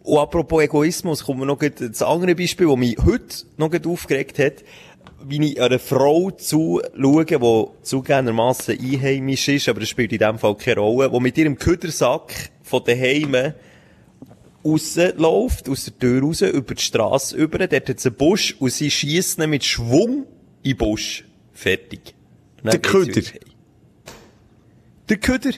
und 0.03 0.17
apropos 0.17 0.63
Egoismus, 0.63 1.23
kommt 1.23 1.39
mir 1.39 1.45
noch 1.45 1.60
das 1.60 2.01
andere 2.01 2.36
Beispiel, 2.36 2.67
das 2.67 2.77
mich 2.77 2.97
heute 3.05 3.45
noch 3.58 3.71
aufgeregt 3.86 4.39
hat, 4.39 4.63
wie 5.27 5.51
ich 5.51 5.62
einer 5.62 5.79
Frau 5.79 6.32
zuschaue, 6.32 7.25
die 7.25 7.65
zugegebenermassen 7.84 8.79
einheimisch 8.79 9.47
ist, 9.49 9.69
aber 9.69 9.82
das 9.82 9.89
spielt 9.89 10.12
in 10.13 10.19
dem 10.19 10.39
Fall 10.39 10.55
keine 10.55 10.79
Rolle, 10.79 11.10
die 11.10 11.19
mit 11.19 11.38
ihrem 11.38 11.58
Küdersack 11.58 12.51
von 12.63 12.84
daheim 12.84 13.53
rausläuft, 14.63 15.69
aus 15.69 15.86
der 15.86 15.99
Tür 15.99 16.21
raus, 16.21 16.41
über 16.41 16.75
die 16.75 16.82
Straße 16.82 17.36
über, 17.36 17.58
dort 17.60 17.73
hat 17.73 17.89
es 17.89 18.05
einen 18.05 18.15
Busch 18.15 18.55
und 18.60 18.71
sie 18.71 18.91
schießt 18.91 19.39
ihn 19.39 19.49
mit 19.49 19.63
Schwung 19.63 20.25
in 20.63 20.71
den 20.71 20.77
Busch. 20.77 21.25
Fertig. 21.53 22.13
Der 22.63 22.79
dann 22.79 22.82
geht's 22.82 22.91
Köder? 22.91 23.21
Der 25.10 25.17
Köder. 25.17 25.51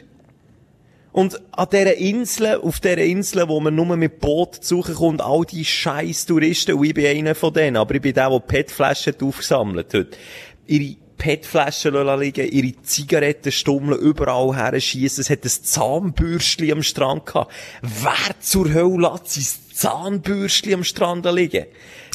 Und 1.12 1.42
an 1.52 1.68
dieser 1.72 1.98
Insel, 1.98 2.56
auf 2.62 2.80
dieser 2.80 2.98
Insel, 3.00 3.48
wo 3.50 3.60
man 3.60 3.76
nur 3.76 3.98
mit 3.98 4.20
Boot 4.20 4.64
suchen 4.64 4.96
kommt, 4.96 5.22
all 5.22 5.44
die 5.44 5.66
scheiß 5.66 6.26
Touristen, 6.26 6.76
und 6.76 6.86
ich 6.86 6.94
bin 6.94 7.06
einer 7.06 7.36
von 7.36 7.54
denen, 7.54 7.78
aber 7.78 7.96
ich 7.96 8.02
bin 8.02 8.14
der, 8.14 8.30
der 8.30 8.40
PET-Flaschen 8.40 9.16
aufgesammelt 9.22 9.94
hat. 9.94 10.18
Ihre 10.68 10.96
PET-Flaschen 11.18 11.94
liegen, 12.20 12.50
ihre 12.50 12.82
Zigarettenstummeln 12.82 14.00
überall 14.00 14.56
her 14.56 14.80
schiessen. 14.80 15.22
Es 15.22 15.30
hat 15.30 15.44
ein 15.44 15.50
Zahnbürstchen 15.50 16.72
am 16.72 16.82
Strand 16.82 17.26
gehabt. 17.26 17.52
Wer 17.82 18.40
zur 18.40 18.74
Hölle 18.74 19.12
lässt 19.24 19.61
Zahnbürstchen 19.82 20.74
am 20.76 20.84
Strand 20.84 21.26
liegen? 21.34 21.66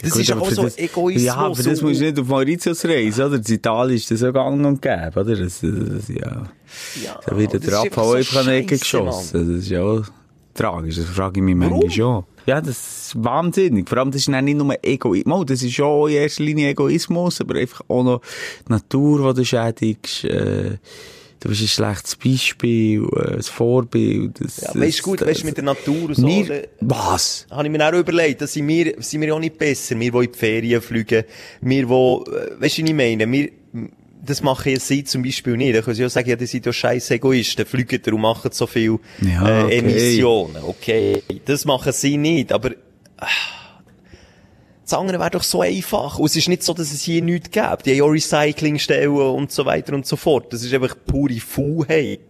Das 0.02 0.12
Gut, 0.12 0.22
ist 0.22 0.33
auch 0.33 0.50
so 0.50 0.62
das- 0.64 0.79
Egoismus. 0.79 1.22
Ja, 1.24 1.35
aber 1.37 1.55
das 1.62 1.81
musst 1.83 2.00
du 2.00 2.05
nicht 2.05 2.18
auf 2.18 2.26
Mauritius 2.29 2.85
reisen, 2.85 3.24
oder? 3.24 3.37
In 3.37 3.55
Italien 3.55 3.96
ist 3.96 4.11
das 4.11 4.20
ja 4.20 4.31
gang 4.31 4.64
und 4.64 4.81
gäbe, 4.83 5.12
oder? 5.20 5.37
Das, 5.37 5.61
das, 5.61 6.09
ja. 6.09 6.42
Ja, 7.02 7.20
Da 7.26 7.37
wird 7.38 7.52
der 7.66 7.79
Abfall 7.81 8.05
so 8.05 8.12
einfach 8.12 8.40
an 8.40 8.46
die 8.46 8.52
Ecke 8.52 8.79
geschossen. 8.79 9.48
Das 9.48 9.59
ist 9.62 9.68
ja 9.70 9.83
auch 9.83 10.02
tragisch. 10.55 10.96
Das 10.96 11.07
frage 11.07 11.40
ich 11.40 11.44
mich 11.44 11.55
manchmal 11.57 11.90
schon. 11.90 12.24
Ja, 12.46 12.61
das 12.61 12.76
ist 13.09 13.24
wahnsinnig. 13.24 13.88
Vor 13.88 13.98
allem, 13.98 14.11
das 14.12 14.20
ist 14.20 14.29
dann 14.29 14.44
nicht 14.44 14.57
nur 14.59 14.72
Egoismus. 14.83 15.46
Das 15.46 15.62
ist 15.62 15.81
auch 15.81 16.07
in 16.07 16.14
erster 16.14 16.44
Linie 16.44 16.68
Egoismus, 16.70 17.40
aber 17.40 17.57
einfach 17.57 17.81
auch 17.88 18.05
noch 18.05 18.20
die 18.68 18.72
Natur, 18.72 19.33
die 19.35 19.40
du 19.40 19.44
schädigst. 19.44 20.24
Äh, 20.24 20.76
du 21.40 21.49
bist 21.49 21.62
ein 21.62 21.68
schlechtes 21.68 22.16
Beispiel, 22.16 23.07
äh, 23.16 23.35
ein 23.37 23.42
Vorbild. 23.42 24.40
Das, 24.40 24.57
Ja, 24.62 24.81
weißt 24.81 25.01
du 25.01 25.03
gut, 25.03 25.20
weißt 25.27 25.42
du, 25.42 25.46
mit 25.46 25.57
der 25.57 25.64
Natur 25.64 26.09
und 26.09 26.14
so. 26.14 26.27
Wir, 26.27 26.68
was? 26.81 27.46
habe 27.51 27.64
ich 27.66 27.70
mir 27.70 27.88
auch 27.88 27.92
überlegt, 27.99 28.40
dass 28.40 28.53
sind 28.53 28.68
wir, 28.68 28.94
sind 28.99 29.20
wir 29.20 29.35
auch 29.35 29.38
nicht 29.38 29.59
besser. 29.59 29.99
Wir, 29.99 30.11
die 30.11 30.18
in 30.25 30.33
die 30.33 30.38
Ferien 30.38 30.81
fliegen, 30.83 31.25
wir, 31.61 31.88
wo, 31.88 32.25
äh, 32.25 32.61
weißt 32.61 32.79
du, 32.79 32.83
was 32.83 32.88
ich 32.90 32.94
meine? 32.94 33.31
Wir, 33.31 33.51
das 34.25 34.42
machen 34.42 34.77
sie 34.81 35.05
zum 35.05 35.22
Beispiel 35.22 35.57
nicht. 35.57 35.77
Da 35.77 35.83
können 35.83 35.94
sie 35.94 36.05
auch 36.05 36.11
sagen, 36.11 36.29
ja, 36.29 36.37
die 36.37 36.46
sind 36.46 36.66
ja 36.66 36.72
scheiß 36.72 37.11
Egoisten, 37.12 37.64
fliegen 37.64 38.01
da 38.03 38.12
und 38.12 38.20
machen 38.20 38.51
so 38.53 38.66
viel, 38.66 38.99
Ja, 39.20 39.61
äh, 39.61 39.64
okay. 39.64 39.79
Emissionen. 39.79 40.62
Okay. 40.64 41.22
Das 41.44 41.64
machen 41.64 41.92
sie 41.92 42.16
nicht, 42.16 42.53
aber, 42.53 42.72
ah, 43.18 43.27
das 44.88 44.94
andere 44.99 45.18
wäre 45.18 45.31
doch 45.31 45.42
so 45.42 45.62
einfach. 45.62 46.18
Und 46.18 46.27
es 46.27 46.37
ist 46.37 46.49
nicht 46.49 46.62
so, 46.62 46.72
dass 46.72 46.92
es 46.92 47.03
hier 47.03 47.20
nichts 47.22 47.51
gibt. 47.51 47.87
Die 47.87 47.90
haben 47.90 47.96
ja 47.99 48.05
Recyclingstellen 48.05 49.11
und 49.11 49.51
so 49.51 49.66
weiter 49.66 49.92
und 49.94 50.07
so 50.07 50.14
fort. 50.16 50.53
Das 50.53 50.62
ist 50.62 50.72
einfach 50.72 50.94
pure 51.07 51.35
Faulheit. 51.40 52.20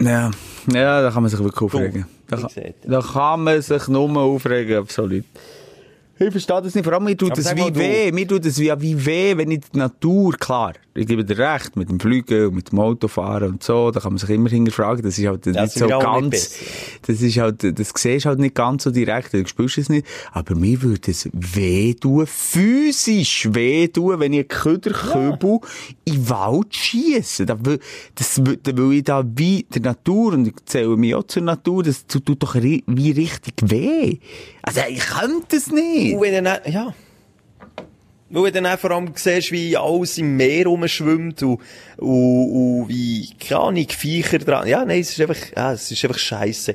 Ja, 0.00 0.30
ja, 0.72 1.00
da 1.02 1.10
kann 1.10 1.22
man 1.22 1.30
sich 1.30 1.40
wirklich 1.40 1.62
aufregen. 1.62 2.06
Da, 2.28 2.36
kann- 2.36 2.50
da 2.84 3.00
kann 3.00 3.44
man 3.44 3.62
sich 3.62 3.88
nur 3.88 4.14
aufregen, 4.16 4.76
absolut. 4.78 5.24
Ich 6.18 6.30
verstehe 6.30 6.62
das 6.62 6.74
nicht. 6.74 6.84
Vor 6.84 6.92
allem, 6.94 7.04
mir 7.04 7.16
tut 7.16 7.30
mal 7.44 7.56
wie 7.56 7.62
weh. 7.78 8.12
Mir 8.12 8.28
tut 8.28 8.44
das 8.44 8.58
wie, 8.58 8.72
wie 8.80 9.06
weh, 9.06 9.36
wenn 9.36 9.50
ich 9.50 9.60
die 9.72 9.78
Natur, 9.78 10.34
klar, 10.36 10.72
ich 10.96 11.06
gebe 11.06 11.24
dir 11.24 11.38
recht, 11.38 11.76
mit 11.76 11.88
dem 11.88 12.00
Fliegen 12.00 12.46
und 12.48 12.54
mit 12.54 12.72
dem 12.72 12.78
Autofahren 12.78 13.52
und 13.52 13.62
so, 13.62 13.90
da 13.90 14.00
kann 14.00 14.12
man 14.12 14.18
sich 14.18 14.30
immer 14.30 14.48
hinterfragen. 14.48 15.02
Das 15.02 15.18
ist 15.18 15.26
halt 15.26 15.46
nicht 15.46 15.70
sind 15.70 15.90
so 15.90 15.98
ganz, 15.98 16.32
nicht 16.32 16.50
das 17.06 17.22
ist 17.22 17.38
halt, 17.38 17.78
das 17.78 17.92
siehst 17.96 18.24
du 18.24 18.28
halt 18.28 18.38
nicht 18.38 18.54
ganz 18.54 18.84
so 18.84 18.90
direkt, 18.90 19.32
du 19.32 19.46
spürst 19.46 19.78
es 19.78 19.88
nicht. 19.88 20.06
Aber 20.32 20.54
mir 20.54 20.80
würde 20.82 21.10
es 21.10 21.28
weh 21.32 21.94
tun, 21.94 22.26
physisch 22.26 23.48
weh 23.52 23.88
tun, 23.88 24.18
wenn 24.20 24.32
ich 24.32 24.40
einen 24.40 24.48
Köderkübel 24.48 25.60
in 26.04 26.14
den 26.14 26.28
Wald 26.28 26.74
schiesse. 26.74 27.46
Da 27.46 27.64
will, 27.64 27.78
das, 28.14 28.40
da 28.62 28.76
will 28.76 28.92
ich 28.92 29.04
da 29.04 29.24
wie 29.24 29.66
der 29.74 29.82
Natur, 29.82 30.34
und 30.34 30.48
ich 30.48 30.54
zähle 30.66 30.96
mich 30.96 31.14
auch 31.14 31.24
zur 31.24 31.42
Natur, 31.42 31.82
das 31.82 32.06
tut 32.06 32.42
doch 32.42 32.54
wie 32.54 33.10
richtig 33.10 33.54
weh. 33.62 34.18
Also, 34.62 34.80
ich 34.88 35.00
könnte 35.00 35.56
es 35.56 35.70
nicht. 35.70 36.14
Und 36.14 36.22
wenn 36.22 36.44
dann, 36.44 36.60
ja. 36.66 36.94
Weil 38.28 38.44
du 38.44 38.52
dann 38.52 38.66
auch 38.66 38.78
vor 38.78 38.90
allem 38.90 39.12
siehst, 39.14 39.52
wie 39.52 39.76
alles 39.76 40.18
im 40.18 40.36
Meer 40.36 40.66
rumschwimmt 40.66 41.42
und, 41.44 41.60
und, 41.98 42.08
und 42.08 42.88
wie, 42.88 43.28
keine 43.38 43.60
Ahnung, 43.60 43.86
Viecher 43.88 44.38
dran. 44.38 44.66
Ja, 44.66 44.84
nein, 44.84 45.00
es 45.00 45.10
ist 45.10 45.20
einfach, 45.20 45.36
ja, 45.54 45.72
es 45.72 45.90
ist 45.90 46.04
einfach 46.04 46.18
scheisse. 46.18 46.74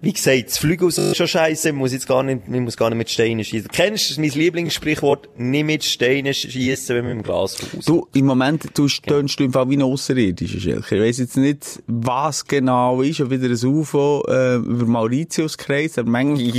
Wie 0.00 0.12
gesagt, 0.12 0.48
das 0.48 0.58
Fliegen 0.58 0.88
ist 0.88 1.16
schon 1.16 1.28
scheisse, 1.28 1.72
man 1.72 1.78
muss 1.80 1.92
jetzt 1.92 2.08
gar 2.08 2.22
nicht, 2.22 2.48
man 2.48 2.64
muss 2.64 2.76
gar 2.76 2.90
nicht 2.90 2.98
mit 2.98 3.10
Steinen 3.10 3.44
schießen. 3.44 3.70
Kennst 3.72 4.16
du 4.16 4.20
mein 4.20 4.30
Lieblingssprichwort? 4.30 5.28
Nicht 5.38 5.64
mit 5.64 5.84
Steinen 5.84 6.34
schießen, 6.34 6.96
wenn 6.96 7.04
man 7.04 7.12
im 7.18 7.22
Glas 7.22 7.56
raus. 7.62 7.84
Du, 7.84 8.08
im 8.12 8.26
Moment 8.26 8.68
du 8.74 8.88
tönst 8.88 9.38
du 9.38 9.44
im 9.44 9.52
Fall 9.52 9.70
wie 9.70 9.76
ein 9.76 9.82
Außerirdischer, 9.82 10.58
Schelker. 10.60 10.96
Ich 10.96 11.02
weiss 11.02 11.18
jetzt 11.18 11.36
nicht, 11.36 11.82
was 11.86 12.44
genau 12.44 13.02
ist, 13.02 13.20
ob 13.20 13.30
wieder 13.30 13.46
ein 13.46 13.66
UFO 13.66 14.24
äh, 14.28 14.56
über 14.56 14.86
Mauritius 14.86 15.56
kreist, 15.56 15.98
aber 15.98 16.10
manchmal 16.10 16.52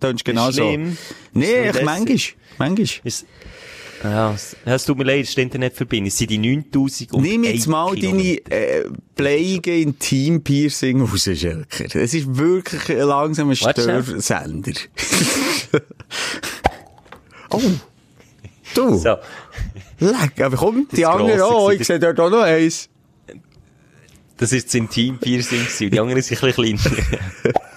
tönst 0.00 0.24
genau 0.24 0.50
so. 0.50 0.62
schlimm? 0.62 0.92
Ist 0.92 0.98
Nee, 1.32 1.70
ich, 1.70 1.82
manchmal, 1.82 2.18
manchmal. 2.58 3.00
Es, 3.04 3.24
ja, 4.02 4.36
es, 4.64 4.84
tut 4.84 4.98
mir 4.98 5.04
leid, 5.04 5.22
ist 5.22 5.36
die 5.36 5.42
Internetverbindung. 5.42 6.08
Es 6.08 6.18
sind 6.18 6.30
die 6.30 6.38
9000 6.38 7.12
und 7.12 7.22
Nimm 7.22 7.44
jetzt 7.44 7.66
mal 7.66 7.94
Kilometer. 7.94 8.50
deine 8.50 8.62
äh, 8.62 8.84
Playige 9.14 9.74
Intim-Piercing 9.80 11.00
raus, 11.00 11.22
Schelker. 11.24 11.96
Es 12.00 12.14
ist 12.14 12.36
wirklich 12.36 12.90
ein 12.90 12.98
langsamer. 13.08 13.54
Störsender. 13.54 14.72
oh. 17.50 17.60
Du, 18.74 18.98
So. 18.98 19.16
leck, 20.00 20.40
aber 20.40 20.56
komm, 20.56 20.86
die 20.92 21.00
ist 21.00 21.06
anderen 21.06 21.40
auch, 21.40 21.66
gewesen. 21.68 21.80
ich 21.80 21.86
sehe 21.86 21.98
dort 21.98 22.20
auch 22.20 22.30
noch 22.30 22.42
eins. 22.42 22.88
Das 24.36 24.52
ist 24.52 24.66
das 24.66 24.74
Intim-Piercing. 24.74 25.90
Die 25.90 25.98
anderen 25.98 26.20
sind 26.20 26.42
ein 26.42 26.52
bisschen 26.52 26.78
kleiner. 26.78 27.52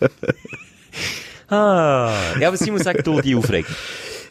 ah. 1.48 2.12
Ja, 2.40 2.48
aber 2.48 2.56
Simon, 2.56 2.82
sag 2.82 3.02
du 3.04 3.20
die 3.20 3.34
Aufregung. 3.34 3.74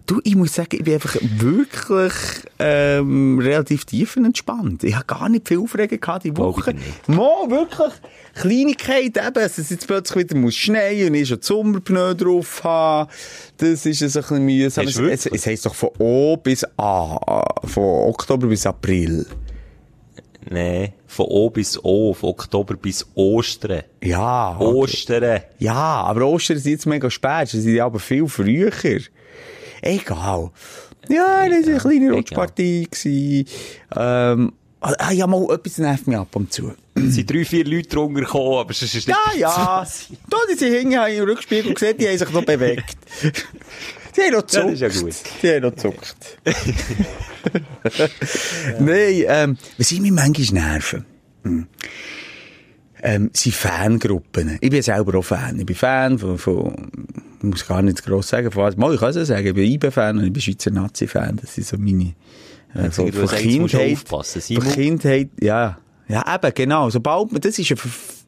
Du, 0.07 0.21
ich 0.23 0.35
muss 0.35 0.53
sagen, 0.53 0.69
ich 0.73 0.83
bin 0.83 0.93
einfach 0.93 1.15
wirklich 1.19 2.13
ähm, 2.59 3.39
relativ 3.39 3.85
tiefenentspannt. 3.85 4.83
Ich 4.83 4.93
habe 4.93 5.05
gar 5.05 5.29
nicht 5.29 5.47
viel 5.47 5.57
Aufregung 5.57 5.99
gehabt 5.99 6.25
die 6.25 6.37
Woche. 6.37 6.75
Mo, 7.07 7.47
wirklich. 7.49 7.91
Kleinigkeit 8.35 9.17
eben, 9.17 9.33
dass 9.33 9.57
es 9.57 9.71
jetzt 9.71 9.87
plötzlich 9.87 10.25
wieder 10.25 10.37
muss 10.37 10.55
schneien 10.55 11.07
und 11.09 11.15
ich 11.15 11.27
schon 11.27 11.41
Sommerpneu 11.41 12.13
drauf 12.13 12.63
haben. 12.63 13.09
Das 13.57 13.85
ist 13.85 14.01
ein 14.03 14.21
bisschen 14.21 14.45
mühsam. 14.45 14.85
Es, 14.85 14.99
es, 14.99 15.25
es 15.25 15.45
heisst 15.47 15.65
doch 15.65 15.73
von 15.73 15.89
O 15.97 16.37
bis 16.37 16.63
A, 16.77 17.43
von 17.63 18.09
Oktober 18.09 18.45
bis 18.45 18.67
April. 18.67 19.25
Nee, 20.49 20.93
von 21.07 21.25
O 21.27 21.49
bis 21.49 21.83
O, 21.83 22.13
von 22.13 22.29
Oktober 22.29 22.75
bis 22.75 23.05
Ostern. 23.15 23.81
Ja. 24.03 24.55
okay. 24.59 24.63
Ostern. 24.63 25.41
Ja, 25.59 25.73
aber 25.73 26.25
Ostern 26.27 26.57
ist 26.57 26.65
jetzt 26.65 26.85
mega 26.85 27.09
spät, 27.09 27.49
sie 27.49 27.61
sind 27.61 27.79
aber 27.79 27.99
viel 27.99 28.27
früher. 28.27 28.71
Egal. 29.81 30.51
Ja, 31.09 31.47
das 31.49 31.65
war 31.65 31.71
eine 31.71 31.77
kleine. 31.79 32.11
Rutschpartie. 32.13 33.45
Ähm, 33.95 34.53
ah, 34.81 35.11
ja, 35.11 35.27
mal, 35.27 35.53
etwas 35.53 35.77
nervt 35.77 36.07
mich 36.07 36.17
ab 36.17 36.35
und 36.35 36.53
zu. 36.53 36.73
Es 36.95 37.15
sind 37.15 37.29
drei, 37.29 37.43
vier 37.43 37.65
Leute 37.65 37.89
drunter 37.89 38.21
gekommen, 38.21 38.59
aber 38.59 38.71
es 38.71 38.81
ist 38.81 38.93
nicht... 38.93 39.07
Ja, 39.07 39.17
ja. 39.37 39.87
Da, 40.29 40.37
die 40.49 40.57
sind 40.57 40.73
hinten, 40.73 40.93
im 40.93 41.23
Rückspiegel 41.25 41.73
gesehen, 41.73 41.97
die 41.97 42.07
haben 42.07 42.17
sich 42.17 42.31
noch 42.31 42.45
bewegt. 42.45 42.97
Die 44.15 44.21
haben 44.21 44.33
noch 44.33 44.41
gezuckt. 44.41 44.65
das 44.65 44.73
ist 44.73 44.81
ja 44.81 44.89
gut. 45.01 45.15
Die 45.41 45.49
haben 45.49 45.63
noch 45.63 45.71
gezuckt. 45.71 46.37
Nein, 48.79 49.23
ähm, 49.27 49.57
was 49.77 49.91
ich 49.91 49.99
mich 49.99 50.11
manchmal 50.11 50.63
nerven? 50.63 51.05
Hm. 51.43 51.67
Ähm, 53.03 53.29
sind 53.33 53.53
Fangruppen. 53.53 54.57
Ich 54.61 54.69
bin 54.69 54.81
selber 54.81 55.19
auch 55.19 55.23
Fan. 55.23 55.59
Ich 55.59 55.65
bin 55.65 55.75
Fan 55.75 56.17
von, 56.17 56.37
von 56.37 56.91
ich 57.37 57.43
muss 57.43 57.67
gar 57.67 57.81
nicht 57.81 58.03
gross 58.03 58.29
sagen, 58.29 58.51
von 58.51 58.63
was. 58.63 58.77
Mal, 58.77 58.93
ich 58.93 58.99
kann 58.99 59.09
es 59.09 59.17
ja 59.17 59.25
sagen, 59.25 59.45
ich 59.45 59.53
bin 59.53 59.71
IB-Fan 59.71 60.17
und 60.17 60.25
ich 60.25 60.33
bin 60.33 60.41
Schweizer 60.41 60.71
Nazi-Fan. 60.71 61.37
Das 61.41 61.53
sind 61.53 61.67
so 61.67 61.77
meine, 61.77 62.15
äh, 62.73 62.89
von, 62.89 63.11
von 63.11 63.27
Kindheit. 63.27 63.99
Von. 63.99 64.23
Kindheit, 64.71 65.29
ja. 65.39 65.77
Ja, 66.07 66.35
eben, 66.35 66.53
genau. 66.53 66.89
Sobald 66.89 67.31
man, 67.31 67.41
das 67.41 67.59
ist 67.59 67.71
eine, 67.71 67.79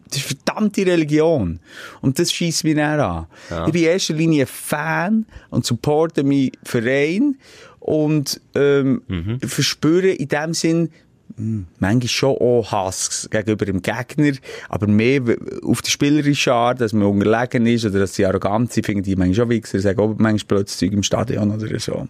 das 0.10 0.18
ist 0.18 0.28
verdammte 0.28 0.86
Religion. 0.86 1.60
Und 2.02 2.20
das 2.20 2.32
schießt 2.32 2.64
mich 2.64 2.76
dann 2.76 3.00
an. 3.00 3.28
Ich 3.68 3.72
bin 3.74 3.84
in 3.84 3.90
erster 3.90 4.14
Linie 4.14 4.46
Fan 4.46 5.26
und 5.50 5.66
supporte 5.66 6.24
meinen 6.24 6.52
Verein 6.64 7.38
und, 7.80 8.42
ähm, 8.56 9.02
verspüre 9.48 10.10
in 10.10 10.28
dem 10.28 10.54
Sinn, 10.54 10.90
hm, 11.38 11.68
manchmal 11.80 12.08
schon 12.08 12.38
auch 12.38 12.72
Hass 12.72 13.28
gegenüber 13.30 13.66
dem 13.66 13.84
Gegner, 13.84 14.32
aber 14.70 14.88
mehr 14.88 15.22
auf 15.64 15.84
die 15.84 15.92
spielerische 15.92 16.52
Art, 16.52 16.82
dass 16.82 16.94
man 16.94 17.08
unterlegen 17.08 17.68
ist 17.68 17.86
oder 17.86 18.00
dass 18.00 18.16
sie 18.16 18.26
arrogant 18.26 18.74
sind, 18.74 18.86
finde 18.88 19.08
ich 19.08 19.16
manchmal 19.16 19.36
schon 19.36 19.50
Wichser, 19.50 19.80
sagen 19.80 20.00
auch 20.00 20.16
manchmal 20.18 20.60
plötzlich 20.60 20.92
im 20.92 21.04
Stadion 21.04 21.52
oder 21.52 21.80
so. 21.80 22.08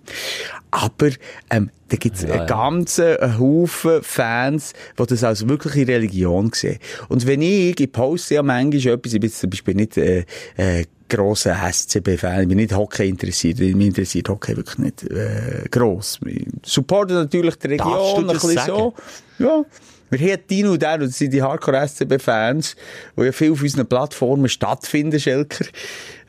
Aber 0.71 1.09
ähm, 1.49 1.71
da 1.89 1.97
gibt 1.97 2.15
es 2.15 2.25
einen 2.25 2.47
ganzen 2.47 3.37
Haufen 3.37 4.01
Fans, 4.01 4.73
die 4.97 5.05
das 5.05 5.23
als 5.23 5.47
wirkliche 5.47 5.87
Religion 5.87 6.51
sehen. 6.53 6.79
Und 7.09 7.27
wenn 7.27 7.41
ich, 7.41 7.79
ich 7.79 7.91
poste 7.91 8.35
ja 8.35 8.43
manchmal 8.43 8.93
etwas, 8.93 9.13
ich 9.13 9.19
bin 9.19 9.31
zum 9.31 9.49
Beispiel 9.49 9.75
nicht 9.75 9.97
äh, 9.97 10.25
äh, 10.55 10.85
grosser 11.09 11.55
SCB-Fan, 11.71 12.41
ich 12.43 12.47
bin 12.47 12.57
nicht 12.57 12.75
Hockey 12.75 13.07
interessiert, 13.07 13.59
mich 13.59 13.87
interessiert 13.87 14.29
Hockey 14.29 14.55
wirklich 14.57 14.77
nicht 14.77 15.03
äh, 15.03 15.65
gross. 15.69 16.19
Ich 16.25 16.45
supporte 16.63 17.13
natürlich 17.13 17.55
die 17.57 17.77
Darfst 17.77 17.93
Region, 17.93 18.15
du 18.15 18.21
ein 18.21 18.27
das 18.27 18.41
bisschen 18.41 18.57
sagen? 18.57 18.69
so. 18.69 18.93
Ja. 19.39 19.65
Wir 20.09 20.33
haben 20.33 20.41
Dino 20.49 20.71
und 20.71 20.81
der, 20.81 20.97
das 20.99 21.17
sind 21.17 21.33
die 21.33 21.41
Hardcore-SCB-Fans, 21.41 22.75
die 23.17 23.23
ja 23.23 23.31
viel 23.33 23.51
auf 23.51 23.61
unseren 23.61 23.87
Plattformen 23.87 24.47
stattfinden, 24.47 25.19
Schelker. 25.19 25.65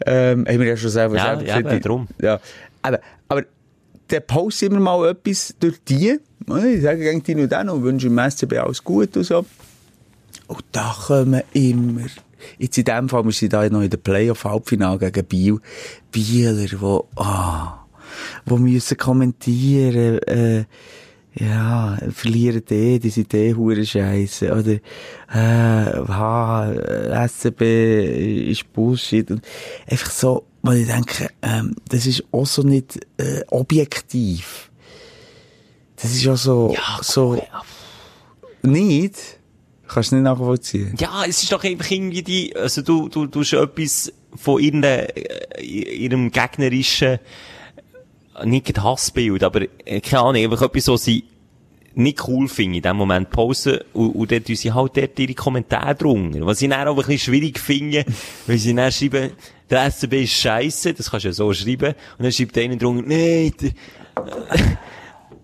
Ähm, 0.04 0.46
haben 0.48 0.58
wir 0.58 0.66
ja 0.66 0.76
schon 0.76 0.90
selber 0.90 1.16
Ja, 1.16 1.26
selber 1.26 1.42
ja, 1.44 1.56
gesagt. 1.58 1.74
eben, 1.74 1.82
drum. 1.82 2.08
Ja. 2.20 2.40
Aber, 2.82 3.00
aber 3.28 3.44
der 4.10 4.20
postet 4.20 4.72
immer 4.72 4.80
mal 4.80 5.10
etwas 5.10 5.54
durch 5.60 5.76
die. 5.88 6.18
Ich 6.46 6.82
sage 6.82 6.98
gegen 7.00 7.22
Dino 7.22 7.42
und 7.42 7.52
den 7.52 7.68
und 7.68 7.82
wünsche 7.82 8.08
im 8.08 8.18
SCB 8.18 8.54
alles 8.58 8.82
gut 8.82 9.16
und 9.16 9.24
so. 9.24 9.44
Und 10.48 10.64
da 10.72 10.96
kommen 11.06 11.42
immer, 11.52 12.06
jetzt 12.58 12.78
in 12.78 12.84
dem 12.84 13.08
Fall, 13.08 13.24
wir 13.24 13.32
sind 13.32 13.52
da 13.52 13.68
noch 13.68 13.82
in 13.82 13.90
der 13.90 13.98
Playoff-Halbfinale 13.98 14.98
gegen 14.98 15.26
Biel, 15.26 15.60
Bieler, 16.10 16.54
die, 16.54 16.98
ah, 17.16 17.86
die 18.46 18.54
müssen 18.54 18.96
kommentieren, 18.96 20.18
äh, 20.22 20.64
ja, 21.34 21.96
verlieren 22.10 22.62
die, 22.68 22.98
die 22.98 23.10
sind 23.10 23.32
eh 23.34 23.54
hure 23.54 23.84
Scheiße, 23.84 24.52
oder, 24.52 24.72
äh, 25.32 26.06
ha, 26.08 26.72
SCB 27.26 28.50
ist 28.50 28.72
Bullshit, 28.72 29.30
und 29.30 29.42
einfach 29.88 30.10
so, 30.10 30.44
wo 30.62 30.72
ich 30.72 30.86
denke, 30.86 31.30
ähm, 31.42 31.76
das 31.88 32.06
ist 32.06 32.24
auch 32.32 32.46
so 32.46 32.62
nicht, 32.62 32.98
äh, 33.18 33.42
objektiv. 33.48 34.70
Das 35.96 36.12
ist 36.14 36.26
auch 36.28 36.36
so, 36.36 36.76
so, 37.02 37.42
nicht? 38.62 39.37
Kannst 39.88 40.12
du 40.12 40.16
nicht 40.16 40.24
nachvollziehen? 40.24 40.94
Ja, 40.98 41.24
es 41.26 41.42
ist 41.42 41.50
doch 41.50 41.64
einfach 41.64 41.90
irgendwie 41.90 42.22
die, 42.22 42.54
also 42.54 42.82
du, 42.82 43.08
du, 43.08 43.26
du 43.26 43.40
hast 43.40 43.54
etwas 43.54 44.12
von 44.36 44.62
irgendeinem, 44.62 45.06
äh, 45.14 45.62
ihrem 45.64 46.30
gegnerischen, 46.30 47.18
äh, 48.34 48.46
nicht 48.46 48.66
gerade 48.66 48.84
Hassbild, 48.84 49.42
aber, 49.42 49.62
äh, 49.84 50.00
keine 50.00 50.22
Ahnung, 50.22 50.42
einfach 50.42 50.62
etwas, 50.62 50.88
was 50.88 51.04
sie 51.04 51.24
nicht 51.94 52.28
cool 52.28 52.48
finden, 52.48 52.76
in 52.76 52.82
dem 52.82 52.96
Moment 52.96 53.30
posten, 53.30 53.80
und, 53.94 54.10
und 54.10 54.30
dann 54.30 54.44
tun 54.44 54.54
sie 54.54 54.72
halt 54.72 54.96
dort 54.96 55.18
ihre 55.18 55.34
Kommentare 55.34 55.94
drunter. 55.94 56.46
Was 56.46 56.62
ich 56.62 56.68
dann 56.68 56.86
auch 56.86 56.92
ein 56.92 57.06
bisschen 57.06 57.18
schwierig 57.18 57.58
finde, 57.58 58.04
weil 58.46 58.58
sie 58.58 58.74
dann 58.74 58.92
schreiben, 58.92 59.32
der 59.70 59.90
SCB 59.90 60.22
ist 60.22 60.32
scheiße, 60.32 60.94
das 60.94 61.10
kannst 61.10 61.24
du 61.24 61.28
ja 61.30 61.32
so 61.32 61.52
schreiben, 61.52 61.94
und 62.18 62.24
dann 62.24 62.32
schreibt 62.32 62.56
einer 62.58 62.76
drunter, 62.76 63.08
nee, 63.08 63.52
der, 63.58 63.70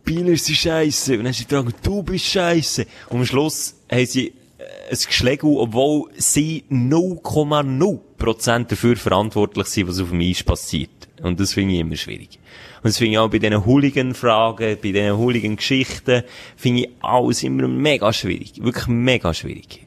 Bieler 0.04 0.36
sind 0.36 0.56
scheiße. 0.56 1.18
Und 1.18 1.24
dann 1.24 1.32
sie 1.32 1.46
sagen, 1.48 1.72
du 1.82 2.02
bist 2.02 2.26
scheiße. 2.26 2.86
Und 3.08 3.18
am 3.18 3.26
Schluss 3.26 3.74
haben 3.90 4.06
sie 4.06 4.28
äh, 4.58 4.90
ein 4.90 4.98
Geschlägel, 5.06 5.50
obwohl 5.56 6.10
sie 6.16 6.64
0,0% 6.70 8.66
dafür 8.66 8.96
verantwortlich 8.96 9.66
sind, 9.66 9.88
was 9.88 10.00
auf 10.00 10.10
dem 10.10 10.20
Eis 10.20 10.42
passiert. 10.42 10.90
Und 11.22 11.40
das 11.40 11.54
finde 11.54 11.74
ich 11.74 11.80
immer 11.80 11.96
schwierig. 11.96 12.38
Und 12.82 12.88
das 12.88 12.98
finde 12.98 13.12
ich 13.12 13.18
auch 13.18 13.30
bei 13.30 13.38
diesen 13.38 13.64
Hooligan-Fragen, 13.64 14.76
bei 14.82 14.92
diesen 14.92 15.16
Hooligan-Geschichten, 15.16 16.22
finde 16.56 16.82
ich 16.82 16.90
alles 17.00 17.42
immer 17.42 17.66
mega 17.66 18.12
schwierig. 18.12 18.62
Wirklich 18.62 18.86
mega 18.88 19.32
schwierig. 19.32 19.86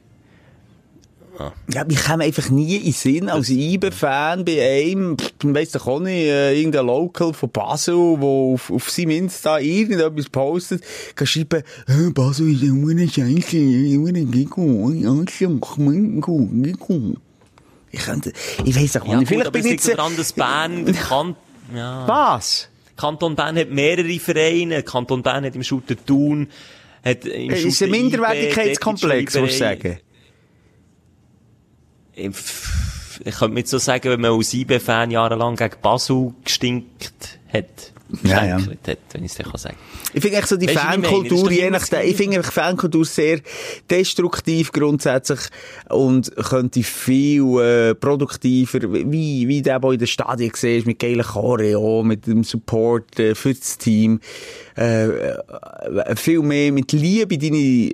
Ja, 1.73 1.85
ich 1.87 2.03
komme 2.03 2.23
einfach 2.23 2.49
nie 2.49 2.77
in 2.77 2.83
den 2.83 2.93
Sinn, 2.93 3.29
als 3.29 3.49
IBE-Fan 3.49 4.43
bei 4.43 4.81
einem, 4.81 5.17
ich 5.19 5.53
weiss 5.53 5.71
doch 5.71 5.85
auch 5.87 5.99
nicht, 5.99 6.13
äh, 6.13 6.57
irgendein 6.57 6.87
Local 6.87 7.33
von 7.33 7.49
Basel, 7.49 7.95
der 8.17 8.27
auf, 8.27 8.71
auf 8.71 8.89
seinem 8.89 9.11
Insta 9.11 9.59
irgendetwas 9.59 10.29
postet, 10.29 10.83
kann 11.15 11.27
schreiben, 11.27 11.63
äh, 11.87 12.09
Basel 12.11 12.51
ist 12.51 12.63
eine 12.63 13.07
Scheiße, 13.07 13.57
eine 13.57 14.25
Gigo, 14.25 14.91
Gigo, 15.25 16.49
Gigo. 16.51 17.13
Ich 17.91 17.99
könnte, 17.99 18.33
ich 18.65 18.75
weiss 18.75 18.93
doch 18.93 19.01
auch 19.03 19.07
Ja, 19.07 19.17
nicht, 19.19 19.27
gut, 19.27 19.27
vielleicht 19.29 19.47
aber 19.47 19.59
bin 19.59 19.65
ich 19.65 19.71
jetzt... 19.73 19.87
daran, 19.89 20.17
dass 20.17 20.33
Bern, 20.33 20.85
kann, 21.07 21.35
ja. 21.75 22.07
Was? 22.07 22.69
Kanton 22.95 23.35
Bern 23.35 23.57
hat 23.57 23.69
mehrere 23.69 24.19
Vereine. 24.19 24.81
Kanton 24.81 25.21
Bern 25.21 25.45
hat 25.45 25.55
im 25.55 25.63
Shooter 25.63 25.95
Thun, 26.03 26.47
hat 27.05 27.25
im 27.25 27.51
Äh, 27.51 27.61
Ist 27.61 27.77
Shooter 27.77 27.85
ein 27.85 27.91
Minderwertigkeitskomplex, 27.91 29.33
dort 29.33 29.43
musst 29.43 29.59
du 29.59 29.65
ist 29.65 29.73
die 29.75 29.87
sagen? 29.87 29.99
Ich, 32.17 32.35
ich 33.25 33.35
könnte 33.35 33.53
mir 33.53 33.59
jetzt 33.59 33.69
so 33.69 33.77
sagen, 33.77 34.09
wenn 34.09 34.21
man 34.21 34.31
als 34.31 34.53
IB-Fan 34.53 35.11
jahrelang 35.11 35.55
gegen 35.55 35.75
Basel 35.81 36.33
gestinkt 36.43 37.13
hat, 37.53 37.93
Ja, 38.23 38.45
ja. 38.45 38.57
hat, 38.57 38.97
wenn 39.11 39.23
ich 39.23 39.31
es 39.31 39.37
dir 39.37 39.43
kann 39.43 39.57
sagen 39.57 39.75
Ich 40.13 40.21
finde 40.21 40.37
echt 40.37 40.47
so 40.47 40.55
die? 40.55 40.65
Das 40.65 40.75
Fankultur, 40.75 41.51
je 41.51 41.69
nachdem, 41.69 42.07
ich 42.07 42.15
finde 42.15 42.37
einfach 42.37 42.53
Fankultur 42.53 43.05
sehr 43.05 43.41
destruktiv 43.89 44.71
grundsätzlich 44.71 45.39
und 45.89 46.33
könnte 46.35 46.83
viel 46.83 47.59
äh, 47.59 47.95
produktiver, 47.95 48.79
wie, 48.93 49.47
wie 49.47 49.61
der, 49.61 49.79
der 49.79 49.91
in 49.91 49.99
den 49.99 50.07
Stadien 50.07 50.51
siehst, 50.55 50.87
mit 50.87 50.99
geilen 50.99 51.23
Choreo, 51.23 52.03
mit 52.03 52.27
dem 52.27 52.43
Support 52.43 53.19
äh, 53.19 53.35
für 53.35 53.53
das 53.53 53.77
Team, 53.77 54.21
äh, 54.77 55.07
äh, 55.07 56.15
viel 56.15 56.41
mehr 56.41 56.71
mit 56.71 56.91
Liebe 56.93 57.37
deine 57.37 57.91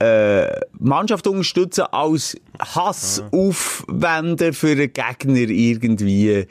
äh, 0.00 0.60
Mannschaft 0.78 1.26
unterstützen 1.26 1.84
als 1.92 2.36
Hass 2.58 3.22
aufwenden 3.32 4.54
für 4.54 4.70
einen 4.70 4.92
Gegner 4.92 5.36
irgendwie 5.36 6.46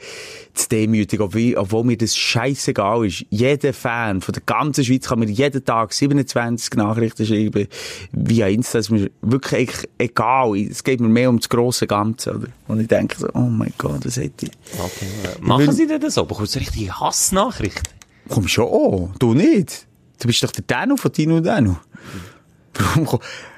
zu 0.54 0.68
demütigen, 0.68 1.24
obwohl, 1.24 1.56
obwohl 1.56 1.84
mir 1.84 1.96
das 1.96 2.16
scheißegal 2.16 3.06
ist. 3.06 3.26
Jeder 3.30 3.72
Fan 3.72 4.20
von 4.20 4.32
der 4.32 4.42
ganzen 4.46 4.84
Schweiz 4.84 5.08
kann 5.08 5.18
mir 5.18 5.28
jeden 5.28 5.64
Tag 5.64 5.92
27 5.92 6.74
Nachrichten 6.74 7.26
schreiben 7.26 7.66
via 8.12 8.46
Insta, 8.46 8.78
das 8.78 8.86
ist 8.86 8.90
mir 8.90 9.10
wirklich 9.20 9.60
eigentlich 9.60 9.90
egal. 9.98 10.56
Es 10.56 10.84
geht 10.84 11.00
mir 11.00 11.08
mehr 11.08 11.28
um 11.28 11.38
das 11.38 11.48
grosse 11.48 11.88
Ganze, 11.88 12.36
oder? 12.36 12.48
Und 12.68 12.80
ich 12.80 12.88
denke 12.88 13.16
so, 13.18 13.28
oh 13.34 13.40
mein 13.40 13.72
Gott, 13.78 14.04
das 14.04 14.16
hätte 14.16 14.46
ich... 14.46 14.52
Machen 15.40 15.72
Sie 15.72 15.88
denn 15.88 16.00
das 16.00 16.14
so? 16.14 16.24
Bekommst 16.24 16.54
du 16.54 16.60
richtige 16.60 17.00
Hassnachrichten? 17.00 17.82
Komm 18.28 18.46
schon 18.46 19.12
du 19.18 19.34
nicht. 19.34 19.86
Du 20.20 20.28
bist 20.28 20.42
doch 20.44 20.52
der 20.52 20.64
Dano 20.66 20.96
von 20.96 21.12
Tino 21.12 21.40
Dano. 21.40 21.78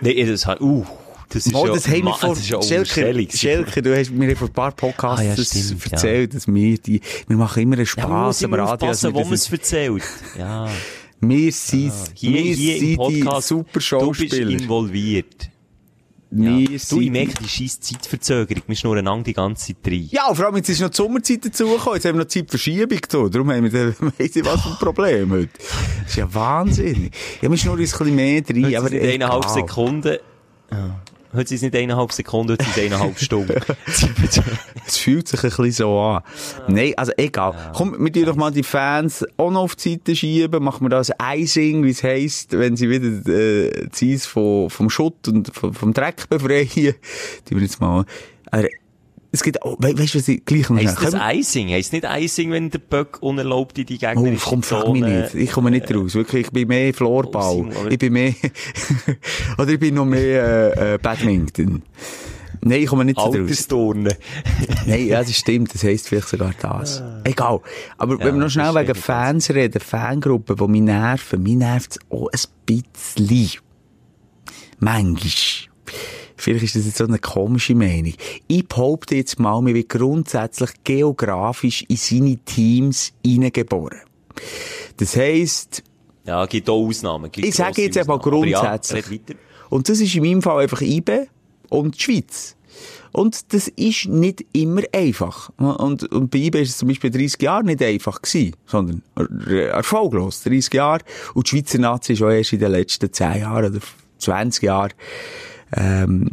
Nee, 0.01 0.25
das 0.25 0.47
hat, 0.47 0.61
uh, 0.61 0.85
Das 1.29 1.47
ist 1.47 1.53
ja- 1.53 1.67
das 1.67 1.89
haben 1.89 2.05
wir 2.05 2.15
vor, 2.15 2.29
das 2.31 2.39
ist 2.41 2.49
ja 2.51 2.57
Unterstellung. 2.59 3.29
Schelker, 3.31 3.83
du 3.83 3.97
hast 3.99 4.11
mir 4.11 4.37
vor 4.37 4.49
ein 4.49 4.53
paar 4.53 4.73
Podcasts 4.73 5.21
Ah, 5.21 5.25
ja, 5.25 5.35
das 5.35 5.47
stimmt, 5.49 5.85
ja. 5.87 5.93
erzählt, 5.93 6.35
dass 6.35 6.47
wir 6.47 6.79
die, 6.79 7.01
wir 7.29 7.37
machen 7.37 7.63
immer 7.63 7.77
einen 7.77 7.83
Ja, 7.85 7.87
Spass 7.87 8.45
am 8.45 8.53
immer 8.53 8.63
Radio. 8.63 8.89
dass 8.89 9.05
wo 9.05 9.11
man 9.25 9.33
es 9.33 9.51
erzählt. 9.51 10.03
Ja. 10.39 10.69
Wir 11.21 11.53
sind, 11.53 11.93
Hier, 12.15 12.31
wir 12.33 12.41
hier 12.55 12.79
sind 12.79 13.09
die 13.09 13.23
super 13.41 13.41
du 13.49 13.65
bist 13.73 13.87
Schauspieler. 13.87 14.51
involviert. 14.51 15.49
Wir 16.35 16.70
Ja. 16.70 16.78
Du, 16.89 17.01
ich 17.01 17.11
merke 17.11 17.35
die 17.43 17.49
scheiß 17.49 17.80
Zeitverzögerung. 17.80 18.62
Wir 18.66 18.76
schnurren 18.76 19.05
lang 19.05 19.22
die 19.22 19.35
ganze 19.35 19.66
Zeit 19.66 19.76
rein. 19.87 20.09
Ja, 20.11 20.33
vor 20.33 20.47
allem 20.47 20.57
jetzt 20.57 20.70
ist 20.70 20.80
noch 20.80 20.89
die 20.89 20.97
Sommerzeit 20.97 21.45
dazugekommen. 21.45 21.95
Jetzt 21.95 22.07
haben 22.07 22.14
wir 22.16 22.24
noch 22.24 22.28
Zeitverschiebung 22.28 23.01
da. 23.07 23.28
Darum 23.28 23.51
haben 23.51 23.70
wir 23.70 23.70
dann, 23.70 24.12
weiss 24.18 24.35
ich 24.35 24.45
was 24.45 24.62
für 24.62 24.70
ein 24.70 24.76
Problem 24.76 25.30
heute. 25.30 25.51
Das 25.59 26.11
ist 26.11 26.16
ja 26.16 26.33
wahnsinnig. 26.35 27.12
Ja, 27.43 27.51
wir 27.51 27.57
schnurren 27.59 27.80
ein 27.80 27.83
bisschen 27.83 28.14
mehr 28.14 28.43
rein, 28.49 28.76
aber 28.76 28.87
eineinhalb 28.91 29.45
egal. 29.45 29.55
Sekunden. 29.55 30.16
Ja. 30.70 31.03
Heute 31.35 31.49
sind 31.49 31.57
es 31.57 31.62
nicht 31.62 31.76
eineinhalb 31.76 32.12
Sekunden, 32.12 32.53
heute 32.53 32.64
sind 32.64 32.76
es 32.76 32.85
eineinhalb 32.85 33.18
Stunden. 33.18 33.55
Es 34.87 34.97
fühlt 34.99 35.28
sich 35.28 35.43
ein 35.43 35.49
bisschen 35.49 35.72
so 35.72 35.99
an. 35.99 36.22
Nein, 36.68 36.93
also 36.97 37.12
egal. 37.16 37.55
Komm, 37.74 37.97
wir 37.99 38.12
tun 38.12 38.26
doch 38.26 38.37
mal 38.37 38.51
die 38.51 38.62
Fans 38.62 39.24
auch 39.37 39.51
noch 39.51 39.62
auf 39.62 39.76
die 39.76 39.93
Seite 39.93 40.14
schieben. 40.14 40.62
Machen 40.62 40.85
wir 40.85 40.91
das 40.91 41.11
Icing, 41.22 41.85
wie 41.85 41.91
es 41.91 42.03
heisst, 42.03 42.53
wenn 42.53 42.76
sie 42.76 42.91
wieder 42.91 43.33
äh, 43.33 43.87
die 43.99 44.12
Eis 44.12 44.26
vom, 44.26 44.68
vom 44.68 44.91
Schutt 44.91 45.28
und 45.28 45.55
vom, 45.55 45.72
vom 45.72 45.95
Dreck 45.95 46.28
befreien. 46.28 46.95
Die 47.49 47.55
wir 47.55 47.62
jetzt 47.62 47.80
mal... 47.80 48.05
Aber 48.51 48.68
es 49.33 49.43
gibt 49.43 49.62
auch... 49.62 49.76
We 49.80 49.99
weißt 49.99 50.14
du, 50.14 50.18
was 50.18 50.28
ich 50.28 50.45
gleich 50.45 50.68
noch... 50.68 50.76
Heisst 50.76 51.03
das 51.03 51.14
Icing? 51.14 51.70
Heisst 51.70 51.93
nicht 51.95 52.05
Icing, 52.07 52.51
wenn 52.51 52.70
der 52.70 52.78
Böck 52.78 53.22
unerlaubt 53.22 53.78
in 53.78 53.87
die 53.87 53.97
Oh, 53.97 53.99
gegnerische 53.99 54.45
komm, 54.47 54.62
frag 54.62 54.89
mich 54.89 55.03
nicht. 55.03 55.35
Ich 55.35 55.51
komme 55.51 55.70
nicht 55.70 55.93
raus. 55.95 56.14
Wirklich, 56.14 56.47
ich 56.47 56.53
bin 56.53 56.68
mehr 56.68 56.93
Floorball. 56.93 57.64
Oh, 57.64 57.89
ich 57.89 57.99
bin 57.99 58.12
mehr, 58.12 58.35
oder 59.59 59.70
ich 59.70 59.80
bin 59.80 59.95
noch 59.95 60.05
mehr, 60.05 60.76
äh, 60.76 60.95
äh, 60.95 60.99
Badminton. 60.99 61.83
Nein, 62.64 62.83
ich 62.83 62.87
komme 62.87 63.05
nicht 63.05 63.18
raus. 63.18 63.35
Altersturnen. 63.35 64.14
Nein, 64.87 65.07
ja, 65.07 65.20
das 65.20 65.35
stimmt. 65.35 65.74
Das 65.74 65.83
heisst 65.83 66.09
vielleicht 66.09 66.28
sogar 66.28 66.55
das. 66.61 67.03
Egal. 67.24 67.61
Aber 67.99 68.18
wenn 68.20 68.35
wir 68.35 68.43
noch 68.45 68.51
schnell 68.51 68.74
wegen 68.74 68.95
Fans 68.95 69.51
reden, 69.51 69.80
Fangruppen, 69.80 70.57
die 70.57 70.68
mich 70.68 70.83
nerven, 70.83 71.43
mich 71.43 71.57
nervt 71.57 71.93
es 71.93 71.99
auch 72.11 72.28
ein 72.28 72.83
bisschen. 73.16 73.62
Manchmal. 74.78 75.62
Vielleicht 76.43 76.64
ist 76.64 76.76
das 76.76 76.86
jetzt 76.86 76.99
so 76.99 77.05
eine 77.05 77.18
komische 77.18 77.74
Meinung. 77.74 78.14
Ich 78.49 78.66
behaupte 78.66 79.14
jetzt 79.14 79.38
mal, 79.38 79.61
man 79.61 79.74
wird 79.74 79.88
grundsätzlich 79.88 80.70
geografisch 80.84 81.84
in 81.88 81.97
seine 81.97 82.36
Teams 82.38 83.12
hineingeboren. 83.24 84.01
Das 84.97 85.16
heisst, 85.16 85.82
Ja, 86.26 86.45
gibt 86.47 86.68
auch 86.68 86.86
Ausnahmen. 86.86 87.30
Gibt 87.30 87.47
ich 87.47 87.55
sage 87.55 87.82
jetzt. 87.82 87.99
Aber 87.99 88.18
grundsätzlich. 88.18 89.07
Ja. 89.28 89.34
Und 89.70 89.88
das 89.88 90.01
ist 90.01 90.14
in 90.14 90.22
meinem 90.22 90.43
Fall 90.43 90.62
einfach 90.64 90.80
IBE 90.80 91.28
und 91.68 91.97
die 91.97 92.03
Schweiz. 92.03 92.57
Und 93.12 93.53
das 93.53 93.68
ist 93.68 94.07
nicht 94.07 94.45
immer 94.53 94.82
einfach. 94.93 95.51
Und, 95.59 96.11
und 96.11 96.30
bei 96.30 96.38
IBE 96.38 96.61
ist 96.62 96.70
es 96.70 96.78
zum 96.78 96.88
Beispiel 96.88 97.11
30 97.11 97.40
Jahre 97.43 97.64
nicht 97.64 97.82
einfach 97.82 98.20
gewesen, 98.22 98.57
sondern 98.66 99.03
er- 99.14 99.68
erfolglos. 99.70 100.43
30 100.43 100.72
Jahre. 100.74 101.01
Und 101.34 101.47
die 101.47 101.51
Schweizer 101.57 101.78
Nazi 101.78 102.14
ist 102.14 102.22
auch 102.22 102.30
erst 102.30 102.53
in 102.55 102.61
den 102.61 102.72
letzten 102.72 103.12
10 103.12 103.40
Jahren 103.40 103.72
oder 103.74 103.80
20 104.18 104.62
Jahren 104.64 104.93
ähm, 105.77 106.31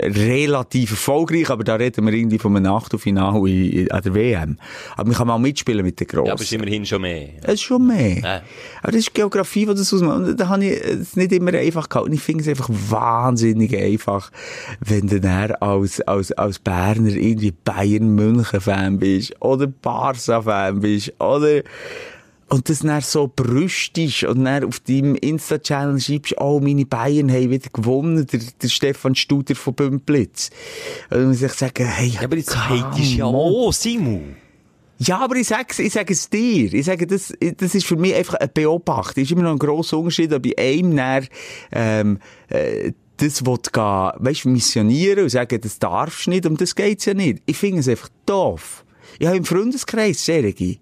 relativ 0.00 0.92
erfolgreich, 0.92 1.50
aber 1.50 1.64
da 1.64 1.74
reden 1.74 2.06
wir 2.06 2.12
irgendwie 2.12 2.38
von 2.38 2.56
einem 2.56 2.72
Achtelfinale 2.72 3.38
in- 3.50 3.70
in- 3.72 3.90
an 3.90 4.02
der 4.02 4.14
WM. 4.14 4.58
Aber 4.96 5.08
man 5.08 5.16
kann 5.16 5.26
mal 5.26 5.38
mitspielen 5.38 5.84
mit 5.84 5.98
den 5.98 6.06
Grossen. 6.06 6.26
Ja, 6.26 6.32
aber 6.32 6.40
es 6.40 6.46
ist 6.46 6.52
immerhin 6.52 6.86
schon 6.86 7.02
mehr. 7.02 7.30
Es 7.42 7.54
ist 7.54 7.62
schon 7.62 7.86
mehr. 7.86 8.18
Ja. 8.18 8.42
Aber 8.82 8.92
das 8.92 9.00
ist 9.00 9.14
Geografie, 9.14 9.66
die 9.66 9.74
das 9.74 9.92
ausmacht. 9.92 10.18
Und 10.18 10.36
da 10.40 10.48
habe 10.48 10.64
ich 10.64 10.80
es 10.84 11.16
nicht 11.16 11.32
immer 11.32 11.52
einfach 11.54 11.88
gehabt. 11.88 12.06
Und 12.06 12.12
ich 12.12 12.20
finde 12.20 12.42
es 12.42 12.48
einfach 12.48 12.68
wahnsinnig 12.70 13.76
einfach, 13.76 14.30
wenn 14.80 15.08
du 15.08 15.20
dann 15.20 15.52
als, 15.52 16.00
als, 16.02 16.30
als 16.32 16.58
Berner 16.60 17.10
irgendwie 17.10 17.52
Bayern-München-Fan 17.64 18.98
bist 18.98 19.34
oder 19.40 19.66
Barca-Fan 19.66 20.80
bist 20.80 21.12
oder 21.20 21.62
und 22.48 22.68
das 22.68 22.80
dann 22.80 23.00
so 23.02 23.30
brüstisch 23.34 24.24
und 24.24 24.44
dann 24.44 24.64
auf 24.64 24.80
deinem 24.80 25.14
Insta-Channel 25.14 26.00
schreibst, 26.00 26.34
oh, 26.38 26.60
meine 26.60 26.86
Bayern 26.86 27.30
haben 27.30 27.50
wieder 27.50 27.68
gewonnen, 27.70 28.26
der, 28.26 28.40
der 28.62 28.68
Stefan 28.68 29.14
Studer 29.14 29.54
von 29.54 29.74
Bümplitz. 29.74 30.50
Und 31.10 31.18
dann 31.18 31.28
muss 31.28 31.42
ich 31.42 31.52
sagen, 31.52 31.86
hey, 31.86 32.08
Ja, 32.08 32.22
aber 32.22 32.36
jetzt 32.36 32.56
hatest 32.56 33.14
ja 33.14 33.26
auch, 33.26 33.72
Simon. 33.72 34.36
Ja, 34.98 35.18
aber 35.18 35.36
ich 35.36 35.46
sag's, 35.46 35.78
ich 35.78 35.92
sage 35.92 36.12
es 36.12 36.28
dir. 36.28 36.72
Ich 36.72 36.86
sage, 36.86 37.06
das, 37.06 37.32
das 37.56 37.74
ist 37.74 37.86
für 37.86 37.96
mich 37.96 38.14
einfach 38.14 38.34
ein 38.34 38.50
Beobachten. 38.52 39.20
Es 39.20 39.26
ist 39.26 39.32
immer 39.32 39.44
noch 39.44 39.52
ein 39.52 39.58
grosser 39.58 39.98
Unterschied, 39.98 40.32
ob 40.32 40.44
ich 40.44 40.58
einem 40.58 40.96
dann, 40.96 41.28
ähm, 41.70 42.18
äh, 42.48 42.92
das 43.18 43.44
will 43.46 43.58
gehen, 43.72 44.10
weißt, 44.16 44.46
missionieren 44.46 45.24
und 45.24 45.28
sagen, 45.28 45.60
das 45.60 45.78
darfst 45.78 46.26
du 46.26 46.30
nicht, 46.30 46.46
um 46.46 46.56
das 46.56 46.74
geht's 46.74 47.04
ja 47.04 47.14
nicht. 47.14 47.42
Ich 47.46 47.56
finde 47.56 47.80
es 47.80 47.88
einfach 47.88 48.08
doof. 48.26 48.84
Ich 49.18 49.26
habe 49.26 49.36
im 49.36 49.44
Freundeskreis 49.44 50.24
Sergi. 50.24 50.80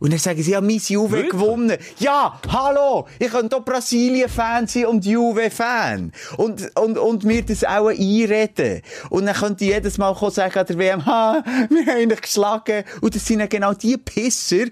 Und 0.00 0.12
dann 0.12 0.18
sagen 0.18 0.42
sie, 0.42 0.52
ja, 0.52 0.60
mein 0.60 0.76
Juve 0.78 1.12
Wirklich? 1.12 1.30
gewonnen. 1.32 1.76
Ja, 1.98 2.40
hallo, 2.48 3.06
ich 3.18 3.28
könnte 3.30 3.48
doch 3.56 3.64
Brasilien-Fan 3.64 4.66
sein 4.66 4.86
und 4.86 5.04
Juve-Fan. 5.04 6.12
Und, 6.36 6.70
und, 6.78 6.98
und 6.98 7.24
mir 7.24 7.42
das 7.42 7.64
auch 7.64 7.88
einreden. 7.88 8.82
Und 9.10 9.26
dann 9.26 9.34
könnte 9.34 9.64
ich 9.64 9.70
jedes 9.70 9.98
Mal 9.98 10.14
kommen 10.14 10.30
sagen 10.32 10.58
an 10.58 10.66
der 10.66 10.78
WM, 10.78 11.06
ha, 11.06 11.42
wir 11.70 11.86
haben 11.86 12.08
dich 12.08 12.20
geschlagen. 12.20 12.84
Und 13.00 13.14
das 13.14 13.26
sind 13.26 13.40
ja 13.40 13.46
genau 13.46 13.74
die 13.74 13.96
Pisser, 13.96 14.66
die 14.66 14.70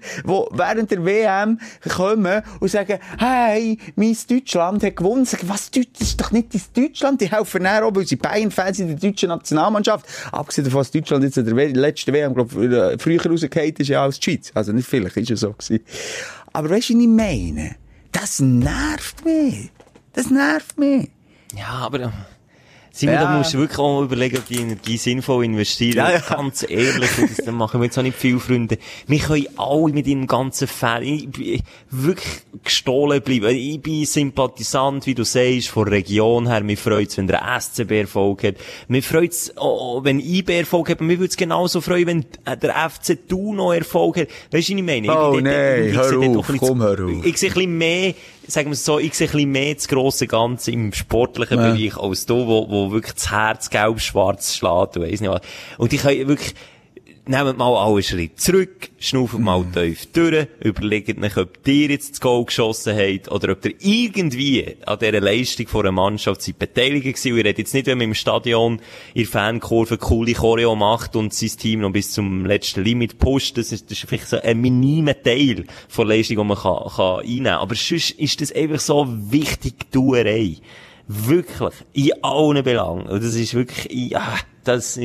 während 0.51 0.91
der 0.91 1.03
WM 1.03 1.59
kommen 1.89 2.41
und 2.59 2.71
sagen, 2.71 2.99
hey, 3.19 3.77
mein 3.95 4.15
Deutschland 4.29 4.83
hat 4.83 4.95
gewonnen. 4.95 5.25
Sagen, 5.25 5.49
was, 5.49 5.71
Deut- 5.71 5.87
das 5.99 6.09
ist 6.09 6.21
doch 6.21 6.31
nicht 6.31 6.53
dein 6.53 6.61
Deutschland. 6.85 7.21
Die 7.21 7.29
helfen 7.31 7.63
dann 7.63 7.83
auch, 7.83 7.95
weil 7.95 8.05
sie 8.07 8.15
Bayern-Fans 8.15 8.79
in 8.79 8.87
der 8.87 8.97
deutschen 8.97 9.29
Nationalmannschaft. 9.29 10.05
Abgesehen 10.31 10.65
davon, 10.65 10.79
dass 10.81 10.91
Deutschland 10.91 11.23
jetzt 11.23 11.37
in 11.37 11.45
der 11.45 11.69
letzten 11.69 12.13
WM, 12.13 12.33
glaub, 12.33 12.53
äh, 12.55 12.97
früher 12.97 13.25
rausgefallen 13.25 13.75
ist 13.77 13.87
ja 13.89 14.03
als 14.03 14.19
die 14.19 14.31
Schweiz. 14.31 14.51
Also 14.53 14.71
nicht 14.71 14.87
vielleicht, 14.87 15.16
ja 15.29 15.35
so 15.35 15.53
gewesen. 15.53 15.83
Aber 16.53 16.69
weißt 16.69 16.89
du, 16.89 16.93
was 16.95 17.01
ich 17.01 17.07
meine? 17.07 17.75
Das 18.11 18.39
nervt 18.39 19.23
mich. 19.25 19.71
Das 20.13 20.29
nervt 20.29 20.77
mich. 20.77 21.09
Ja, 21.55 21.67
aber... 21.67 22.11
Simon, 22.97 23.15
Ja. 23.15 23.23
da 23.23 23.37
musst 23.37 23.53
du 23.53 23.59
wirklich 23.59 23.77
auch 23.79 24.01
überlegen, 24.01 24.37
ob 24.37 24.47
die 24.47 24.59
Energie 24.59 24.97
sinnvoll 24.97 25.45
investieren. 25.45 25.97
Ja, 25.97 26.11
ja. 26.13 26.19
Ganz 26.19 26.65
ehrlich, 26.67 27.09
das, 27.37 27.45
machen 27.53 27.79
wir 27.79 27.85
jetzt 27.85 27.97
auch 27.97 28.03
nicht 28.03 28.17
viele 28.17 28.39
Freunde. 28.39 28.77
Wir 29.05 29.19
können 29.19 29.45
alle 29.57 29.93
mit 29.93 30.07
ihrem 30.07 30.25
ganzen 30.25 30.67
Fan, 30.67 31.03
ich 31.03 31.29
bin 31.29 31.61
wirklich 31.91 32.41
gestohlen 32.63 33.21
bleiben. 33.21 33.55
Ich 33.55 33.79
bin 33.81 34.05
Sympathisant, 34.05 35.05
wie 35.05 35.13
du 35.15 35.23
sagst, 35.23 35.69
von 35.69 35.85
der 35.85 35.93
Region 35.93 36.47
her. 36.47 36.63
Mir 36.63 36.77
freut's, 36.77 37.17
wenn 37.17 37.27
der 37.27 37.43
SCB 37.59 38.01
Erfolg 38.01 38.43
hat. 38.43 38.55
Mir 38.87 39.03
freut's, 39.03 39.53
oh, 39.57 40.03
wenn 40.03 40.19
IB 40.19 40.57
Erfolg 40.57 40.89
hat. 40.89 41.01
Mir 41.01 41.19
würd's 41.19 41.37
genauso 41.37 41.81
freuen, 41.81 42.07
wenn 42.07 42.25
der 42.61 42.89
FC 42.89 43.17
Thun 43.27 43.57
noch 43.57 43.73
Erfolg 43.73 44.17
hat. 44.17 44.27
Weißt 44.51 44.69
du, 44.69 44.73
was 44.73 44.79
ich 44.79 44.83
meine? 44.83 45.07
Oh, 45.15 45.35
ich 45.37 45.43
nein, 45.43 45.89
ich 45.89 45.95
hör 45.95 46.09
sehe 46.09 46.19
dort 46.33 46.37
auf, 46.37 46.51
komm, 46.59 46.81
hör 46.81 47.05
auf. 47.05 47.25
Ich 47.25 47.37
sehe 47.37 47.49
ein 47.49 47.53
bisschen 47.53 47.77
mehr, 47.77 48.13
sagen 48.47 48.69
wir 48.69 48.73
es 48.73 48.85
so, 48.85 48.99
ich 48.99 49.13
sehe 49.13 49.27
ein 49.27 49.31
bisschen 49.31 49.51
mehr 49.51 49.75
das 49.75 49.87
grosse 49.87 50.27
Ganze 50.27 50.71
im 50.71 50.93
sportlichen 50.93 51.57
Bereich 51.57 51.97
als 51.97 52.25
du, 52.25 52.47
wo, 52.47 52.69
wo 52.69 52.91
wirklich 52.91 53.15
das 53.15 53.31
Herz 53.31 53.69
gelb-schwarz 53.69 54.55
schlägt, 54.55 54.97
und 54.97 55.03
weiss 55.03 55.21
nicht 55.21 55.29
was. 55.29 55.41
Und 55.77 55.93
ich 55.93 56.01
kann 56.01 56.27
wirklich, 56.27 56.55
nehmt 57.27 57.57
mal 57.57 57.75
alle 57.75 58.01
Schritt 58.03 58.39
zurück, 58.39 58.89
schnauft 58.99 59.37
mal 59.39 59.59
Mhm. 59.59 59.73
tief 59.73 60.05
durch, 60.13 60.47
überlegt 60.61 61.21
euch, 61.21 61.37
ob 61.37 61.67
ihr 61.67 61.89
jetzt 61.89 62.11
das 62.11 62.21
Goal 62.21 62.45
geschossen 62.45 62.95
habt, 62.97 63.31
oder 63.31 63.53
ob 63.53 63.65
ihr 63.65 63.73
irgendwie 63.79 64.75
an 64.85 64.99
dieser 64.99 65.21
Leistung 65.21 65.67
von 65.67 65.81
einer 65.81 65.91
Mannschaft 65.91 66.41
seid 66.41 66.59
beteiligt 66.59 67.03
gewesen. 67.03 67.31
Und 67.33 67.39
ich 67.39 67.45
rede 67.45 67.61
jetzt 67.61 67.73
nicht, 67.73 67.87
wenn 67.87 67.97
man 67.97 68.07
im 68.07 68.13
Stadion 68.13 68.79
in 69.13 69.23
der 69.23 69.31
Fankurve 69.31 69.97
coole 69.97 70.33
Choreo 70.33 70.75
macht 70.75 71.15
und 71.15 71.33
sein 71.33 71.49
Team 71.57 71.81
noch 71.81 71.91
bis 71.91 72.11
zum 72.11 72.45
letzten 72.45 72.83
Limit 72.83 73.19
pusht. 73.19 73.57
Das 73.57 73.71
ist, 73.71 73.91
das 73.91 73.97
ist 73.97 74.07
vielleicht 74.07 74.27
so 74.27 74.39
ein 74.41 74.59
minimer 74.61 75.21
Teil 75.21 75.65
von 75.87 76.07
Leistung, 76.07 76.37
die 76.37 76.43
man 76.43 76.57
kann, 76.57 76.83
kann 76.95 77.19
einnehmen 77.19 77.43
kann. 77.45 77.59
Aber 77.59 77.75
sonst 77.75 78.11
ist 78.11 78.41
das 78.41 78.51
einfach 78.51 78.79
so 78.79 79.07
wichtig, 79.09 79.91
Tuerei. 79.91 80.57
Wirklich. 81.07 81.73
In 81.93 82.11
allen 82.21 82.63
Belangen. 82.63 83.07
Und 83.07 83.23
das 83.23 83.35
ist 83.35 83.53
wirklich, 83.53 84.11
ja, 84.11 84.37
das 84.67 84.99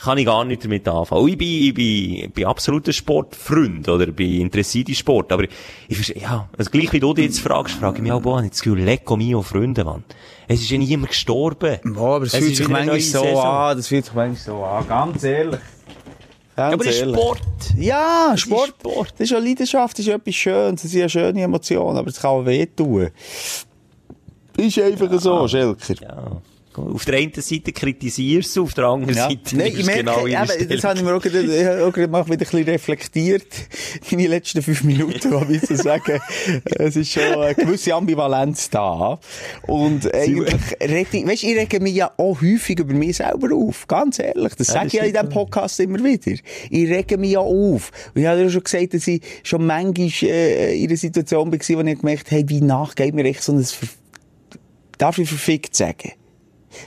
kann 0.00 0.18
ich 0.18 0.26
gar 0.26 0.44
nicht 0.44 0.64
damit 0.64 0.86
anfangen. 0.88 1.22
Und 1.22 1.28
ich 1.30 1.38
bin, 1.38 1.48
ich 1.48 1.74
bin, 1.74 2.30
bin 2.30 2.44
absoluter 2.46 2.92
Sportfreund, 2.92 3.88
oder 3.88 4.06
bin 4.06 4.40
interessiert 4.40 4.88
in 4.88 4.94
Sport. 4.94 5.32
Aber 5.32 5.44
ich 5.88 5.96
verstehe, 5.96 6.22
ja, 6.22 6.48
also 6.56 6.70
gleich 6.70 6.92
wie 6.92 7.00
du 7.00 7.14
dich 7.14 7.26
jetzt 7.26 7.40
fragst, 7.40 7.74
frage 7.76 7.96
ich 7.96 8.02
mich 8.02 8.12
auch, 8.12 8.22
boah, 8.22 8.42
das 8.42 8.60
Gefühl, 8.62 8.80
lecko 8.80 9.16
mio 9.16 9.42
Freunde, 9.42 9.84
Mann. 9.84 10.04
Es 10.46 10.60
ist 10.60 10.70
ja 10.70 10.78
niemand 10.78 11.10
gestorben. 11.10 11.78
Ja, 11.84 12.00
aber 12.00 12.24
es, 12.24 12.34
Es 12.34 12.38
fühlt 12.38 12.52
ist 12.52 12.58
sich 12.58 12.68
manchmal 12.68 13.00
so 13.00 13.20
Saison. 13.20 13.44
an. 13.44 13.76
Das 13.76 13.88
fühlt 13.88 14.04
sich 14.04 14.14
manchmal 14.14 14.36
so 14.36 14.64
an. 14.64 14.88
Ganz 14.88 15.24
ehrlich. 15.24 15.60
Ganz 16.56 16.74
aber 16.74 16.86
ist 16.86 16.98
ehrlich. 17.00 17.14
Sport. 17.16 17.42
Ja, 17.76 18.32
ist 18.34 18.40
Sport. 18.40 18.74
Sport. 18.80 19.12
Das 19.12 19.20
ist 19.20 19.30
ja 19.30 19.38
Leidenschaft, 19.38 19.98
das 19.98 20.06
ist 20.06 20.12
etwas 20.12 20.34
Schönes, 20.34 20.82
das 20.82 20.90
sind 20.90 21.00
ja 21.00 21.08
schöne 21.08 21.42
Emotionen, 21.42 21.98
aber 21.98 22.08
es 22.08 22.20
kann 22.20 22.30
auch 22.30 22.44
wehtun. 22.46 23.10
Ist 24.56 24.78
einfach 24.78 25.20
so, 25.20 25.46
Schelker. 25.46 25.94
Ja, 26.00 26.42
Auf 26.78 27.04
der 27.04 27.18
einen 27.18 27.32
Seite 27.34 27.72
kritisierst 27.72 28.56
du, 28.56 28.64
auf 28.64 28.74
der 28.74 28.84
anderen 28.84 29.14
Ja. 29.14 29.28
Seite 29.28 29.56
Nein, 29.56 29.72
ich 29.76 29.84
merke, 29.84 30.04
genau 30.04 30.26
eben, 30.26 30.68
das 30.68 30.84
habe 30.84 30.98
ich 30.98 31.04
mir 31.04 31.14
auch 31.14 31.22
gerade, 31.22 31.40
ich 31.42 31.64
habe 31.64 31.84
auch 31.86 31.92
gerade 31.92 32.08
mal 32.08 32.24
wieder 32.26 32.34
ein 32.34 32.38
bisschen 32.38 32.64
reflektiert. 32.64 33.46
In 34.10 34.18
den 34.18 34.30
letzten 34.30 34.62
fünf 34.62 34.84
Minuten, 34.84 35.32
habe 35.32 35.54
ich 35.54 35.62
so 35.62 35.74
sagen. 35.74 36.20
Es 36.78 36.96
ist 36.96 37.12
schon 37.12 37.22
eine 37.22 37.54
gewisse 37.54 37.94
Ambivalenz 37.94 38.70
da. 38.70 39.18
Und 39.66 40.12
eigentlich 40.14 40.54
reg 40.80 41.08
ich, 41.12 41.26
weißt, 41.26 41.44
ich 41.44 41.56
rege 41.56 41.80
mich 41.80 41.94
ja 41.94 42.10
auch 42.16 42.40
häufig 42.40 42.78
über 42.78 42.94
mich 42.94 43.16
selber 43.16 43.54
auf. 43.54 43.86
Ganz 43.86 44.18
ehrlich. 44.18 44.54
Das 44.54 44.68
sage 44.68 44.86
das 44.86 44.94
ich 44.94 45.00
ja 45.00 45.04
in 45.04 45.12
diesem 45.12 45.28
Podcast 45.28 45.80
immer 45.80 46.02
wieder. 46.02 46.32
Ich 46.70 46.88
rege 46.88 47.18
mich 47.18 47.32
ja 47.32 47.40
auf. 47.40 47.90
Und 48.14 48.20
ich 48.20 48.26
habe 48.26 48.40
ja 48.40 48.50
schon 48.50 48.64
gesagt, 48.64 48.94
dass 48.94 49.06
ich 49.06 49.22
schon 49.42 49.66
manchmal 49.66 50.10
äh, 50.22 50.76
in 50.78 50.88
einer 50.88 50.96
Situation 50.96 51.52
war, 51.52 51.58
wo 51.58 51.80
ich 51.88 51.98
gemerkt 51.98 52.26
habe, 52.26 52.36
hey, 52.36 52.44
wie 52.48 52.60
nachgeht 52.60 53.14
mir 53.14 53.24
echt 53.24 53.42
so 53.42 53.52
ein, 53.52 53.64
Ver 53.64 53.88
darf 54.98 55.18
ich 55.18 55.28
verfickt 55.28 55.76
sagen? 55.76 56.12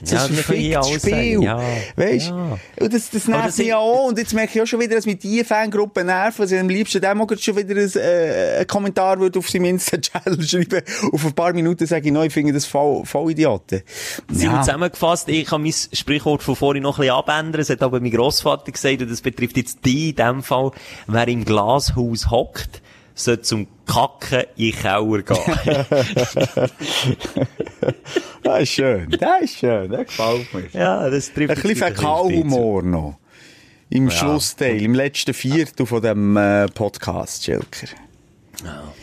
Das 0.00 0.10
Ja, 0.10 0.18
ist 0.18 0.30
ein 0.30 0.34
verficktes. 0.36 1.02
Spiel. 1.02 1.42
Ja. 1.42 1.60
Weißt 1.96 2.28
Ja. 2.28 2.58
Und 2.80 2.94
das, 2.94 3.10
das 3.10 3.28
nervt 3.28 3.58
mich 3.58 3.66
ja 3.66 3.78
auch. 3.78 4.08
Und 4.08 4.18
jetzt 4.18 4.34
merke 4.34 4.52
ich 4.54 4.62
auch 4.62 4.66
schon 4.66 4.80
wieder, 4.80 4.96
dass 4.96 5.06
mich 5.06 5.18
diese 5.18 5.44
Fangruppe 5.44 6.04
nervt, 6.04 6.38
weil 6.38 6.46
sie 6.46 6.58
am 6.58 6.68
liebsten 6.68 7.00
dem 7.00 7.26
schon 7.38 7.56
wieder 7.56 7.80
ein, 7.80 7.90
äh, 7.96 8.56
einen 8.58 8.66
Kommentar 8.66 9.18
würde 9.18 9.38
auf 9.38 9.48
seinem 9.48 9.66
Insta-Channel 9.66 10.42
schreiben. 10.46 10.82
Auf 11.12 11.24
ein 11.24 11.32
paar 11.32 11.52
Minuten 11.52 11.86
sage 11.86 12.06
ich, 12.06 12.12
no, 12.12 12.22
ich 12.22 12.32
finde 12.32 12.52
das 12.52 12.66
voll, 12.66 13.04
voll 13.04 13.32
Idioten. 13.32 13.82
Sind 14.30 14.52
wir 14.52 14.60
zusammengefasst, 14.60 15.28
ich 15.28 15.46
kann 15.46 15.62
mein 15.62 15.72
Sprichwort 15.72 16.42
von 16.42 16.56
vorhin 16.56 16.82
noch 16.82 16.98
ein 16.98 17.02
bisschen 17.02 17.14
abändern. 17.16 17.60
Es 17.60 17.70
hat 17.70 17.82
aber 17.82 18.00
mein 18.00 18.10
Grossvater 18.10 18.70
gesagt, 18.70 19.02
und 19.02 19.10
das 19.10 19.20
betrifft 19.20 19.56
jetzt 19.56 19.78
die 19.84 20.10
in 20.10 20.16
dem 20.16 20.42
Fall, 20.42 20.70
wer 21.06 21.28
im 21.28 21.44
Glashaus 21.44 22.30
hockt, 22.30 22.81
soll 23.14 23.40
zum 23.40 23.66
Kacken 23.86 24.44
in 24.56 24.72
den 24.72 24.80
Keller 24.80 25.22
gehen. 25.22 26.70
Das 28.42 28.62
ist 28.62 28.70
schön. 28.70 29.08
Das 29.10 29.42
ist 29.42 29.58
schön. 29.58 29.90
Das 29.90 30.06
gefällt 30.06 30.54
mir. 30.54 30.64
ja, 30.72 31.08
das 31.08 31.32
trifft 31.32 31.50
Ein 31.50 31.62
bisschen 31.62 31.76
Fäkalhumor 31.76 32.82
noch. 32.82 33.18
Im 33.88 34.10
Schlussteil, 34.10 34.82
im 34.82 34.94
letzten 34.94 35.34
Viertel 35.34 35.86
von 35.86 36.02
dem 36.02 36.36
äh, 36.36 36.66
Podcast, 36.66 37.44
Schelker. 37.44 37.88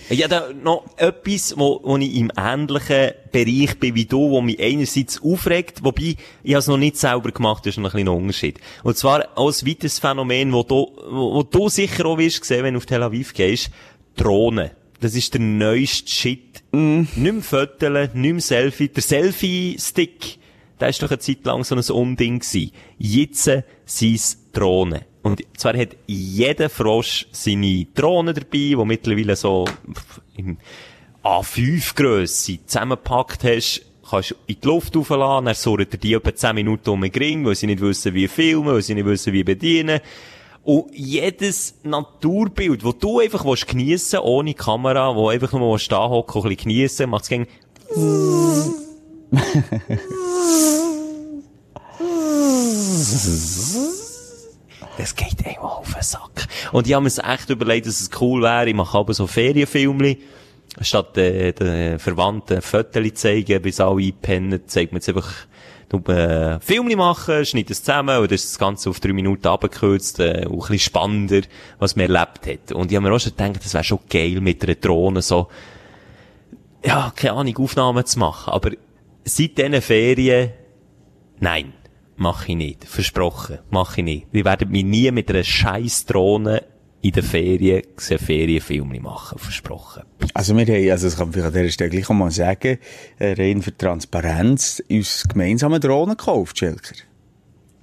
Ja, 0.09 0.27
da 0.27 0.49
noch 0.51 0.85
etwas, 0.97 1.53
wo, 1.57 1.79
wo 1.83 1.97
ich 1.97 2.15
im 2.15 2.31
ähnlichen 2.35 3.11
Bereich 3.31 3.79
bin 3.79 3.93
wie 3.93 4.05
du, 4.05 4.31
wo 4.31 4.41
mich 4.41 4.59
einerseits 4.59 5.21
aufregt, 5.21 5.83
wobei 5.83 6.15
ich 6.43 6.55
es 6.55 6.67
noch 6.67 6.77
nicht 6.77 6.97
selber 6.97 7.31
gemacht, 7.31 7.65
das 7.65 7.73
ist 7.73 7.77
noch 7.77 7.89
ein 7.89 7.97
kleiner 7.97 8.13
Unterschied. 8.13 8.59
Und 8.83 8.97
zwar 8.97 9.27
auch 9.35 9.49
ein 9.49 9.67
weiteres 9.67 9.99
Phänomen, 9.99 10.53
wo 10.53 10.63
du, 10.63 10.91
wo, 11.09 11.35
wo 11.35 11.43
du 11.43 11.69
sicher 11.69 12.05
auch 12.05 12.17
wirst 12.17 12.43
sehen, 12.45 12.63
wenn 12.63 12.73
du 12.73 12.79
auf 12.79 12.85
Tel 12.85 13.03
Aviv 13.03 13.33
gehst, 13.33 13.69
Drohnen. 14.19 14.71
Das 14.99 15.15
ist 15.15 15.33
der 15.33 15.41
neueste 15.41 16.09
Shit. 16.09 16.61
Nicht 16.71 17.15
mehr 17.15 17.41
Fotos, 17.41 18.13
nicht 18.13 18.33
mehr 18.33 18.41
Selfie. 18.41 18.89
Der 18.89 19.01
Selfie-Stick, 19.01 20.37
der 20.79 20.89
ist 20.89 21.01
doch 21.01 21.09
eine 21.09 21.19
Zeit 21.19 21.45
lang 21.45 21.63
so 21.63 21.75
ein 21.75 21.81
Unding 21.81 22.39
gewesen. 22.39 22.71
Jetzt 22.97 23.43
sind 23.43 24.15
es 24.15 24.37
Drohnen. 24.51 25.01
Und 25.21 25.41
zwar 25.57 25.77
hat 25.77 25.95
jeder 26.05 26.69
Frosch 26.69 27.27
seine 27.31 27.85
Drohne 27.93 28.33
dabei, 28.33 28.47
die 28.51 28.75
mittlerweile 28.75 29.35
so 29.35 29.65
im 30.35 30.57
A5-Grösse 31.23 32.65
zusammengepackt 32.65 33.43
hast, 33.43 33.85
kannst 34.09 34.31
du 34.31 34.35
in 34.47 34.57
die 34.61 34.67
Luft 34.67 34.97
aufladen, 34.97 35.45
dann 35.45 35.55
surren 35.55 35.89
dir 35.89 35.97
die 35.97 36.13
etwa 36.13 36.33
10 36.33 36.55
Minuten 36.55 36.89
um 36.89 37.01
den 37.01 37.11
Ring, 37.11 37.45
weil 37.45 37.55
sie 37.55 37.67
nicht 37.67 37.81
wissen, 37.81 38.13
wie 38.13 38.27
filmen, 38.27 38.73
weil 38.73 38.81
sie 38.81 38.95
nicht 38.95 39.05
wissen, 39.05 39.33
wie 39.33 39.43
bedienen. 39.43 40.01
Und 40.63 40.93
jedes 40.93 41.75
Naturbild, 41.83 42.85
das 42.85 42.97
du 42.99 43.19
einfach 43.19 43.43
geniessen 43.43 44.19
willst, 44.19 44.25
ohne 44.25 44.53
Kamera, 44.53 45.15
wo 45.15 45.29
einfach 45.29 45.53
nur 45.53 45.79
stehen 45.79 45.97
hocken 45.97 46.41
und 46.41 46.45
ein 46.45 46.49
bisschen 46.49 46.69
geniessen, 46.69 47.09
macht 47.09 47.23
es 47.23 47.29
gegen 47.29 47.47
Das 54.97 55.15
geht 55.15 55.45
einem 55.45 55.57
auf 55.59 55.93
den 55.93 56.03
Sack. 56.03 56.47
Und 56.71 56.87
ich 56.87 56.93
habe 56.93 57.03
mir 57.03 57.33
echt 57.33 57.49
überlegt, 57.49 57.87
dass 57.87 58.01
es 58.01 58.09
cool 58.19 58.41
wäre, 58.41 58.67
ich 58.69 58.75
mache 58.75 58.97
aber 58.97 59.13
so 59.13 59.27
Ferienfilmli, 59.27 60.19
statt 60.81 61.17
äh, 61.17 61.53
den 61.53 61.99
Verwandten 61.99 62.61
Fotos 62.61 63.13
zeigen, 63.13 63.61
bis 63.61 63.79
alle 63.79 64.03
einpennen, 64.03 64.67
zeigt 64.67 64.91
man 64.91 64.97
jetzt 64.97 65.09
einfach 65.09 65.31
du, 65.89 65.97
äh, 66.11 66.59
Filmli 66.59 66.95
machen, 66.95 67.45
schneidet 67.45 67.71
es 67.71 67.83
zusammen, 67.83 68.19
und 68.19 68.31
ist 68.31 68.45
das 68.45 68.59
Ganze 68.59 68.89
auf 68.89 68.99
drei 68.99 69.13
Minuten 69.13 69.47
abgekürzt, 69.47 70.19
äh, 70.19 70.45
auch 70.45 70.51
ein 70.51 70.57
bisschen 70.57 70.79
spannender, 70.79 71.41
was 71.79 71.95
man 71.95 72.09
erlebt 72.09 72.47
hat. 72.47 72.71
Und 72.71 72.91
ich 72.91 72.95
habe 72.95 73.07
mir 73.07 73.15
auch 73.15 73.19
schon 73.19 73.35
gedacht, 73.35 73.63
das 73.63 73.73
wäre 73.73 73.83
schon 73.83 73.99
geil, 74.09 74.39
mit 74.41 74.63
einer 74.63 74.75
Drohne 74.75 75.21
so, 75.21 75.47
ja, 76.85 77.11
keine 77.15 77.33
Ahnung, 77.33 77.57
Aufnahmen 77.57 78.05
zu 78.05 78.19
machen. 78.19 78.53
Aber 78.53 78.71
seit 79.25 79.57
diesen 79.57 79.81
Ferien, 79.81 80.51
nein, 81.39 81.73
mache 82.15 82.51
ich 82.51 82.57
nicht. 82.57 82.85
Versprochen, 82.85 83.59
mache 83.69 84.01
ich 84.01 84.05
nicht. 84.05 84.27
Wir 84.31 84.45
werden 84.45 84.69
mich 84.69 84.85
nie 84.85 85.11
mit 85.11 85.29
einer 85.29 85.43
scheiß 85.43 86.05
Drohne 86.05 86.63
in 87.01 87.11
den 87.11 87.23
Ferien 87.23 87.83
gesehen 87.95 88.19
Ferienfilme 88.19 88.99
machen. 88.99 89.39
Versprochen. 89.39 90.03
Also 90.33 90.55
wir 90.55 90.65
haben, 90.65 90.91
also 90.91 91.07
das 91.07 91.17
kann 91.17 91.27
man 91.27 91.33
vielleicht 91.33 91.47
an 91.47 91.53
dieser 91.53 91.71
Stelle 91.71 91.89
gleich 91.91 92.09
mal 92.09 92.31
sagen, 92.31 92.77
äh, 93.19 93.33
rein 93.33 93.61
für 93.61 93.75
Transparenz, 93.75 94.83
uns 94.89 95.25
gemeinsam 95.27 95.73
eine 95.73 95.79
Drohne 95.79 96.15
gekauft, 96.15 96.59
Schelker. 96.59 96.95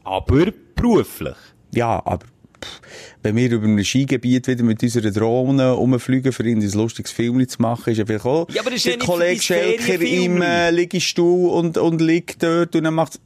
Aber 0.04 0.52
beruflich. 0.74 1.36
Ja, 1.74 2.02
aber 2.04 2.26
pff, 2.62 2.80
wenn 3.22 3.36
wir 3.36 3.50
über 3.50 3.66
ein 3.66 3.84
Skigebiet 3.84 4.46
wieder 4.46 4.62
mit 4.62 4.82
unserer 4.82 5.10
Drohne 5.10 5.72
rumfliegen, 5.72 6.32
für 6.32 6.46
ihn 6.46 6.62
ein 6.62 6.72
lustiges 6.72 7.10
Film 7.10 7.46
zu 7.48 7.60
machen, 7.60 7.90
ist 7.90 7.98
ja 7.98 8.06
vielleicht 8.06 8.24
auch 8.24 8.48
Ja, 8.50 8.60
aber 8.60 8.70
das 8.70 8.78
ist 8.78 8.86
der 8.86 8.98
ja 8.98 9.04
Kollege 9.04 9.42
Schelker 9.42 10.00
im 10.00 10.42
äh, 10.42 10.70
Liegestuhl 10.70 11.50
und, 11.50 11.78
und 11.78 12.00
liegt 12.00 12.42
dort 12.42 12.76
und 12.76 12.84
dann 12.84 12.94
macht 12.94 13.18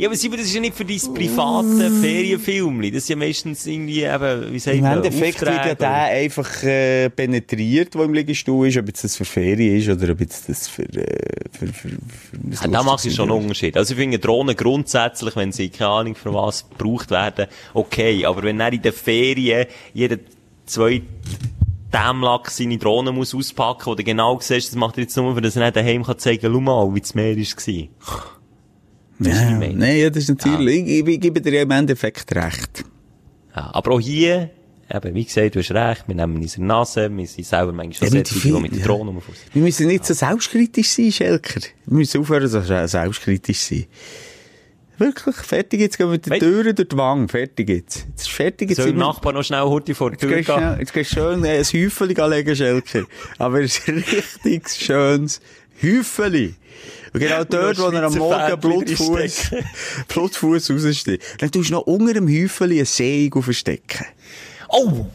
Ja, 0.00 0.08
aber 0.08 0.16
Simon, 0.16 0.38
das 0.38 0.46
ist 0.46 0.54
ja 0.54 0.62
nicht 0.62 0.74
für 0.74 0.86
dein 0.86 0.98
private 1.12 1.90
Ferienfilmli. 1.90 2.90
Das 2.90 3.02
ist 3.02 3.10
ja 3.10 3.16
meistens 3.16 3.66
irgendwie 3.66 4.02
eben, 4.02 4.50
wie 4.50 4.58
sagt 4.58 4.76
Im 4.76 4.82
man, 4.82 4.96
Endeffekt 4.96 5.42
wird 5.42 5.66
ja 5.66 5.74
der 5.74 5.90
einfach 5.90 6.62
äh, 6.62 7.10
penetriert, 7.10 7.94
der 7.94 8.04
im 8.04 8.14
Liegestuhl 8.14 8.68
ist, 8.68 8.78
ob 8.78 8.86
jetzt 8.86 9.04
das 9.04 9.16
für 9.16 9.26
Ferien 9.26 9.76
ist 9.76 9.90
oder 9.90 10.12
ob 10.12 10.20
jetzt 10.20 10.48
das 10.48 10.68
für, 10.68 10.84
äh, 10.84 11.44
für, 11.52 11.66
für, 11.66 11.90
für 11.90 12.62
Ja, 12.62 12.68
da 12.68 12.82
macht 12.82 13.04
es 13.04 13.14
schon 13.14 13.30
einen. 13.30 13.42
Unterschied. 13.42 13.76
Also 13.76 13.92
ich 13.92 14.00
finde 14.00 14.18
Drohnen 14.18 14.56
grundsätzlich, 14.56 15.36
wenn 15.36 15.52
sie 15.52 15.68
keine 15.68 15.90
Ahnung 15.90 16.14
für 16.14 16.32
was 16.32 16.66
gebraucht 16.70 17.10
werden, 17.10 17.48
okay. 17.74 18.24
Aber 18.24 18.42
wenn 18.42 18.58
er 18.58 18.72
in 18.72 18.80
den 18.80 18.94
Ferien 18.94 19.66
jeder 19.92 20.16
zwei 20.64 21.02
Dämmlack 21.92 22.48
seine 22.48 22.78
Drohne 22.78 23.12
muss 23.12 23.34
auspacken, 23.34 23.90
oder 23.90 24.02
genau 24.02 24.38
siehst, 24.40 24.68
das 24.68 24.76
macht 24.76 24.96
er 24.96 25.02
jetzt 25.02 25.16
nur, 25.18 25.36
weil 25.36 25.44
er 25.44 25.62
nicht 25.62 25.76
daheim 25.76 26.04
kann 26.04 26.18
zeigen, 26.18 26.50
schau 26.50 26.60
mal, 26.60 26.94
wie 26.94 27.00
das 27.02 27.14
Meer 27.14 27.36
war. 27.36 28.39
Ja, 29.20 29.50
meine. 29.50 29.74
nein, 29.74 29.96
ja, 29.98 30.10
das 30.10 30.24
ist 30.24 30.28
natürlich, 30.30 30.86
ich, 30.86 31.06
ich, 31.06 31.20
gebe 31.20 31.40
dir 31.40 31.52
ja 31.52 31.62
im 31.62 31.70
Endeffekt 31.70 32.34
recht. 32.34 32.84
Ja, 33.54 33.70
aber 33.74 33.92
auch 33.92 34.00
hier, 34.00 34.50
eben, 34.92 35.14
wie 35.14 35.24
gesagt, 35.24 35.54
du 35.54 35.58
hast 35.60 35.70
recht, 35.72 36.04
wir 36.06 36.14
nehmen 36.14 36.36
unsere 36.36 36.64
Nase, 36.64 37.10
wir 37.14 37.26
sind 37.26 37.44
selber 37.46 37.72
manchmal 37.72 38.08
Ja, 38.10 38.24
schon 38.24 38.62
mit 38.62 38.70
die 38.70 38.70
der 38.76 38.80
ja. 38.80 38.86
Drohne 38.86 39.10
rumfahren. 39.10 39.36
Wir 39.52 39.62
müssen 39.62 39.86
nicht 39.88 40.04
so 40.06 40.14
selbstkritisch 40.14 40.88
sein, 40.88 41.12
Schelker. 41.12 41.60
Wir 41.86 41.96
müssen 41.98 42.20
aufhören, 42.20 42.48
so 42.48 42.60
selbstkritisch 42.62 43.58
sein. 43.58 43.86
Wirklich, 44.98 45.34
fertig 45.36 45.80
jetzt, 45.80 45.96
gehen 45.96 46.08
wir 46.08 46.12
mit 46.12 46.26
den 46.26 46.34
Weißt- 46.34 46.38
Türen 46.40 46.74
durch 46.76 46.88
die 46.88 46.96
Wange, 46.98 47.26
fertig 47.26 47.70
jetzt. 47.70 48.06
Jetzt 48.10 48.20
ist 48.20 48.30
fertig 48.30 48.68
jetzt. 48.68 48.76
Soll 48.82 48.92
der 48.92 48.98
Nachbar 49.00 49.32
noch 49.32 49.42
schnell 49.42 49.62
heute 49.62 49.94
vor 49.94 50.10
die 50.10 50.18
Tür 50.18 50.28
gehen? 50.28 50.44
schnell- 50.44 50.76
jetzt 50.78 50.92
gehst 50.92 51.12
du 51.12 51.14
schön 51.16 51.42
äh, 51.44 51.58
ein 51.58 51.64
Häufeli 51.64 52.20
anlegen, 52.20 52.54
Schelker. 52.54 53.04
Aber 53.38 53.56
ein 53.58 53.62
richtig 53.88 54.68
schönes 54.68 55.40
Häufeli. 55.82 56.54
Und 57.12 57.20
genau 57.20 57.44
dort, 57.44 57.78
wo 57.78 57.88
er 57.88 58.04
am 58.04 58.14
Morgen 58.14 58.60
Blutfuß, 58.60 59.50
Blutfuß 60.08 60.70
raussteht. 60.70 61.22
Dann 61.38 61.50
tust 61.50 61.70
du 61.70 61.74
noch 61.74 61.82
unter 61.82 62.14
dem 62.14 62.28
Häufeli 62.28 62.76
eine 62.76 62.86
Säge 62.86 63.42
verstecken. 63.42 64.06
Oh! 64.68 65.06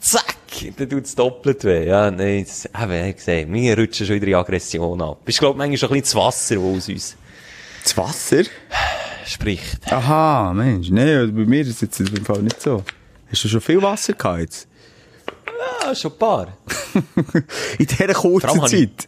Zack! 0.00 0.36
Dann 0.76 0.88
tut's 0.88 1.14
doppelt 1.14 1.64
weh. 1.64 1.86
Ja, 1.86 2.10
nein, 2.10 2.44
das, 2.46 2.66
eben, 2.66 3.08
ich 3.08 3.16
gesehen, 3.16 3.52
wir 3.52 3.78
rutschen 3.78 4.06
schon 4.06 4.16
wieder 4.16 4.26
in 4.28 4.34
Aggression 4.34 5.00
ab. 5.02 5.18
Bist, 5.24 5.38
glaub, 5.38 5.56
manchmal 5.56 5.76
schon 5.78 5.88
ein 5.90 6.00
bisschen 6.00 6.18
das 6.18 6.26
Wasser, 6.26 6.54
das 6.56 6.64
aus 6.64 6.88
uns 6.88 7.16
Das 7.82 7.96
Wasser? 7.96 8.42
spricht. 9.26 9.92
Aha, 9.92 10.52
Mensch. 10.54 10.88
Nee, 10.90 11.26
bei 11.26 11.44
mir 11.44 11.60
ist 11.62 11.68
es 11.68 11.80
jetzt 11.82 12.00
im 12.00 12.24
Fall 12.24 12.42
nicht 12.42 12.60
so. 12.62 12.82
Hast 13.30 13.44
du 13.44 13.48
schon 13.48 13.60
viel 13.60 13.82
Wasser 13.82 14.12
gehabt 14.14 14.40
jetzt? 14.40 14.68
Ja, 15.82 15.94
schon 15.94 16.12
ein 16.12 16.18
paar. 16.18 16.56
In 17.78 17.86
dieser 17.86 18.14
kurzen 18.14 18.48
habe 18.48 18.66
ich- 18.76 18.96
Zeit. 18.96 19.06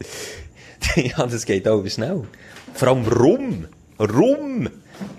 ja, 0.97 1.27
das 1.27 1.45
geht 1.47 1.69
auch 1.69 1.87
schnell. 1.87 2.23
Vor 2.75 2.89
allem 2.89 3.07
Rum. 3.07 3.67
Rum 3.99 4.69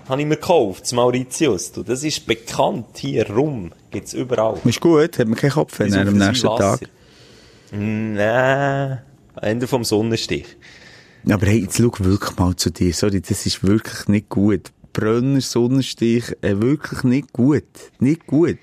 habe 0.08 0.20
ich 0.20 0.26
mir 0.26 0.36
gekauft, 0.36 0.82
das 0.82 0.92
Mauritius. 0.92 1.72
Du, 1.72 1.82
das 1.82 2.02
ist 2.04 2.26
bekannt 2.26 2.86
hier, 2.96 3.28
Rum. 3.30 3.72
Gibt's 3.90 4.12
überall. 4.12 4.58
Ist 4.64 4.80
gut, 4.80 5.18
hat 5.18 5.26
man 5.26 5.36
keinen 5.36 5.50
Kopf 5.50 5.80
am 5.80 5.88
nächsten. 5.88 6.48
Tag. 6.48 6.80
Nein, 7.70 8.98
Ende 9.40 9.66
vom 9.66 9.84
Sonnenstich. 9.84 10.46
Aber 11.30 11.46
hey, 11.46 11.62
jetzt 11.62 11.78
schau 11.78 11.92
wirklich 11.98 12.36
mal 12.36 12.56
zu 12.56 12.70
dir. 12.70 12.92
Sorry, 12.92 13.20
das 13.20 13.46
ist 13.46 13.64
wirklich 13.64 14.08
nicht 14.08 14.28
gut. 14.28 14.72
Brenner, 14.92 15.40
Sonnenstich, 15.40 16.36
äh, 16.42 16.60
wirklich 16.60 17.04
nicht 17.04 17.32
gut. 17.32 17.64
Nicht 17.98 18.26
gut. 18.26 18.58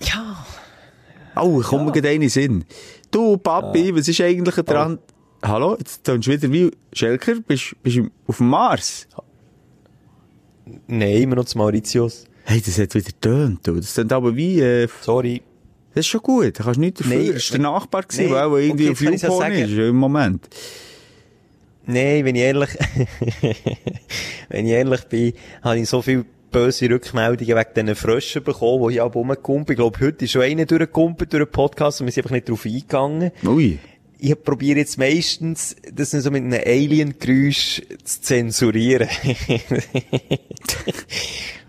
Ja. 0.00 0.46
Oh, 1.36 1.60
ich 1.60 1.66
komme 1.66 1.84
mir 1.84 1.92
gerade 1.92 2.08
einen 2.08 2.28
Sinn. 2.28 2.64
Du, 3.10 3.36
Papi, 3.36 3.94
was 3.94 4.08
ist 4.08 4.20
eigentlich 4.20 4.64
dran? 4.64 4.98
Hallo, 5.42 5.76
jetzt 5.78 6.04
tönst 6.04 6.26
du 6.26 6.32
wieder 6.32 6.52
wie, 6.52 6.70
Schelker, 6.92 7.36
bist, 7.46 7.76
du 7.84 8.10
auf 8.26 8.38
dem 8.38 8.48
Mars? 8.48 9.06
Nein, 10.86 11.22
immer 11.22 11.36
noch 11.36 11.44
zu 11.44 11.58
Mauritius. 11.58 12.26
Hey, 12.44 12.62
das 12.64 12.78
hat 12.78 12.94
wieder 12.94 13.10
tönt, 13.20 13.66
du. 13.66 13.76
Das 13.76 13.94
sind 13.94 14.12
aber 14.12 14.34
wie, 14.34 14.60
äh, 14.60 14.88
Sorry. 15.00 15.42
das 15.94 16.00
ist 16.00 16.08
schon 16.08 16.22
gut, 16.22 16.58
da 16.58 16.64
kannst 16.64 16.76
du 16.76 16.80
nicht 16.80 17.00
dafür. 17.00 17.16
Nein, 17.16 17.32
das 17.34 17.50
war 17.50 17.58
der 17.58 17.70
Nachbar, 17.70 18.02
gewesen, 18.02 18.24
nein, 18.24 18.32
der 18.32 18.46
auch 18.46 18.56
irgendwie 18.56 18.90
okay, 18.90 19.08
auf 19.08 19.14
ich's 19.14 19.22
ja 19.22 19.46
ist, 19.46 19.70
im 19.72 19.96
Moment. 19.96 20.48
Nein, 21.86 22.24
wenn 22.24 22.36
ich 22.36 22.42
ehrlich, 22.42 22.70
wenn 24.48 24.66
ich 24.66 24.72
ehrlich 24.72 25.04
bin, 25.04 25.32
habe 25.62 25.78
ich 25.78 25.88
so 25.88 26.02
viele 26.02 26.24
böse 26.50 26.88
Rückmeldungen 26.88 27.56
wegen 27.56 27.74
diesen 27.74 27.94
Fröschen 27.94 28.42
bekommen, 28.42 28.88
die 28.88 28.94
ich 28.94 29.00
auch 29.00 29.14
rumgekumpelt. 29.14 29.70
Ich 29.70 29.76
glaube, 29.76 30.00
heute 30.00 30.24
ist 30.24 30.32
schon 30.32 30.42
einer 30.42 30.66
durchgekumpelt 30.66 31.32
durch 31.32 31.42
einen 31.42 31.50
Podcast 31.50 32.00
und 32.00 32.06
wir 32.06 32.12
sind 32.12 32.24
einfach 32.24 32.34
nicht 32.34 32.48
drauf 32.48 32.64
eingegangen. 32.64 33.30
Ui. 33.44 33.78
Ich 34.20 34.42
probiere 34.42 34.80
jetzt 34.80 34.98
meistens, 34.98 35.76
das 35.92 36.10
so 36.10 36.30
mit 36.30 36.42
einem 36.42 36.60
Alien-Geräusch 36.64 37.82
zu 38.02 38.20
zensurieren. 38.20 39.08
weißt 39.28 39.48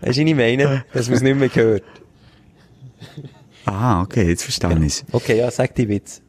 was 0.00 0.16
ich 0.16 0.34
meine? 0.34 0.84
Dass 0.92 1.06
man 1.06 1.16
es 1.16 1.22
nicht 1.22 1.36
mehr 1.36 1.54
hört. 1.54 1.84
Ah, 3.66 4.02
okay, 4.02 4.28
jetzt 4.28 4.42
verstehe 4.42 4.76
ich's. 4.84 5.04
Okay, 5.12 5.38
ja, 5.38 5.50
sag 5.50 5.74
die 5.76 5.88
Witz. 5.88 6.22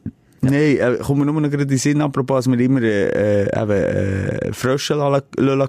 Nein, 0.44 0.76
äh, 0.76 0.98
kommt 1.00 1.20
mir 1.20 1.26
nur 1.26 1.40
noch 1.40 1.50
gerade 1.50 1.62
in 1.62 1.68
den 1.68 1.78
Sinn, 1.78 2.00
apropos, 2.00 2.44
dass 2.44 2.52
wir 2.52 2.58
immer 2.58 2.82
äh, 2.82 3.44
äh, 3.44 3.62
eben, 3.62 3.70
äh, 3.70 4.52
Frösche 4.52 4.94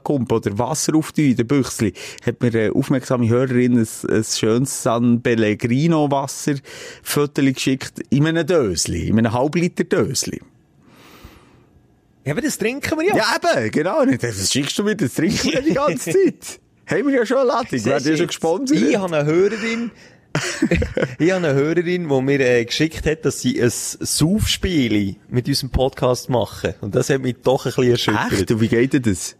kumpen 0.03 0.35
oder 0.35 0.57
Wasser 0.57 0.95
auftun 0.95 1.25
in 1.25 1.35
den 1.35 1.45
Büchsli. 1.45 1.93
Hat 2.25 2.41
mir 2.41 2.47
eine 2.47 2.71
aufmerksame 2.73 3.29
Hörerin 3.29 3.77
ein, 3.77 3.87
ein 4.09 4.23
schönes 4.23 4.81
San 4.81 5.21
Pellegrino 5.21 6.09
Wasser 6.09 6.55
geschickt 7.35 8.01
in 8.09 8.25
einem 8.25 8.47
Dösli, 8.47 9.09
in 9.09 9.19
einem 9.19 9.31
Halbliter 9.31 9.83
Dösli. 9.83 10.41
Ja, 12.25 12.31
aber 12.31 12.41
das 12.41 12.57
trinken 12.57 12.97
wir 12.99 13.05
ja. 13.05 13.15
Ja, 13.15 13.35
eben, 13.35 13.69
genau. 13.69 14.03
nicht. 14.05 14.23
Was 14.23 14.51
schickst 14.51 14.79
du 14.79 14.83
mir? 14.83 14.95
Das 14.95 15.13
trinken 15.13 15.51
wir 15.51 15.61
die 15.61 15.73
ganze 15.73 16.11
Zeit. 16.13 16.59
Haben 16.87 17.07
wir 17.07 17.15
ja 17.15 17.25
schon 17.25 17.37
eine 17.37 17.47
Ladung. 17.47 17.85
Wir 17.85 17.93
haben 17.93 18.03
ja 18.03 18.17
schon 18.17 18.27
gesponsert. 18.27 18.77
Ich 18.79 18.97
habe 18.97 19.15
eine 19.15 19.25
Hörerin, 19.25 19.91
ich 21.19 21.31
habe 21.31 21.45
eine 21.47 21.53
Hörerin, 21.53 22.07
die 22.09 22.21
mir 22.21 22.39
äh, 22.39 22.65
geschickt 22.65 23.05
hat, 23.05 23.25
dass 23.25 23.41
sie 23.41 23.61
ein 23.61 23.69
Saufspiel 23.69 25.15
mit 25.29 25.47
unserem 25.47 25.69
Podcast 25.69 26.29
machen. 26.29 26.73
Und 26.81 26.95
das 26.95 27.09
hat 27.09 27.21
mich 27.21 27.35
doch 27.43 27.65
ein 27.65 27.71
bisschen 27.71 27.91
erschüttert. 27.91 28.31
Echt? 28.33 28.51
Und 28.51 28.61
wie 28.61 28.67
geht 28.67 28.93
denn 28.93 29.03
das? 29.03 29.35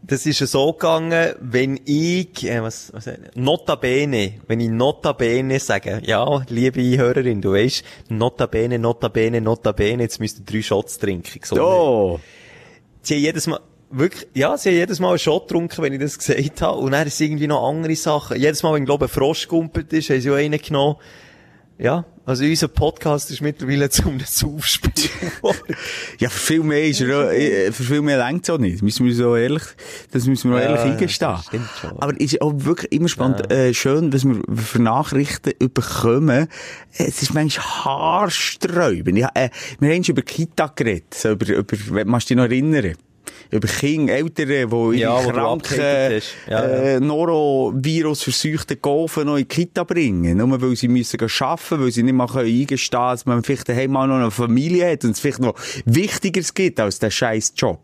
Das 0.00 0.24
ist 0.24 0.40
ja 0.40 0.46
so 0.46 0.72
gegangen, 0.72 1.34
wenn 1.40 1.78
ich, 1.84 2.44
äh, 2.44 2.62
was, 2.62 2.90
was, 2.94 3.10
notabene, 3.34 4.34
wenn 4.46 4.58
ich 4.60 4.70
notabene 4.70 5.60
sage, 5.60 6.00
ja, 6.02 6.40
liebe 6.48 6.96
Hörerin, 6.96 7.42
du 7.42 7.52
weißt, 7.52 7.84
notabene, 8.08 8.78
notabene, 8.78 9.40
notabene, 9.42 10.04
jetzt 10.04 10.18
müsst 10.18 10.38
ihr 10.38 10.44
drei 10.46 10.62
Shots 10.62 10.98
trinken. 10.98 11.40
So, 11.44 11.56
Oh. 11.60 12.20
sie 13.02 13.16
haben 13.16 13.22
jedes 13.22 13.46
Mal, 13.48 13.60
wirklich, 13.90 14.26
ja, 14.34 14.56
sie 14.56 14.70
haben 14.70 14.76
jedes 14.76 15.00
Mal 15.00 15.10
einen 15.10 15.18
Shot 15.18 15.48
getrunken, 15.48 15.82
wenn 15.82 15.92
ich 15.92 16.00
das 16.00 16.18
gesagt 16.18 16.62
habe. 16.62 16.78
Und 16.78 16.92
dann 16.92 17.06
ist 17.06 17.20
irgendwie 17.20 17.46
noch 17.46 17.68
andere 17.68 17.96
Sachen. 17.96 18.38
Jedes 18.40 18.62
Mal, 18.62 18.74
wenn, 18.74 18.84
glaube 18.84 19.06
ich, 19.06 19.10
ein 19.10 19.14
Frosch 19.14 19.48
gumpelt 19.48 19.92
ist, 19.92 20.10
haben 20.10 20.20
sie 20.20 20.30
auch 20.30 20.36
einen 20.36 20.60
genommen. 20.60 20.96
Ja, 21.80 22.04
also 22.26 22.44
unser 22.44 22.66
Podcast 22.66 23.30
ist 23.30 23.40
mittlerweile 23.40 23.88
zum 23.90 24.18
Saufspiel. 24.20 24.92
Ja, 26.18 26.28
für 26.28 26.54
viel 26.54 26.62
mehr 26.64 26.84
ist 26.84 27.00
er, 27.00 27.30
äh, 27.32 27.70
für 27.70 27.84
viel 27.84 28.02
mehr 28.02 28.18
längt 28.18 28.42
es 28.42 28.50
auch 28.50 28.58
nicht. 28.58 28.82
Müssen 28.82 29.06
wir 29.06 29.14
so 29.14 29.36
ehrlich, 29.36 29.62
das 30.10 30.26
müssen 30.26 30.50
wir 30.50 30.56
auch 30.56 30.60
Ja, 30.60 30.66
ehrlich 30.70 30.84
ja, 31.20 31.30
eingestehen. 31.30 31.68
schon. 31.80 31.98
Aber 32.00 32.12
es 32.18 32.32
ist 32.32 32.42
auch 32.42 32.52
wirklich 32.56 32.90
immer 32.90 33.08
spannend, 33.08 33.52
äh, 33.52 33.72
schön, 33.72 34.12
was 34.12 34.24
wir 34.24 34.42
für 34.56 34.82
Nachrichten 34.82 35.52
bekommen. 35.72 36.48
Es 36.92 37.22
ist 37.22 37.32
manchmal 37.34 37.64
haarsträubend. 37.84 39.16
Ja, 39.16 39.30
äh, 39.34 39.50
wir 39.78 39.94
haben 39.94 40.02
schon 40.02 40.14
über 40.14 40.22
Kita 40.22 40.72
geredet, 40.74 41.14
so 41.14 41.30
über, 41.30 41.46
über, 41.46 42.04
kannst 42.04 42.28
du 42.30 42.34
dich 42.34 42.36
noch 42.36 42.44
erinnern? 42.50 42.96
Über 43.50 43.68
Kinder, 43.68 44.14
Eltern, 44.14 44.48
die 44.48 44.54
ihre 44.54 44.96
Ja, 44.96 45.20
kranken, 45.20 45.70
hast. 45.70 46.34
Ja, 46.46 46.50
ja. 46.50 46.64
äh, 46.64 47.00
Norovirus-verseuchten 47.00 48.80
Golfen 48.80 49.26
noch 49.26 49.36
in 49.36 49.48
die 49.48 49.48
Kita 49.48 49.84
bringen. 49.84 50.36
Nur 50.36 50.60
weil 50.60 50.76
sie 50.76 50.88
müssen 50.88 51.20
arbeiten, 51.20 51.80
weil 51.80 51.90
sie 51.90 52.02
nicht 52.02 52.14
mal 52.14 52.26
eingestehen 52.26 53.00
können, 53.00 53.10
dass 53.10 53.26
man 53.26 53.42
vielleicht 53.42 53.68
daheim 53.68 53.96
auch 53.96 54.06
noch 54.06 54.16
eine 54.16 54.30
Familie 54.30 54.90
hat 54.90 55.04
und 55.04 55.12
es 55.12 55.20
vielleicht 55.20 55.40
noch 55.40 55.54
Wichtigeres 55.84 56.52
gibt 56.54 56.80
als 56.80 56.98
der 56.98 57.10
scheiß 57.10 57.54
Job. 57.56 57.80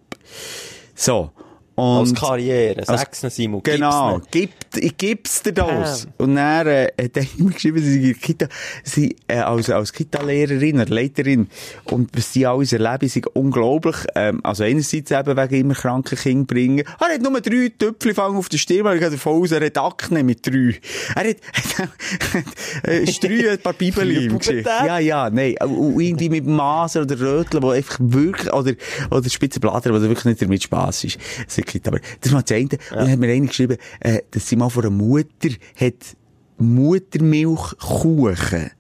So. 0.94 1.30
Und 1.76 2.14
Karriere, 2.16 2.86
als- 2.86 3.00
sag's 3.00 3.22
ihnen, 3.22 3.30
Simon. 3.30 3.62
Genau, 3.62 4.20
gibt, 4.30 4.76
ich 4.76 4.96
gib's 4.96 5.42
dir 5.42 5.52
das. 5.52 6.06
Bam. 6.06 6.26
Und 6.28 6.36
dann, 6.36 6.66
äh, 6.66 6.88
hat 7.02 7.16
er 7.16 7.26
immer 7.38 7.50
geschrieben, 7.50 7.78
sie 7.82 7.90
sei 7.90 7.96
in 7.96 8.02
der 8.12 8.14
Kita, 8.14 8.46
sie, 8.84 9.16
äh, 9.26 9.38
als, 9.38 9.70
als 9.70 9.92
Kita-Lehrerin 9.92 10.80
oder 10.80 10.94
Leiterin. 10.94 11.48
Und 11.84 12.10
was 12.16 12.32
sie 12.32 12.46
alles 12.46 12.72
erleben, 12.72 13.06
ist 13.06 13.26
unglaublich. 13.34 13.96
Ähm, 14.14 14.40
also 14.44 14.62
einerseits 14.64 15.10
eben 15.10 15.36
wegen 15.36 15.54
immer 15.54 15.74
kranken 15.74 16.16
Kinder 16.16 16.46
bringen. 16.46 16.84
Er 17.00 17.14
hat 17.14 17.22
nur 17.22 17.40
drei 17.40 17.72
Töpfchen 17.76 18.14
fangen 18.14 18.36
auf 18.36 18.48
der 18.48 18.58
Stirn, 18.58 18.84
weil 18.84 18.96
ich 18.96 19.00
gehe 19.00 19.10
davon 19.10 19.42
aus, 19.42 19.50
er 19.50 19.64
hat 19.64 19.76
Akne 19.78 20.22
mit 20.22 20.46
drei. 20.46 20.78
Er 21.16 21.30
hat, 21.30 21.36
hat, 21.78 22.88
äh, 22.88 23.06
Streu 23.06 23.50
ein 23.50 23.58
paar 23.58 23.72
Bibel 23.72 24.10
im. 24.10 24.38
Gesicht. 24.38 24.66
Ja, 24.66 24.98
ja, 24.98 25.28
nein. 25.30 25.56
Und 25.60 26.00
irgendwie 26.00 26.28
mit 26.28 26.46
Masern 26.46 27.02
oder 27.04 27.18
Röteln, 27.20 27.62
wo 27.62 27.70
einfach 27.70 27.96
wirklich, 28.00 28.52
oder, 28.52 28.72
oder 29.10 29.28
Spitzenblätter, 29.28 29.92
wo 29.92 30.00
wirklich 30.00 30.24
nicht 30.24 30.42
damit 30.42 30.62
Spass 30.62 31.04
ist. 31.04 31.18
Ist 31.72 31.88
aber 31.88 32.00
das 32.20 32.32
war 32.32 32.42
das 32.42 32.52
eine. 32.52 32.64
Und 32.64 32.80
dann 32.90 33.10
hat 33.10 33.18
mir 33.18 33.32
einer 33.32 33.46
geschrieben, 33.46 33.76
äh, 34.00 34.20
dass 34.30 34.48
sie 34.48 34.56
mal 34.56 34.70
von 34.70 34.84
einer 34.84 34.90
Mutter 34.90 35.48
hat 35.76 36.16
Muttermilchkuchen 36.58 38.70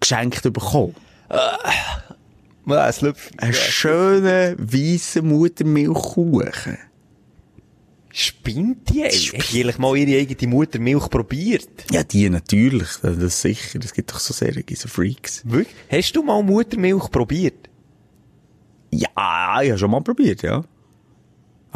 geschenkt 0.00 0.42
bekommen. 0.42 0.94
Ja, 2.66 2.88
es 2.88 3.00
läuft. 3.00 3.42
Einen 3.42 3.54
schönen, 3.54 4.56
weissen 4.58 5.28
Muttermilchkuchen. 5.28 6.78
Spinnt 8.10 8.90
die 8.90 9.04
eigentlich? 9.04 9.32
Hast 9.32 9.78
du 9.78 9.82
mal 9.82 9.96
ihre 9.96 10.20
eigene 10.20 10.52
Muttermilch 10.52 11.08
probiert? 11.08 11.68
Ja, 11.90 12.02
die 12.02 12.28
natürlich. 12.28 12.88
Das 13.02 13.16
ist 13.16 13.40
sicher. 13.40 13.78
Es 13.82 13.92
gibt 13.92 14.10
doch 14.10 14.18
so 14.18 14.34
Serien, 14.34 14.64
so 14.74 14.88
Freaks. 14.88 15.42
Wirklich? 15.44 15.76
Hast 15.90 16.16
du 16.16 16.22
mal 16.22 16.42
Muttermilch 16.42 17.10
probiert? 17.10 17.68
Ja, 18.90 19.60
ich 19.62 19.70
habe 19.70 19.78
schon 19.78 19.90
mal 19.90 20.00
probiert, 20.00 20.42
ja. 20.42 20.64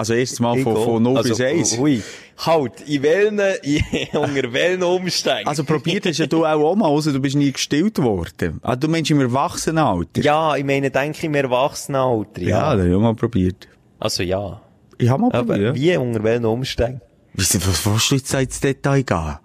Also 0.03 0.15
erstes 0.15 0.41
Mal 0.41 0.59
von, 0.59 0.75
von 0.75 0.95
auch. 0.95 1.01
0 1.01 1.17
also, 1.17 1.29
bis 1.29 1.41
1. 1.41 1.79
Hui. 1.79 2.03
Halt, 2.39 2.81
in 2.89 3.03
welchen, 3.05 3.39
in, 3.63 4.19
unter 4.19 4.53
welchen 4.53 4.83
Umständen? 4.83 5.47
Also 5.47 5.63
probiert 5.63 6.07
hast 6.07 6.19
ja 6.19 6.27
du 6.27 6.45
auch, 6.45 6.61
auch 6.61 6.75
mal, 6.75 6.91
also 6.91 7.13
du 7.13 7.21
bist 7.21 7.37
nie 7.37 7.53
gestillt 7.53 7.99
worden. 7.99 8.59
Ah, 8.63 8.75
du 8.75 8.89
meinst 8.89 9.13
im 9.13 9.21
Erwachsenenalter? 9.21 10.21
ja, 10.21 10.57
ich 10.57 10.65
meine, 10.65 10.91
denke 10.91 11.19
ich 11.19 11.25
im 11.25 11.35
Erwachsenenalter, 11.37 12.43
Ja, 12.43 12.49
ja. 12.49 12.61
das 12.75 12.81
habe 12.81 12.89
ich 12.89 12.95
auch 12.97 13.01
mal 13.01 13.15
probiert. 13.15 13.69
Also 14.01 14.25
ja. 14.25 14.61
Ich 14.99 15.09
habe 15.09 15.23
mal 15.23 15.33
Aber 15.33 15.55
probiert, 15.55 15.77
wie, 15.77 15.97
unter 15.97 16.25
welchen 16.25 16.47
Umständen? 16.47 17.01
Wieso, 17.35 17.65
was 17.65 17.87
willst 17.87 18.11
du 18.11 18.15
jetzt 18.17 18.35
ins 18.35 18.59
Detail 18.61 19.05
gehen? 19.05 19.39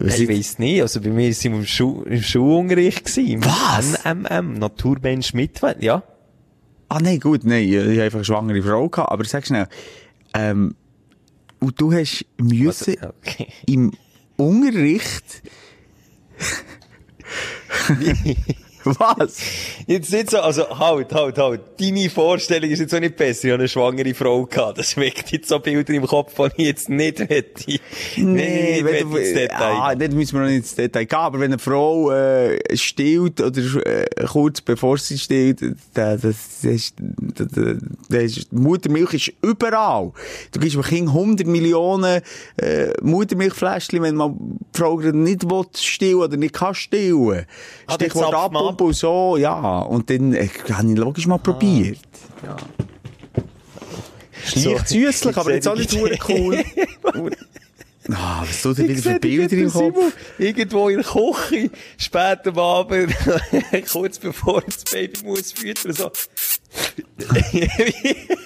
Was 0.00 0.18
Ich 0.18 0.28
weiss 0.28 0.58
nicht, 0.58 0.80
also 0.80 1.02
bei 1.02 1.10
mir 1.10 1.34
sind 1.34 1.52
wir 1.52 1.58
im, 1.60 1.66
Schu 1.66 2.02
im 2.04 2.22
Schulunterricht 2.22 3.04
gewesen. 3.04 3.44
Was? 3.44 4.04
NMM, 4.06 4.54
Naturmensch 4.54 5.34
mit, 5.34 5.60
ja. 5.80 6.02
Ah, 6.94 6.98
nein, 7.00 7.18
gut, 7.20 7.42
nein, 7.44 7.66
ich 7.66 7.78
habe 7.78 8.02
einfach 8.02 8.18
eine 8.18 8.24
schwangere 8.26 8.62
Frau 8.62 8.86
gehabt, 8.86 9.10
aber 9.10 9.24
sag 9.24 9.46
schnell, 9.46 9.66
ähm, 10.34 10.74
und 11.58 11.80
du 11.80 11.90
hast 11.90 12.26
müssen 12.36 12.96
okay. 13.22 13.48
im 13.64 13.92
Unterricht, 14.36 15.42
was? 18.98 19.38
Jetzt 19.86 20.12
nicht 20.12 20.30
so, 20.30 20.40
also 20.40 20.78
halt, 20.78 21.12
halt, 21.12 21.38
halt. 21.38 21.60
Deine 21.78 22.10
Vorstellung 22.10 22.70
ist 22.70 22.80
jetzt 22.80 22.94
auch 22.94 23.00
nicht 23.00 23.16
besser. 23.16 23.46
Ich 23.46 23.52
habe 23.52 23.60
eine 23.60 23.68
schwangere 23.68 24.14
Frau 24.14 24.44
gehabt. 24.46 24.78
Das 24.78 24.96
weckt 24.96 25.30
jetzt 25.30 25.48
so 25.48 25.58
Bilder 25.58 25.92
im 25.94 26.06
Kopf, 26.06 26.34
die 26.34 26.62
ich 26.62 26.66
jetzt 26.68 26.88
nicht 26.88 27.20
hätte. 27.20 27.78
Nee, 28.16 28.82
nicht 28.82 29.00
ins 29.00 29.32
Detail. 29.32 29.74
ah, 29.74 29.94
dort 29.94 30.12
müssen 30.12 30.34
wir 30.34 30.40
noch 30.40 30.48
nicht 30.48 30.58
ins 30.58 30.74
Detail 30.74 31.04
gehen, 31.04 31.18
aber 31.18 31.40
wenn 31.40 31.52
eine 31.52 31.58
Frau 31.58 32.10
äh, 32.10 32.58
stillt 32.76 33.40
oder 33.40 33.86
äh, 33.86 34.06
kurz 34.26 34.60
bevor 34.60 34.98
sie 34.98 35.18
stillt, 35.18 35.60
da, 35.94 36.16
das, 36.16 36.60
das 36.62 36.64
ist, 36.64 36.94
da, 36.98 37.44
da, 37.44 37.74
das 38.08 38.36
ist, 38.36 38.52
Muttermilch 38.52 39.14
ist 39.14 39.32
überall. 39.42 40.12
Du 40.52 40.60
gibst 40.60 40.76
dem 40.76 40.82
Kind 40.82 41.08
100 41.08 41.46
Millionen 41.46 42.22
äh, 42.56 42.92
Muttermilchfläschchen, 43.02 44.02
wenn 44.02 44.16
man 44.16 44.58
die 44.74 44.78
Frau 44.78 44.98
nicht 44.98 45.48
will 45.48 45.64
stillen 45.76 46.16
oder 46.16 46.36
nicht 46.36 46.54
kann 46.54 46.74
stillen. 46.74 47.46
Ah, 47.86 47.94
Stichwort 47.94 48.32
zapft 48.32 48.52
man 48.72 48.72
ab. 48.72 48.72
Abpumpen 48.72 48.86
und 48.86 48.94
so, 48.94 49.36
ja. 49.36 49.78
Und 49.80 50.10
dann 50.10 50.34
äh, 50.34 50.48
habe 50.70 50.90
ich 50.90 50.98
logisch 50.98 51.26
mal 51.26 51.38
probiert. 51.38 51.98
Ja. 52.44 52.56
Leicht 54.54 54.88
süßlich, 54.88 55.36
aber 55.36 55.54
jetzt 55.54 55.68
auch 55.68 55.76
nicht 55.76 55.96
cool. 56.28 56.64
Ah, 58.10 58.42
was 58.44 58.62
tut 58.62 58.78
denn 58.78 58.88
wieder 58.88 59.00
für 59.00 59.20
Bilder 59.20 59.52
im 59.52 59.62
jetzt, 59.62 59.74
Simon, 59.74 59.94
Kopf? 59.94 60.12
Irgendwo 60.36 60.88
in 60.88 60.96
der 60.96 61.04
Küche, 61.04 61.70
spät 61.96 62.48
am 62.48 62.58
Abend, 62.58 63.14
kurz 63.92 64.18
bevor 64.18 64.60
das 64.60 64.82
Baby 64.82 65.24
muss 65.24 65.52
füttern, 65.52 65.92
so. 65.92 66.10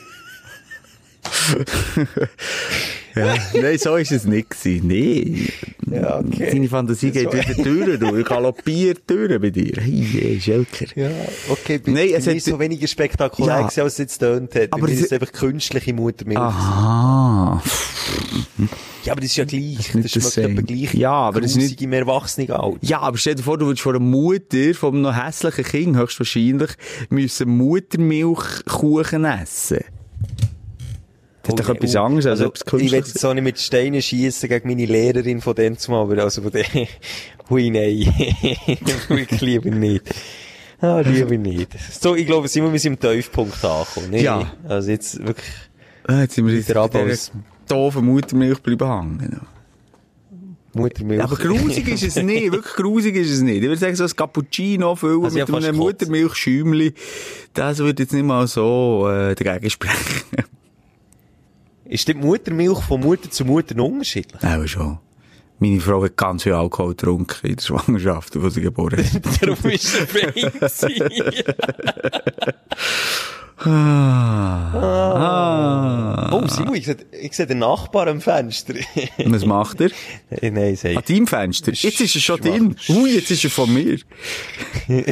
Ja, 3.15 3.35
nein, 3.55 3.79
so 3.79 3.97
ist 3.97 4.13
es 4.13 4.25
nicht 4.27 4.51
gewesen. 4.51 4.87
Nee. 4.89 5.49
Ja, 5.91 6.19
okay. 6.19 6.51
Deine 6.53 6.69
Fantasie 6.69 7.11
geht 7.11 7.31
So- 7.33 7.39
wieder 7.39 7.55
durch, 7.87 7.99
du. 7.99 8.17
Ich 8.17 8.27
galoppiere 8.27 8.99
durch 9.07 9.41
bei 9.41 9.49
dir. 9.49 9.73
Hey, 9.81 10.39
Schelker. 10.39 10.85
Ja, 10.95 11.09
okay, 11.49 11.79
bei, 11.79 11.93
Nein, 11.93 12.09
es 12.15 12.27
hat- 12.27 12.35
ist 12.35 12.45
so 12.45 12.59
weniger 12.59 12.87
spektakulär 12.87 13.61
Ja. 13.61 13.65
als 13.65 13.77
es 13.79 13.97
jetzt 13.99 14.19
tönt 14.19 14.55
hat. 14.55 14.69
Aber 14.73 14.87
es- 14.91 15.01
ist 15.01 15.13
einfach 15.15 15.33
künstliche 15.33 15.95
Muttermilch. 15.95 16.39
Aha. 16.39 17.63
Ja, 19.05 19.13
aber 19.13 19.21
das 19.23 19.31
ist 19.31 19.37
ja 19.37 19.45
gleich. 19.47 19.77
Das, 19.77 19.87
schmeckt 19.87 20.17
das 20.17 20.35
same. 20.35 20.49
etwa 20.51 20.61
gleich. 20.63 20.93
Ja, 20.95 21.13
aber 21.13 21.41
das 21.41 21.53
ist 21.53 21.57
nicht- 21.57 21.81
im 21.81 21.93
Erwachsenenalter. 21.95 22.77
Ja, 22.83 23.01
aber 23.01 23.17
stell 23.17 23.37
dir 23.37 23.43
vor, 23.45 23.57
du 23.57 23.65
würdest 23.67 23.83
von 23.83 23.95
einer 23.97 24.05
Mutter, 24.05 24.59
einem 24.83 25.01
noch 25.01 25.17
hässlichen 25.17 25.65
Kind, 25.65 25.97
höchstwahrscheinlich, 25.97 26.73
müssen 27.09 27.49
Muttermilchkuchen 27.57 29.25
essen. 29.25 29.79
Das 31.47 31.55
ist 31.61 31.69
doch 31.69 31.75
etwas 31.75 31.97
anderes 31.97 32.27
als 32.27 32.41
also, 32.41 32.53
etwas 32.53 32.81
Ich 32.81 32.91
will 32.93 32.99
jetzt 32.99 33.19
so 33.19 33.33
nicht 33.33 33.45
mit 33.45 33.59
Steinen 33.59 34.03
schießen 34.03 34.49
gegen 34.49 34.69
meine 34.69 34.87
Lehrerin 34.87 35.41
von 35.41 35.55
dem 35.55 35.79
zumal, 35.79 36.03
aber 36.03 36.23
also 36.23 36.43
von 36.43 36.51
dem, 36.51 36.65
hui, 37.51 37.71
nein. 37.71 38.13
Wirklich 39.09 39.41
lieber 39.41 39.71
nicht. 39.71 40.03
Ah, 40.81 41.01
lieber 41.01 41.37
nicht. 41.37 41.71
So, 42.01 42.15
ich 42.15 42.27
glaube, 42.27 42.49
sind 42.49 42.71
wir 42.71 42.79
sind 42.79 42.95
im 42.95 43.01
Tiefpunkt 43.01 43.65
angekommen. 43.65 44.11
Nee, 44.11 44.23
Ja. 44.23 44.53
Also 44.69 44.91
jetzt 44.91 45.25
wirklich, 45.25 45.47
Ah, 46.09 46.21
jetzt 46.21 46.35
sind 46.35 46.47
wir 46.47 46.55
jetzt 46.55 46.69
Der 46.69 46.87
dieser 46.89 47.05
ist- 47.07 47.33
doofen 47.69 48.05
Muttermilch 48.05 48.61
bleiben 48.61 48.87
hängen. 49.19 49.41
Muttermilch. 50.75 51.23
Aber 51.23 51.37
grusig 51.37 51.89
ist 51.89 52.03
es 52.03 52.17
nicht, 52.23 52.53
wirklich 52.53 52.75
grusig 52.75 53.17
ist 53.17 53.31
es 53.31 53.41
nicht. 53.41 53.57
Ich 53.57 53.63
würde 53.63 53.77
sagen, 53.79 53.97
so 53.97 54.05
ein 54.05 54.11
Cappuccino 54.15 54.95
füllen 54.95 55.25
Also 55.25 55.39
mit 55.39 55.51
einem. 55.51 55.77
Muttermilchschäumli, 55.77 56.93
das 57.55 57.79
würde 57.79 58.03
jetzt 58.03 58.13
nicht 58.13 58.25
mal 58.27 58.47
so 58.47 59.09
äh, 59.11 59.35
dagegen 59.35 59.71
sprechen. 59.71 59.97
Ist 61.89 62.09
die 62.09 62.15
Muttermilch 62.15 62.81
von 62.81 63.01
Mutter 63.01 63.31
zu 63.31 63.45
Mutter 63.45 63.81
unterschiedlich? 63.83 64.43
Auch 64.43 64.67
schon. 64.67 64.99
Meine 65.59 65.81
Frau 65.81 66.03
hat 66.05 66.17
ganz 66.17 66.43
viel 66.43 66.53
Alkohol 66.53 66.91
getrunken 66.91 67.47
in 67.47 67.57
der 67.57 67.63
Schwangerschaft, 67.63 68.41
wo 68.43 68.49
sie 68.51 68.61
geboren 68.61 68.99
ist. 69.01 69.21
Darum 69.43 69.71
ist 69.71 69.99
er 69.99 70.07
fein 70.07 70.33
gewesen. 70.35 70.93
ah. 75.17 76.31
Oh, 76.33 76.47
Simon, 76.47 76.75
ich 76.75 76.85
sehe, 76.85 76.97
ich 77.23 77.33
sehe 77.35 77.47
den 77.47 77.61
Nachbar 77.61 78.07
am 78.09 78.21
Fenster. 78.21 78.75
Was 79.25 79.47
macht 79.47 79.81
er? 79.81 79.91
Äh, 80.31 80.51
Nein, 80.51 80.77
sag 80.77 80.97
An 80.97 81.03
deinem 81.09 81.27
Fenster? 81.27 81.73
Jetzt 81.73 82.01
ist 82.01 82.15
er 82.17 82.21
schon 82.21 82.41
drin. 82.41 82.77
Ui, 82.91 83.15
jetzt 83.15 83.31
ist 83.31 83.45
er 83.45 83.51
von 83.51 83.73
mir. 83.73 83.99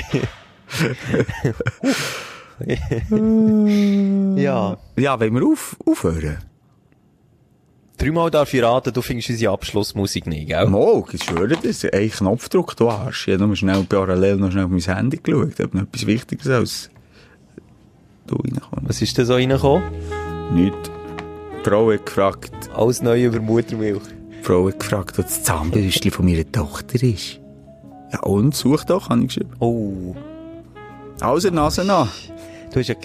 Ja. 4.36 4.76
Ja, 4.96 5.20
wollen 5.20 5.34
wir 5.34 5.44
auf, 5.44 5.76
aufhören? 5.84 6.38
Dreimal 8.04 8.30
darf 8.30 8.52
ich 8.52 8.62
raten, 8.62 8.92
du 8.92 9.00
findest 9.00 9.30
unsere 9.30 9.54
Abschlussmusik 9.54 10.26
nicht, 10.26 10.48
gell? 10.48 10.66
Mo, 10.66 11.06
ich 11.10 11.24
schwöre 11.24 11.56
das. 11.56 11.86
Ein 11.86 12.10
Knopfdruck, 12.10 12.76
du 12.76 12.90
Arsch. 12.90 13.28
Ich 13.28 13.34
habe 13.34 13.46
nur 13.46 13.56
schnell 13.56 13.82
parallel 13.84 14.36
noch 14.36 14.50
schnell 14.50 14.64
auf 14.64 14.70
mein 14.70 14.80
Handy 14.80 15.16
geschaut. 15.16 15.58
Ob 15.60 15.72
noch 15.72 15.84
etwas 15.84 16.06
Wichtiges 16.06 16.46
als 16.48 16.90
du 18.26 18.36
reinkommst. 18.36 18.88
Was 18.88 19.00
ist 19.00 19.16
denn 19.16 19.24
so 19.24 19.32
reingekommen? 19.32 19.84
Nicht. 20.52 20.76
Die 21.64 21.70
Frau 21.70 21.90
hat 21.90 22.04
gefragt, 22.04 22.52
Alles 22.74 23.00
neu 23.00 23.24
über 23.24 23.40
Muttermilch. 23.40 24.02
die 24.38 24.44
Frau 24.44 24.68
hat 24.68 24.80
gefragt, 24.80 25.16
was 25.16 25.24
das 25.24 25.42
Zahnbürstchen 25.44 26.10
von 26.10 26.26
meiner 26.26 26.52
Tochter 26.52 27.02
ist. 27.02 27.40
Ja, 28.12 28.20
und? 28.20 28.54
Such 28.54 28.84
doch, 28.84 29.08
habe 29.08 29.22
ich 29.22 29.28
geschrieben. 29.28 29.54
Oh. 29.60 30.14
Also, 31.20 31.48
Nase 31.48 31.86
nach. 31.86 32.12
Du 32.70 32.80
hast 32.80 32.88
ja... 32.88 32.96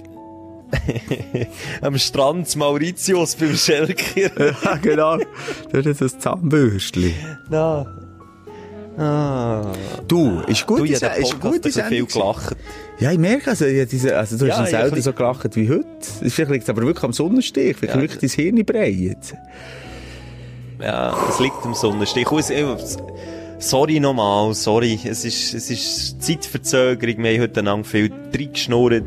Am 1.82 1.98
Strand 1.98 2.56
Mauritius 2.56 3.36
beim 3.36 3.56
Schelker. 3.56 4.32
ja, 4.64 4.76
genau. 4.82 5.18
Das 5.72 5.86
ist 5.86 6.02
das 6.02 6.20
Zahnbürstchen. 6.20 7.14
Na. 7.50 7.86
Ah. 8.98 9.72
Du, 10.08 10.42
ist 10.48 10.68
gut, 10.68 10.80
Du, 10.80 10.84
habe 10.94 11.16
den 11.16 11.24
ist 11.24 11.40
gut, 11.40 11.72
so 11.72 11.82
viel 11.84 12.06
gelacht. 12.06 12.58
Ja, 13.00 13.12
ich 13.14 13.18
merke, 13.18 13.50
also, 13.52 13.66
ich 13.66 13.88
diese, 13.88 14.18
also 14.18 14.38
du 14.38 14.46
Ja, 14.48 14.58
hast 14.58 14.72
ja, 14.72 14.82
selten 14.82 14.98
ein 14.98 15.02
so 15.02 15.14
gelacht 15.14 15.56
wie 15.56 15.70
heute. 15.70 15.86
Vielleicht 16.30 16.52
liegt 16.52 16.64
es 16.64 16.70
aber 16.70 16.82
wirklich 16.82 17.04
am 17.06 17.14
Sonnenstich. 17.14 17.78
Vielleicht 17.78 17.96
Ja. 17.96 18.02
wirklich 18.02 18.36
dein 18.36 18.44
Hirn 18.44 18.66
breitet. 18.66 19.36
Ja, 20.82 21.18
es 21.30 21.40
liegt 21.40 21.64
am 21.64 21.74
Sonnenstich. 21.74 22.28
Sorry 23.60 23.99
nochmal, 23.99 24.53
sorry. 24.53 24.97
Es 25.03 25.26
ist, 25.26 25.53
es 25.53 25.70
ist 25.70 26.22
Zeitverzögerung. 26.22 27.24
Wir 27.24 27.34
haben 27.34 27.41
heute 27.41 27.62
lang 27.62 27.84
viel 27.84 28.10
reingeschnurrt. 28.34 29.03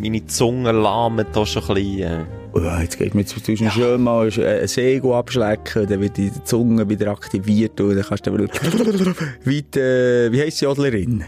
Meine 0.00 0.24
Zunge 0.26 0.72
lahmt 0.72 1.26
da 1.36 1.44
schon 1.44 1.62
ein 1.68 1.74
bisschen. 1.74 2.02
äh. 2.02 2.24
Oh 2.54 2.60
ja, 2.60 2.80
jetzt 2.80 2.98
geht 2.98 3.14
mir 3.14 3.26
zwischen 3.26 3.70
schön 3.70 4.00
mal 4.02 4.28
ein 4.28 4.68
Segel 4.68 5.12
abschlecken, 5.12 5.86
dann 5.88 6.00
wird 6.00 6.16
die 6.16 6.30
Zunge 6.44 6.88
wieder 6.88 7.08
aktiviert 7.08 7.80
und 7.80 7.96
dann 7.96 8.04
kannst 8.04 8.26
du 8.28 8.32
wieder, 8.32 8.48
wie, 9.44 9.62
die, 9.62 10.28
wie 10.30 10.40
heisst 10.40 10.60
die 10.60 10.66
Adlerin? 10.68 11.24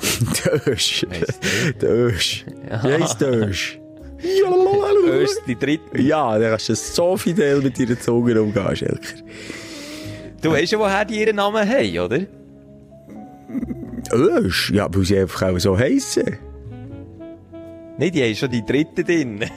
Dösch. 0.66 1.06
Dösch. 1.80 2.46
Wie 2.82 2.92
heisst 2.92 3.20
Dösch? 3.20 3.78
Erst 5.06 5.42
die 5.46 5.56
dritte. 5.56 6.00
Ja, 6.00 6.38
dann 6.38 6.50
kannst 6.50 6.70
du 6.70 6.74
so 6.74 7.16
fidel 7.18 7.60
mit 7.60 7.78
deiner 7.78 8.00
Zunge 8.00 8.40
umgehen, 8.40 8.74
Schelker. 8.76 9.16
Du 10.44 10.52
weißt 10.52 10.72
ja, 10.72 10.78
woher 10.78 11.04
die 11.06 11.20
ihren 11.20 11.36
Namen 11.36 11.66
haben, 11.68 11.98
oder? 11.98 12.20
Ösch? 14.12 14.70
Ja, 14.70 14.88
weil 14.94 15.04
sie 15.04 15.18
einfach 15.18 15.42
auch 15.48 15.58
so 15.58 15.78
heissen. 15.78 16.38
Nein, 17.98 18.10
die 18.12 18.22
haben 18.22 18.34
schon 18.34 18.50
die 18.50 18.64
dritte 18.64 19.02
drin. 19.04 19.40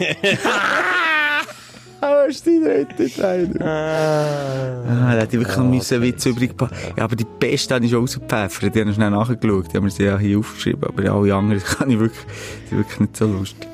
Ösch, 2.27 2.41
die 2.43 2.61
dritte 2.63 3.09
Teil. 3.13 3.49
ah. 3.61 4.83
Ah, 4.87 5.15
da 5.15 5.21
hätte 5.21 5.35
ich 5.35 5.41
wirklich 5.41 5.57
noch 5.57 5.65
müssen 5.65 5.95
einen 5.95 6.03
Witz 6.03 6.25
übrig. 6.25 6.51
Ja, 6.95 7.03
aber 7.03 7.15
die 7.15 7.25
beste 7.39 7.73
habe 7.75 7.83
ich 7.85 7.91
schon 7.91 8.01
rausgepfeffert. 8.01 8.73
Die 8.75 8.79
habe 8.79 8.89
ich 8.89 8.95
schnell 8.95 9.09
nachgeschaut. 9.09 9.73
Die 9.73 9.77
haben 9.77 9.83
wir 9.85 9.91
sie 9.91 10.03
ja 10.03 10.17
hier 10.17 10.39
aufgeschrieben. 10.39 10.83
Aber 10.85 11.11
alle 11.11 11.35
anderen 11.35 11.61
kann 11.77 11.89
ich 11.89 11.99
wirklich, 11.99 12.25
die 12.71 12.77
wirklich 12.77 12.99
nicht 12.99 13.17
so 13.17 13.25
lustig. 13.25 13.67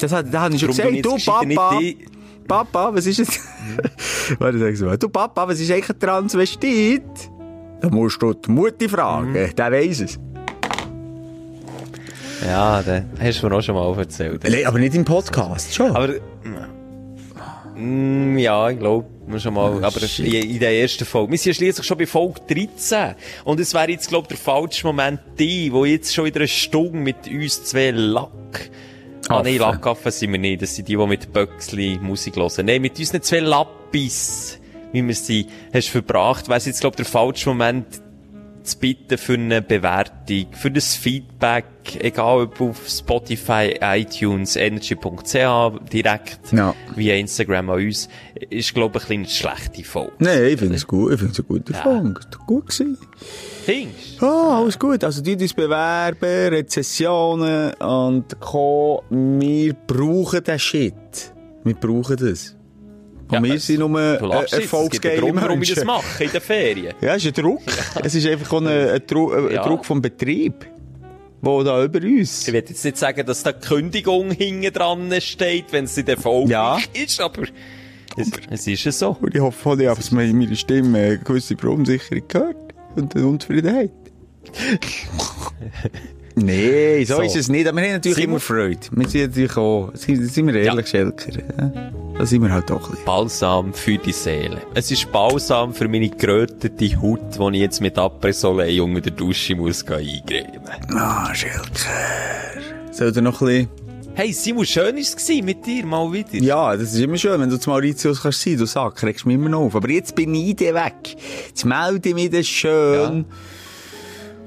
Das 0.00 0.12
hat, 0.12 0.26
da 0.32 0.42
habe 0.42 0.54
ich 0.54 0.60
schon 0.60 0.76
Darum 0.76 0.94
gesagt. 0.94 1.26
Du, 1.26 1.30
Papa. 1.32 1.80
nicht 1.80 1.98
die- 2.00 2.17
Papa, 2.48 2.94
was 2.94 3.04
ist 3.06 3.20
es? 3.20 3.40
Warte, 4.38 4.58
sag's 4.58 4.80
mal. 4.80 4.96
Du, 4.96 5.10
Papa, 5.10 5.46
was 5.46 5.60
ist 5.60 5.70
eigentlich 5.70 5.90
ein 5.90 6.00
Transvestit? 6.00 7.02
Da 7.80 7.90
musst 7.90 8.20
du 8.22 8.32
die 8.32 8.50
Mutti 8.50 8.88
fragen. 8.88 9.32
Mhm. 9.32 9.54
Der 9.54 9.70
weiss 9.70 10.00
es. 10.00 10.18
Ja, 12.44 12.82
den 12.82 13.04
hast 13.20 13.42
du 13.42 13.48
mir 13.48 13.56
auch 13.56 13.60
schon 13.60 13.74
mal 13.74 13.98
erzählt. 13.98 14.42
Nee, 14.48 14.64
aber 14.64 14.78
nicht 14.78 14.94
im 14.94 15.04
Podcast. 15.04 15.74
Schon. 15.74 15.94
Aber, 15.94 16.14
mm, 17.76 18.38
ja, 18.38 18.70
ich 18.70 18.78
glaube, 18.78 19.06
schon 19.38 19.52
mal, 19.52 19.84
aber 19.84 20.00
shit. 20.00 20.32
in, 20.32 20.58
der 20.58 20.80
ersten 20.80 21.04
Folge. 21.04 21.32
Wir 21.32 21.38
sind 21.38 21.52
ja 21.52 21.54
schliesslich 21.54 21.86
schon 21.86 21.98
bei 21.98 22.06
Folge 22.06 22.40
13. 22.48 23.14
Und 23.44 23.60
es 23.60 23.74
wäre 23.74 23.90
jetzt, 23.90 24.08
glaube 24.08 24.28
ich, 24.30 24.36
der 24.36 24.38
falsche 24.38 24.86
Moment, 24.86 25.20
die, 25.38 25.70
wo 25.72 25.84
jetzt 25.84 26.14
schon 26.14 26.24
wieder 26.24 26.40
eine 26.40 26.48
Stunde 26.48 26.98
mit 26.98 27.28
uns 27.28 27.64
zwei 27.64 27.90
Lack, 27.90 28.70
ah, 29.28 29.42
nein, 29.42 29.60
Affen. 29.60 29.72
Lackaffen 29.72 30.12
sind 30.12 30.32
wir 30.32 30.38
nicht. 30.38 30.62
Das 30.62 30.74
sind 30.74 30.88
die, 30.88 30.96
die 30.96 31.06
mit 31.06 31.32
Böcksli 31.32 31.98
Musik 32.00 32.36
hören. 32.36 32.66
Nein, 32.66 32.82
mit 32.82 32.98
unseren 32.98 33.22
zwei 33.22 33.40
Lappis, 33.40 34.58
wie 34.92 35.06
wir 35.06 35.14
sie 35.14 35.46
hast 35.72 35.88
verbracht, 35.88 36.48
wäre 36.48 36.58
es 36.58 36.66
jetzt, 36.66 36.80
glaube 36.80 36.94
ich, 36.94 36.96
der 36.98 37.06
falsche 37.06 37.48
Moment, 37.50 37.86
zu 38.68 38.78
bitten 38.78 39.18
für 39.18 39.34
eine 39.34 39.62
Bewertung, 39.62 40.46
für 40.52 40.70
das 40.70 40.94
Feedback, 40.94 41.64
egal 42.00 42.42
ob 42.42 42.60
auf 42.60 42.88
Spotify, 42.88 43.74
iTunes, 43.80 44.56
energy.ch, 44.56 45.90
direkt 45.92 46.52
Ja. 46.52 46.74
via 46.94 47.14
Instagram 47.16 47.70
an 47.70 47.84
uns, 47.86 48.08
ist, 48.50 48.74
glaube 48.74 48.98
ich, 48.98 49.04
ein 49.10 49.22
bisschen 49.22 49.48
eine 49.48 49.56
schlechte 49.58 49.84
Folge. 49.84 50.12
Nein, 50.18 50.44
ich 50.44 50.58
finde 50.58 50.74
es 50.76 50.86
gut. 50.86 51.12
Ich 51.12 51.18
finde 51.18 51.32
es 51.32 51.38
ein 51.40 51.46
guter 51.48 51.72
Ja. 51.74 51.84
War 51.84 52.02
gut. 52.46 52.66
Gewesen. 52.66 52.98
Findest 53.64 54.22
Ah, 54.22 54.58
alles 54.60 54.78
gut. 54.78 55.04
Also, 55.04 55.22
die 55.22 55.36
uns 55.36 55.54
bewerben, 55.54 56.54
Rezessionen 56.54 57.72
und 57.74 58.38
Co. 58.40 59.02
Wir 59.10 59.74
brauchen 59.74 60.42
den 60.44 60.58
Shit. 60.58 60.94
Wir 61.64 61.74
brauchen 61.74 62.16
das. 62.16 62.54
Und 63.28 63.34
Ja, 63.34 63.42
wir 63.42 63.54
es- 63.54 63.66
sind 63.66 63.80
nur 63.80 64.00
äh, 64.00 64.44
es 64.44 64.52
erfolgsgeile 64.54 65.20
Grund, 65.20 65.40
warum 65.42 65.60
ich 65.62 65.68
das 65.74 65.84
Menschen. 65.84 65.86
mache 66.08 66.24
in 66.24 66.30
den 66.32 66.40
Ferien. 66.40 66.94
Ja, 67.00 67.14
es 67.14 67.24
ist 67.24 67.36
ein 67.38 67.42
Druck. 67.44 67.60
es 68.02 68.14
ist 68.14 68.26
einfach 68.26 68.52
ein, 68.60 68.66
ein, 68.66 69.02
Dru 69.06 69.30
ein 69.32 69.52
Ja. 69.54 69.62
Druck 69.66 69.84
vom 69.84 70.00
Betrieb. 70.00 70.66
Wo 71.40 71.62
da 71.62 71.84
über 71.84 72.00
uns. 72.00 72.48
Ich 72.48 72.52
will 72.52 72.64
jetzt 72.66 72.84
nicht 72.84 72.96
sagen, 72.96 73.24
dass 73.24 73.42
da 73.44 73.52
Kündigung 73.52 74.32
hinten 74.32 74.72
dran 74.72 75.12
steht, 75.20 75.66
wenn 75.72 75.84
es 75.84 75.96
in 75.96 76.06
der 76.06 76.16
Folge 76.16 76.50
Ja. 76.50 76.78
ist, 76.94 77.20
aber 77.20 77.42
es, 78.16 78.30
es 78.50 78.66
ist 78.66 78.82
ja 78.84 78.90
so. 78.90 79.16
Und 79.20 79.34
ich 79.36 79.40
hoffe, 79.40 79.76
ich 79.80 79.86
habe 79.86 80.00
in 80.10 80.36
meiner 80.38 80.56
Stimme 80.56 80.98
eine 80.98 81.18
gewisse 81.18 81.56
Verunsicherung 81.56 82.26
gehört. 82.26 82.56
Und 82.96 83.14
eine 83.14 83.26
Unzufriedenheit. 83.26 83.92
Nein, 86.44 87.04
so, 87.06 87.16
So. 87.16 87.22
ist 87.22 87.36
es 87.36 87.48
nicht. 87.48 87.66
Aber 87.66 87.76
wir 87.78 87.84
haben 87.88 87.92
natürlich 87.94 88.16
Simon- 88.16 88.30
immer 88.32 88.40
Freude. 88.40 88.78
Wir 88.90 89.08
sind 89.08 89.20
natürlich 89.28 89.56
auch, 89.56 89.90
sind, 89.94 90.26
sind 90.32 90.46
wir 90.46 90.54
ehrlich, 90.56 90.86
Schelker. 90.88 91.32
Ja? 91.32 91.90
Da 92.18 92.26
sind 92.26 92.42
wir 92.42 92.50
halt 92.52 92.70
auch 92.70 92.82
ein 92.84 92.90
bisschen. 92.90 93.04
Balsam 93.04 93.72
für 93.74 93.96
die 93.98 94.12
Seele. 94.12 94.58
Es 94.74 94.90
ist 94.90 95.10
Balsam 95.12 95.72
für 95.74 95.88
meine 95.88 96.08
gerötete 96.08 97.00
Haut, 97.00 97.20
die 97.38 97.56
ich 97.56 97.62
jetzt 97.62 97.80
mit 97.80 97.96
Après-Soleil 97.96 98.80
unter 98.80 99.00
der 99.00 99.12
Dusche 99.12 99.54
muss 99.54 99.82
eingreifen. 99.86 100.60
Ah, 100.94 101.32
Schelker. 101.34 101.62
Soll 102.90 103.12
er 103.14 103.22
noch 103.22 103.40
ein 103.42 103.46
bisschen... 103.46 103.68
Hey, 104.14 104.32
Simon, 104.32 104.66
schön 104.66 104.96
war 104.96 105.00
es 105.00 105.28
mit 105.44 105.64
dir, 105.64 105.86
mal 105.86 106.12
wieder. 106.12 106.34
Ja, 106.42 106.76
das 106.76 106.92
ist 106.92 106.98
immer 107.00 107.16
schön, 107.16 107.40
wenn 107.40 107.50
du 107.50 107.56
zu 107.56 107.70
Mauritius 107.70 108.20
kannst 108.22 108.42
sein, 108.42 108.56
du 108.56 108.66
sagst, 108.66 108.96
kriegst 108.96 109.24
mich 109.26 109.36
immer 109.36 109.48
noch 109.48 109.60
auf. 109.60 109.76
Aber 109.76 109.88
jetzt 109.90 110.16
bin 110.16 110.34
ich 110.34 110.56
dann 110.56 110.74
weg. 110.74 111.14
Jetzt 111.46 111.64
melde 111.64 112.08
ich 112.08 112.14
mich 112.16 112.30
dann 112.30 112.42
schön 112.42 113.24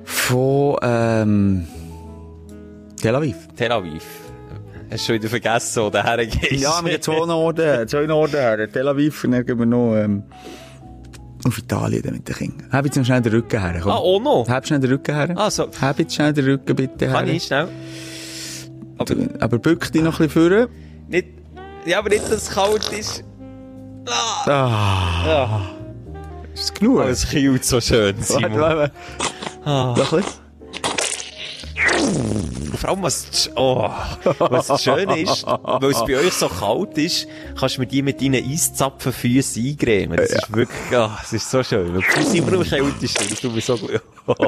von, 0.03 0.75
ähm, 0.81 1.67
Tel 3.01 3.15
Aviv. 3.15 3.35
Tel 3.55 3.71
Aviv. 3.71 4.03
Hast 4.91 5.03
du 5.03 5.05
schon 5.05 5.15
wieder 5.15 5.29
vergessen, 5.29 5.83
wo 5.83 5.89
du 5.89 6.03
hergehst? 6.03 6.51
Ja, 6.61 6.81
mit 6.81 6.93
den 6.93 7.01
zwei 7.01 7.25
Norden, 7.25 7.87
zwei 7.87 8.05
Norden 8.05 8.35
her, 8.35 8.69
Tel 8.71 8.87
Aviv, 8.87 9.23
und 9.23 9.31
dann 9.31 9.45
gehen 9.45 9.57
wir 9.59 9.65
noch, 9.65 9.95
ähm, 9.95 10.23
auf 11.45 11.57
Italien 11.57 12.03
mit 12.13 12.27
den 12.27 12.35
Kindern. 12.35 12.67
Hab 12.71 12.85
jetzt 12.85 12.97
noch 12.97 13.05
schnell 13.05 13.21
den 13.21 13.33
Rücken 13.33 13.59
her, 13.59 13.79
komm. 13.81 13.91
Ah, 13.91 13.95
auch 13.95 14.19
noch? 14.19 14.47
Hab 14.47 14.67
schnell 14.67 14.79
den 14.79 14.91
Rücken 14.91 15.15
her. 15.15 15.33
Ah, 15.35 15.49
so. 15.49 15.67
Hab 15.81 15.97
jetzt 15.97 16.13
schnell 16.13 16.33
den 16.33 16.45
Rücken 16.45 16.75
bitte 16.75 17.05
her. 17.05 17.13
Kann 17.15 17.27
ich 17.29 17.43
schnell? 17.43 17.67
Aber, 18.97 19.15
aber 19.39 19.57
bück 19.57 19.91
dich 19.91 20.03
noch 20.03 20.19
ein 20.19 20.27
bisschen 20.27 20.51
vor. 20.51 20.67
Nicht, 21.07 21.27
ja, 21.85 21.97
aber 21.99 22.09
nicht, 22.09 22.23
dass 22.25 22.31
es 22.43 22.49
kalt 22.51 22.87
ist. 22.91 23.23
Ah, 24.07 25.23
Ja. 25.25 25.61
ist 26.53 26.63
es 26.65 26.73
genug? 26.73 26.99
Aber 27.01 27.09
es 27.09 27.27
kühlt 27.27 27.65
so 27.65 27.81
schön, 27.81 28.15
Simon. 28.21 28.59
warte, 28.59 28.77
warte. 28.77 28.93
Ah. 29.65 29.95
Noch 29.97 30.13
ein 30.13 30.21
bisschen. 30.21 30.41
Vor 32.81 32.89
allem, 32.89 33.03
was, 33.03 33.51
oh, 33.55 33.91
was 34.39 34.65
das 34.65 34.83
Schöne 34.83 35.21
ist, 35.21 35.45
weil 35.45 35.91
es 35.91 35.99
bei 35.99 36.17
euch 36.17 36.33
so 36.33 36.49
kalt 36.49 36.97
ist, 36.97 37.27
kannst 37.55 37.77
du 37.77 37.81
mir 37.81 37.85
die 37.85 38.01
mit 38.01 38.19
deinen 38.19 38.43
Eiszapfenfüßen 38.43 39.63
eingremen. 39.63 40.17
Das 40.17 40.31
ist 40.31 40.51
wirklich, 40.51 40.97
ah, 40.97 41.19
es 41.21 41.31
ist 41.31 41.51
so 41.51 41.61
schön. 41.61 41.93
Weil 41.93 42.01
die 42.01 42.07
Füße 42.07 42.37
immer 42.37 42.49
noch 42.49 42.67
kalt 42.67 43.03
ist, 43.03 43.21
das 43.21 43.39
tut 43.39 43.53
mir 43.53 43.61
so 43.61 43.77
gut. 43.77 44.01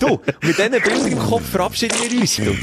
du, 0.00 0.20
mit 0.42 0.58
diesen 0.58 0.72
Bildern 0.72 1.12
im 1.12 1.18
Kopf 1.20 1.48
verabschieden 1.48 1.96
wir 2.10 2.20
uns. 2.20 2.36
Du. 2.38 2.42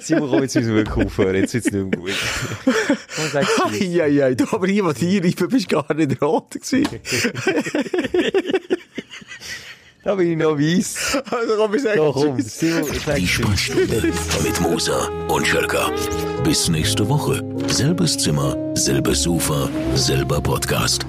Simon, 0.00 0.30
komm, 0.30 0.42
jetzt 0.42 0.54
müssen 0.54 0.68
wir 0.68 0.86
wirklich 0.86 1.06
aufhören. 1.06 1.34
Jetzt 1.36 1.54
wird's 1.54 1.70
nicht 1.70 1.74
mehr 1.74 1.86
gut. 1.98 2.12
Eieiei, 3.80 4.34
du 4.34 4.44
aber 4.50 4.66
hier, 4.66 4.84
was 4.84 4.98
hier 4.98 5.24
reifen, 5.24 5.48
bist 5.48 5.66
gar 5.68 5.94
nicht 5.94 6.20
rot 6.20 6.50
gewesen. 6.50 6.86
Da 10.04 10.16
bin 10.16 10.32
ich 10.32 10.36
noch 10.36 10.58
weiss. 10.58 11.16
Also 11.30 11.56
komm, 11.56 11.74
ich 11.74 11.82
sag 11.82 11.96
Ja, 11.96 12.10
komm, 12.12 12.36
tschüss. 12.36 12.58
Simon, 12.58 12.84
sag 13.06 13.14
Die. 13.16 13.26
Sprechstunde 13.28 14.12
mit 14.42 14.60
Musa 14.60 15.08
und 15.28 15.46
Schelka. 15.46 15.90
Bis 16.42 16.68
nächste 16.68 17.08
Woche. 17.08 17.42
Selbes 17.68 18.18
Zimmer, 18.18 18.56
selbes 18.74 19.22
Sofa, 19.22 19.68
selber 19.94 20.40
Podcast. 20.40 21.06